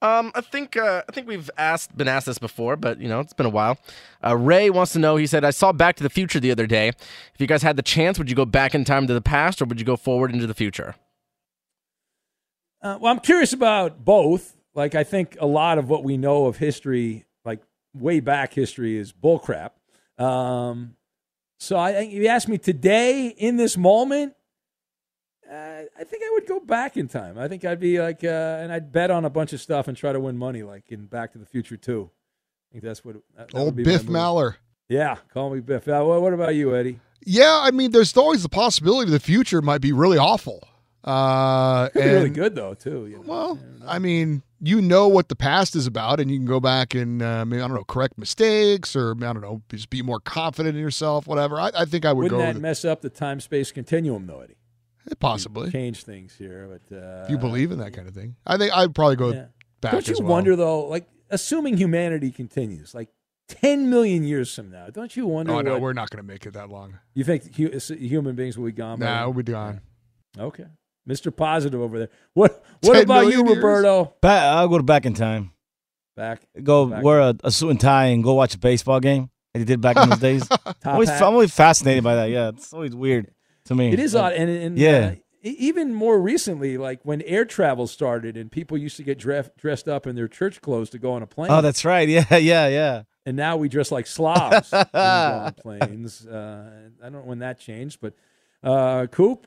Um, 0.00 0.32
I 0.34 0.40
think 0.40 0.76
uh, 0.76 1.02
I 1.08 1.12
think 1.12 1.28
we've 1.28 1.48
asked 1.56 1.96
been 1.96 2.08
asked 2.08 2.26
this 2.26 2.38
before, 2.38 2.76
but 2.76 3.00
you 3.00 3.08
know 3.08 3.20
it's 3.20 3.32
been 3.32 3.46
a 3.46 3.50
while. 3.50 3.78
Uh, 4.24 4.36
Ray 4.36 4.68
wants 4.68 4.92
to 4.94 4.98
know. 4.98 5.14
He 5.16 5.28
said, 5.28 5.44
"I 5.44 5.50
saw 5.50 5.70
Back 5.72 5.94
to 5.96 6.02
the 6.02 6.10
Future 6.10 6.40
the 6.40 6.50
other 6.50 6.66
day. 6.66 6.88
If 6.88 7.34
you 7.38 7.46
guys 7.46 7.62
had 7.62 7.76
the 7.76 7.82
chance, 7.82 8.18
would 8.18 8.28
you 8.28 8.34
go 8.34 8.44
back 8.44 8.74
in 8.74 8.84
time 8.84 9.06
to 9.06 9.14
the 9.14 9.20
past, 9.20 9.62
or 9.62 9.64
would 9.66 9.78
you 9.78 9.86
go 9.86 9.96
forward 9.96 10.32
into 10.32 10.48
the 10.48 10.54
future?" 10.54 10.96
Uh, 12.82 12.98
well, 13.00 13.12
I'm 13.12 13.20
curious 13.20 13.52
about 13.52 14.04
both. 14.04 14.56
Like, 14.74 14.96
I 14.96 15.04
think 15.04 15.36
a 15.38 15.46
lot 15.46 15.78
of 15.78 15.88
what 15.88 16.02
we 16.02 16.16
know 16.16 16.46
of 16.46 16.56
history, 16.56 17.26
like 17.44 17.60
way 17.94 18.18
back 18.18 18.54
history, 18.54 18.96
is 18.96 19.12
bullcrap. 19.12 19.70
Um, 20.18 20.96
so 21.62 21.78
I 21.78 21.92
think 21.92 22.12
if 22.12 22.18
you 22.18 22.26
ask 22.26 22.48
me 22.48 22.58
today 22.58 23.28
in 23.28 23.56
this 23.56 23.76
moment, 23.76 24.34
uh, 25.48 25.54
I 25.96 26.04
think 26.04 26.24
I 26.24 26.30
would 26.32 26.46
go 26.46 26.58
back 26.58 26.96
in 26.96 27.06
time. 27.06 27.38
I 27.38 27.46
think 27.46 27.64
I'd 27.64 27.78
be 27.78 28.00
like, 28.00 28.24
uh, 28.24 28.58
and 28.60 28.72
I'd 28.72 28.90
bet 28.90 29.12
on 29.12 29.24
a 29.24 29.30
bunch 29.30 29.52
of 29.52 29.60
stuff 29.60 29.86
and 29.86 29.96
try 29.96 30.12
to 30.12 30.18
win 30.18 30.36
money, 30.36 30.64
like 30.64 30.90
in 30.90 31.06
Back 31.06 31.32
to 31.32 31.38
the 31.38 31.46
Future 31.46 31.76
too. 31.76 32.10
I 32.10 32.72
think 32.72 32.82
that's 32.82 33.04
what 33.04 33.14
that, 33.36 33.48
that 33.48 33.54
would 33.54 33.60
Old 33.60 33.76
be 33.76 33.84
Biff. 33.84 34.02
Maller. 34.02 34.56
Yeah, 34.88 35.18
call 35.32 35.50
me 35.50 35.60
Biff. 35.60 35.86
Uh, 35.86 36.02
what, 36.02 36.20
what 36.20 36.32
about 36.32 36.56
you, 36.56 36.74
Eddie? 36.74 36.98
Yeah, 37.24 37.60
I 37.62 37.70
mean, 37.70 37.92
there's 37.92 38.16
always 38.16 38.42
the 38.42 38.48
possibility 38.48 39.12
the 39.12 39.20
future 39.20 39.62
might 39.62 39.80
be 39.80 39.92
really 39.92 40.18
awful. 40.18 40.66
Uh, 41.04 41.88
be 41.94 42.00
really 42.00 42.30
good 42.30 42.54
though 42.54 42.74
too. 42.74 43.06
You 43.06 43.16
know? 43.16 43.22
Well, 43.26 43.58
I 43.86 43.98
mean, 43.98 44.42
you 44.60 44.80
know 44.80 45.08
what 45.08 45.28
the 45.28 45.34
past 45.36 45.74
is 45.74 45.86
about, 45.86 46.20
and 46.20 46.30
you 46.30 46.36
can 46.38 46.46
go 46.46 46.60
back 46.60 46.94
and 46.94 47.20
uh, 47.22 47.44
maybe 47.44 47.60
I 47.62 47.66
don't 47.66 47.76
know, 47.76 47.84
correct 47.84 48.18
mistakes, 48.18 48.94
or 48.94 49.12
I 49.12 49.32
don't 49.32 49.40
know, 49.40 49.62
just 49.68 49.90
be 49.90 50.02
more 50.02 50.20
confident 50.20 50.76
in 50.76 50.80
yourself. 50.82 51.26
Whatever. 51.26 51.58
I, 51.58 51.70
I 51.76 51.84
think 51.84 52.04
I 52.04 52.12
would 52.12 52.24
Wouldn't 52.24 52.40
go. 52.40 52.46
that 52.52 52.60
mess 52.60 52.84
up 52.84 53.00
the 53.02 53.10
time 53.10 53.40
space 53.40 53.72
continuum 53.72 54.26
though, 54.26 54.40
Eddie? 54.40 54.56
Possibly. 55.18 55.70
change 55.72 56.04
things 56.04 56.34
here, 56.36 56.68
but 56.88 56.96
uh, 56.96 57.24
if 57.24 57.30
you 57.30 57.36
believe 57.38 57.72
in 57.72 57.78
that 57.78 57.92
kind 57.92 58.06
of 58.06 58.14
thing, 58.14 58.36
I 58.46 58.56
think 58.56 58.72
I'd 58.72 58.94
probably 58.94 59.16
go 59.16 59.32
Yeah. 59.32 59.46
back. 59.80 59.92
Don't 59.92 60.06
you 60.08 60.14
well. 60.20 60.28
wonder 60.28 60.54
though, 60.54 60.86
like 60.86 61.08
assuming 61.30 61.76
humanity 61.76 62.30
continues, 62.30 62.94
like 62.94 63.08
ten 63.48 63.90
million 63.90 64.22
years 64.22 64.54
from 64.54 64.70
now, 64.70 64.86
don't 64.90 65.16
you 65.16 65.26
wonder? 65.26 65.52
Oh 65.54 65.60
no, 65.60 65.72
what- 65.72 65.80
we're 65.80 65.92
not 65.92 66.10
going 66.10 66.24
to 66.24 66.32
make 66.32 66.46
it 66.46 66.52
that 66.54 66.68
long. 66.70 67.00
You 67.14 67.24
think 67.24 67.52
hu- 67.56 67.76
human 67.96 68.36
beings 68.36 68.56
will 68.56 68.66
be 68.66 68.72
gone? 68.72 69.00
by 69.00 69.06
Nah, 69.06 69.24
we'll 69.24 69.42
be 69.42 69.50
gone. 69.50 69.80
Okay, 70.38 70.66
Mr. 71.08 71.34
Positive 71.34 71.80
over 71.80 71.98
there. 71.98 72.08
What 72.34 72.64
What 72.80 73.00
about 73.02 73.26
you, 73.26 73.44
years? 73.44 73.56
Roberto? 73.56 74.14
Back, 74.20 74.42
I'll 74.42 74.68
go 74.68 74.78
to 74.78 74.84
back 74.84 75.04
in 75.06 75.14
time. 75.14 75.50
Back. 76.16 76.42
Go 76.62 76.86
Back. 76.86 77.02
wear 77.02 77.20
a, 77.20 77.34
a 77.44 77.50
suit 77.50 77.70
and 77.70 77.80
tie 77.80 78.06
and 78.06 78.22
go 78.22 78.34
watch 78.34 78.54
a 78.54 78.58
baseball 78.58 79.00
game 79.00 79.30
like 79.54 79.60
they 79.60 79.64
did 79.64 79.80
back 79.80 79.96
in 79.96 80.08
those 80.10 80.18
days. 80.30 80.46
I'm 80.84 80.94
always. 80.94 81.08
I'm 81.10 81.22
always 81.24 81.52
fascinated 81.54 82.04
by 82.04 82.14
that. 82.16 82.30
Yeah, 82.30 82.48
it's 82.50 82.72
always 82.72 82.94
weird 82.94 83.32
to 83.66 83.74
me. 83.74 83.92
It 83.92 83.98
is 83.98 84.14
Like, 84.14 84.24
odd, 84.24 84.32
and, 84.34 84.50
and 84.50 84.78
yeah, 84.78 85.12
uh, 85.12 85.14
even 85.42 85.92
more 85.94 86.20
recently, 86.20 86.76
like 86.78 87.00
when 87.02 87.22
air 87.22 87.44
travel 87.44 87.86
started, 87.86 88.36
and 88.36 88.52
people 88.52 88.76
used 88.78 88.96
to 88.98 89.02
get 89.02 89.18
dress, 89.18 89.48
dressed 89.58 89.88
up 89.88 90.06
in 90.06 90.14
their 90.14 90.28
church 90.28 90.60
clothes 90.60 90.90
to 90.90 90.98
go 90.98 91.12
on 91.14 91.22
a 91.22 91.26
plane. 91.26 91.50
oh, 91.50 91.60
that's 91.62 91.84
right. 91.84 92.08
Yeah, 92.08 92.36
yeah, 92.36 92.68
yeah. 92.68 93.02
and 93.26 93.36
now 93.36 93.56
we 93.56 93.68
dress 93.68 93.90
like 93.90 94.06
slobs 94.06 94.70
when 94.70 94.84
we 94.84 94.90
go 94.92 95.00
on 95.00 95.52
planes. 95.62 96.26
Uh, 96.26 96.90
I 97.00 97.04
don't 97.04 97.12
know 97.12 97.18
when 97.20 97.38
that 97.40 97.58
changed, 97.58 98.00
but 98.00 98.14
uh, 98.62 99.06
Coop. 99.06 99.46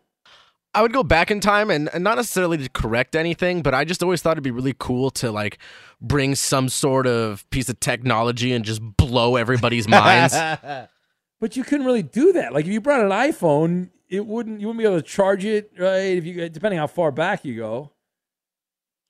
I 0.75 0.81
would 0.81 0.93
go 0.93 1.03
back 1.03 1.31
in 1.31 1.39
time 1.39 1.71
and, 1.71 1.89
and 1.93 2.03
not 2.03 2.17
necessarily 2.17 2.57
to 2.57 2.69
correct 2.69 3.15
anything, 3.15 3.61
but 3.61 3.73
I 3.73 3.85
just 3.85 4.03
always 4.03 4.21
thought 4.21 4.33
it'd 4.33 4.43
be 4.43 4.51
really 4.51 4.75
cool 4.77 5.09
to 5.11 5.31
like 5.31 5.57
bring 6.01 6.35
some 6.35 6.67
sort 6.69 7.07
of 7.07 7.49
piece 7.49 7.69
of 7.69 7.79
technology 7.79 8.51
and 8.51 8.65
just 8.65 8.81
blow 8.81 9.37
everybody's 9.37 9.87
minds. 9.87 10.35
But 11.41 11.57
you 11.57 11.63
couldn't 11.63 11.85
really 11.85 12.01
do 12.01 12.31
that. 12.33 12.53
Like 12.53 12.65
if 12.65 12.71
you 12.71 12.79
brought 12.79 13.01
an 13.01 13.09
iPhone, 13.09 13.89
it 14.09 14.25
wouldn't 14.25 14.61
you 14.61 14.67
wouldn't 14.67 14.81
be 14.81 14.87
able 14.87 15.01
to 15.01 15.07
charge 15.07 15.43
it, 15.43 15.69
right? 15.77 16.17
If 16.17 16.25
you 16.25 16.49
depending 16.49 16.79
how 16.79 16.87
far 16.87 17.11
back 17.11 17.43
you 17.43 17.57
go. 17.57 17.91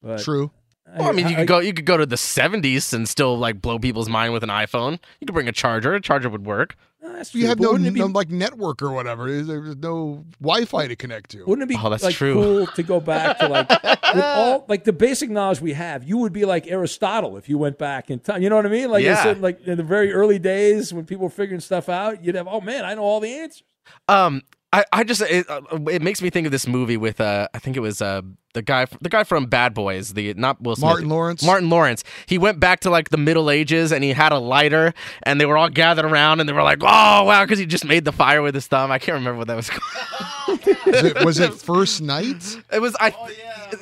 But 0.02 0.22
True. 0.22 0.52
Well, 0.98 1.10
I 1.10 1.12
mean, 1.14 1.28
you 1.28 1.36
could 1.36 1.48
go 1.48 1.60
you 1.60 1.74
could 1.74 1.86
go 1.86 1.98
to 1.98 2.06
the 2.06 2.16
'70s 2.16 2.94
and 2.94 3.10
still 3.10 3.38
like 3.38 3.62
blow 3.62 3.80
people's 3.80 4.08
mind 4.10 4.34
with 4.34 4.44
an 4.44 4.50
iPhone. 4.50 4.94
You 5.20 5.26
could 5.28 5.34
bring 5.34 5.48
a 5.48 5.52
charger. 5.52 5.94
A 5.96 6.02
charger 6.02 6.30
would 6.30 6.46
work. 6.46 6.76
that's 7.02 7.34
You 7.34 7.48
have 7.48 7.60
no, 7.60 7.74
no 7.74 8.06
like 8.06 8.30
network 8.30 8.82
or 8.84 8.92
whatever. 8.92 9.26
There's 9.42 9.76
no 9.78 10.26
Wi-Fi 10.40 10.88
to 10.88 10.96
connect 10.96 11.32
to. 11.32 11.44
Wouldn't 11.46 11.64
it 11.64 11.74
be 11.74 11.80
Oh, 11.84 11.90
that's 11.90 12.04
like 12.04 12.16
true. 12.16 12.34
cool 12.36 12.68
to 12.68 12.84
go 12.84 13.00
back 13.00 13.40
to 13.40 13.48
like 13.48 13.68
with 13.70 14.26
all 14.36 14.66
like 14.70 14.84
the 14.84 14.94
basic 14.94 15.30
knowledge 15.32 15.60
we 15.60 15.74
have? 15.74 16.04
You 16.04 16.20
would 16.20 16.34
be 16.34 16.46
like 16.46 16.68
Aristotle 16.68 17.36
if 17.36 17.50
you 17.50 17.58
went 17.58 17.78
back 17.80 18.12
in 18.12 18.20
time. 18.20 18.44
You 18.44 18.50
know 18.50 18.56
what 18.56 18.66
I 18.68 18.70
mean? 18.70 18.90
Like 18.92 19.02
I 19.02 19.08
Yeah. 19.08 19.24
said, 19.24 19.42
like 19.42 19.62
in 19.68 19.78
the 19.78 19.84
very 19.84 20.14
early 20.14 20.38
days 20.40 20.94
when 20.94 21.06
people 21.06 21.24
were 21.24 21.30
figuring 21.32 21.62
stuff 21.62 21.90
out, 21.90 22.24
you'd 22.24 22.36
have, 22.36 22.48
oh 22.48 22.62
man, 22.62 22.86
I 22.86 22.94
know 22.94 23.02
all 23.02 23.20
the 23.20 23.34
answers. 23.34 23.64
Um, 24.08 24.44
I, 24.72 24.86
I 24.94 25.04
just 25.04 25.22
it, 25.24 25.50
uh, 25.50 25.62
it 25.90 26.02
makes 26.04 26.22
me 26.22 26.30
think 26.30 26.46
of 26.46 26.52
this 26.52 26.68
movie 26.68 26.98
with 26.98 27.20
uh 27.20 27.48
I 27.54 27.60
think 27.60 27.76
it 27.76 27.82
was 27.82 28.02
uh 28.02 28.22
the 28.56 28.64
guy 28.64 28.88
the 29.02 29.10
guy 29.10 29.24
from 29.24 29.46
Bad 29.46 29.74
Boys 29.76 30.14
the 30.14 30.34
not 30.34 30.60
Will 30.62 30.76
Smith 30.76 30.84
Martin 30.90 31.10
Lawrence? 31.10 31.44
Martin 31.44 31.70
Lawrence 31.70 32.04
he 32.26 32.38
went 32.40 32.60
back 32.60 32.80
to 32.82 32.90
like 32.90 33.10
the 33.10 33.18
Middle 33.18 33.52
Ages 33.52 33.92
and 33.92 34.04
he 34.04 34.12
had 34.14 34.32
a 34.32 34.40
lighter 34.40 34.94
and 35.24 35.40
they 35.40 35.46
were 35.46 35.58
all 35.58 35.70
gathered 35.70 36.06
around 36.06 36.40
and 36.40 36.50
they 36.50 36.54
were 36.54 36.64
like 36.64 36.80
oh 36.82 37.24
wow 37.26 37.44
because 37.44 37.60
he 37.60 37.66
just 37.68 37.86
made 37.86 38.04
the 38.06 38.12
fire 38.12 38.42
with 38.42 38.56
his 38.56 38.66
thumb 38.66 38.92
I 38.92 38.98
can't 38.98 39.14
remember 39.16 39.38
what 39.38 39.48
that 39.48 39.56
was 39.56 39.70
called 39.70 40.60
Was 40.88 41.04
it, 41.04 41.24
was 41.26 41.40
it 41.40 41.54
First 41.54 42.02
Night? 42.02 42.58
it 42.72 42.80
was 42.80 42.96
I 43.00 43.14
oh, 43.18 43.30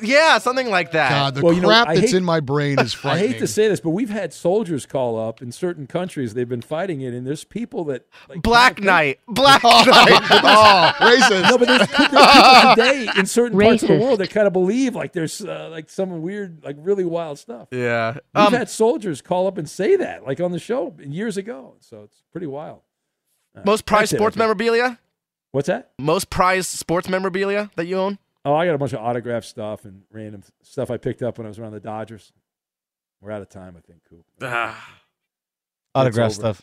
yeah. 0.02 0.38
something 0.38 0.68
like 0.68 0.92
that 0.92 1.10
God, 1.10 1.34
the 1.36 1.42
Well, 1.42 1.52
you 1.54 1.60
know, 1.60 1.68
crap 1.68 1.86
that's 1.88 2.00
hate- 2.00 2.14
in 2.14 2.24
my 2.24 2.40
brain 2.40 2.78
is 2.80 2.96
I 3.04 3.18
hate 3.18 3.38
to 3.38 3.46
say 3.46 3.68
this, 3.68 3.80
but 3.80 3.90
we've 3.90 4.10
had 4.10 4.32
soldiers 4.32 4.86
call 4.86 5.18
up 5.18 5.40
in 5.40 5.52
certain 5.52 5.86
countries. 5.86 6.34
They've 6.34 6.48
been 6.48 6.62
fighting 6.62 7.00
it, 7.02 7.14
and 7.14 7.26
there's 7.26 7.44
people 7.44 7.84
that 7.84 8.06
like, 8.28 8.42
Black 8.42 8.76
kinda 8.76 8.80
think- 8.80 8.86
Knight 8.86 9.20
Black 9.28 9.60
Oh, 9.64 9.84
Knight 9.86 10.22
oh, 10.32 10.92
racist. 11.00 11.50
No, 11.50 11.58
but 11.58 11.68
there's, 11.68 11.78
there's 11.86 11.90
people 11.90 12.74
today 12.74 13.08
in 13.16 13.26
certain 13.26 13.58
parts 13.58 13.82
of 13.82 13.88
the 13.90 13.98
world 13.98 14.20
that 14.20 14.30
kind 14.30 14.46
of 14.46 14.52
believe 14.52 14.63
like 14.94 15.12
there's 15.12 15.40
uh, 15.40 15.68
like 15.70 15.90
some 15.90 16.22
weird, 16.22 16.64
like 16.64 16.76
really 16.78 17.04
wild 17.04 17.38
stuff. 17.38 17.68
yeah 17.70 18.18
We've 18.34 18.46
um, 18.46 18.52
had 18.52 18.68
soldiers 18.68 19.22
call 19.22 19.46
up 19.46 19.58
and 19.58 19.68
say 19.68 19.96
that, 19.96 20.24
like 20.24 20.40
on 20.40 20.52
the 20.52 20.58
show 20.58 20.94
years 20.98 21.36
ago. 21.36 21.74
So 21.80 22.02
it's 22.02 22.22
pretty 22.32 22.46
wild. 22.46 22.80
Uh, 23.56 23.62
most 23.64 23.86
prized 23.86 24.04
that's 24.04 24.14
it, 24.14 24.16
sports 24.16 24.36
memorabilia 24.36 24.98
What's 25.52 25.68
that? 25.68 25.92
most 25.98 26.28
prized 26.30 26.70
sports 26.70 27.08
memorabilia 27.08 27.70
that 27.76 27.86
you 27.86 27.96
own 27.96 28.18
Oh, 28.46 28.54
I 28.54 28.66
got 28.66 28.74
a 28.74 28.78
bunch 28.78 28.92
of 28.92 28.98
autograph 29.00 29.44
stuff 29.44 29.84
and 29.86 30.02
random 30.12 30.42
stuff 30.62 30.90
I 30.90 30.98
picked 30.98 31.22
up 31.22 31.38
when 31.38 31.46
I 31.46 31.48
was 31.48 31.58
around 31.58 31.72
the 31.72 31.80
Dodgers. 31.80 32.30
We're 33.22 33.30
out 33.30 33.40
of 33.40 33.48
time, 33.48 33.74
I 33.74 33.80
think, 33.80 34.02
Coop. 34.08 34.24
Ah. 34.42 34.98
Autograph 35.94 36.26
over. 36.26 36.34
stuff. 36.34 36.62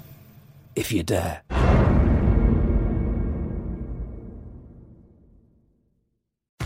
If 0.75 0.91
you 0.91 1.03
dare. 1.03 1.60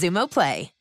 Xumo 0.00 0.26
Play. 0.26 0.79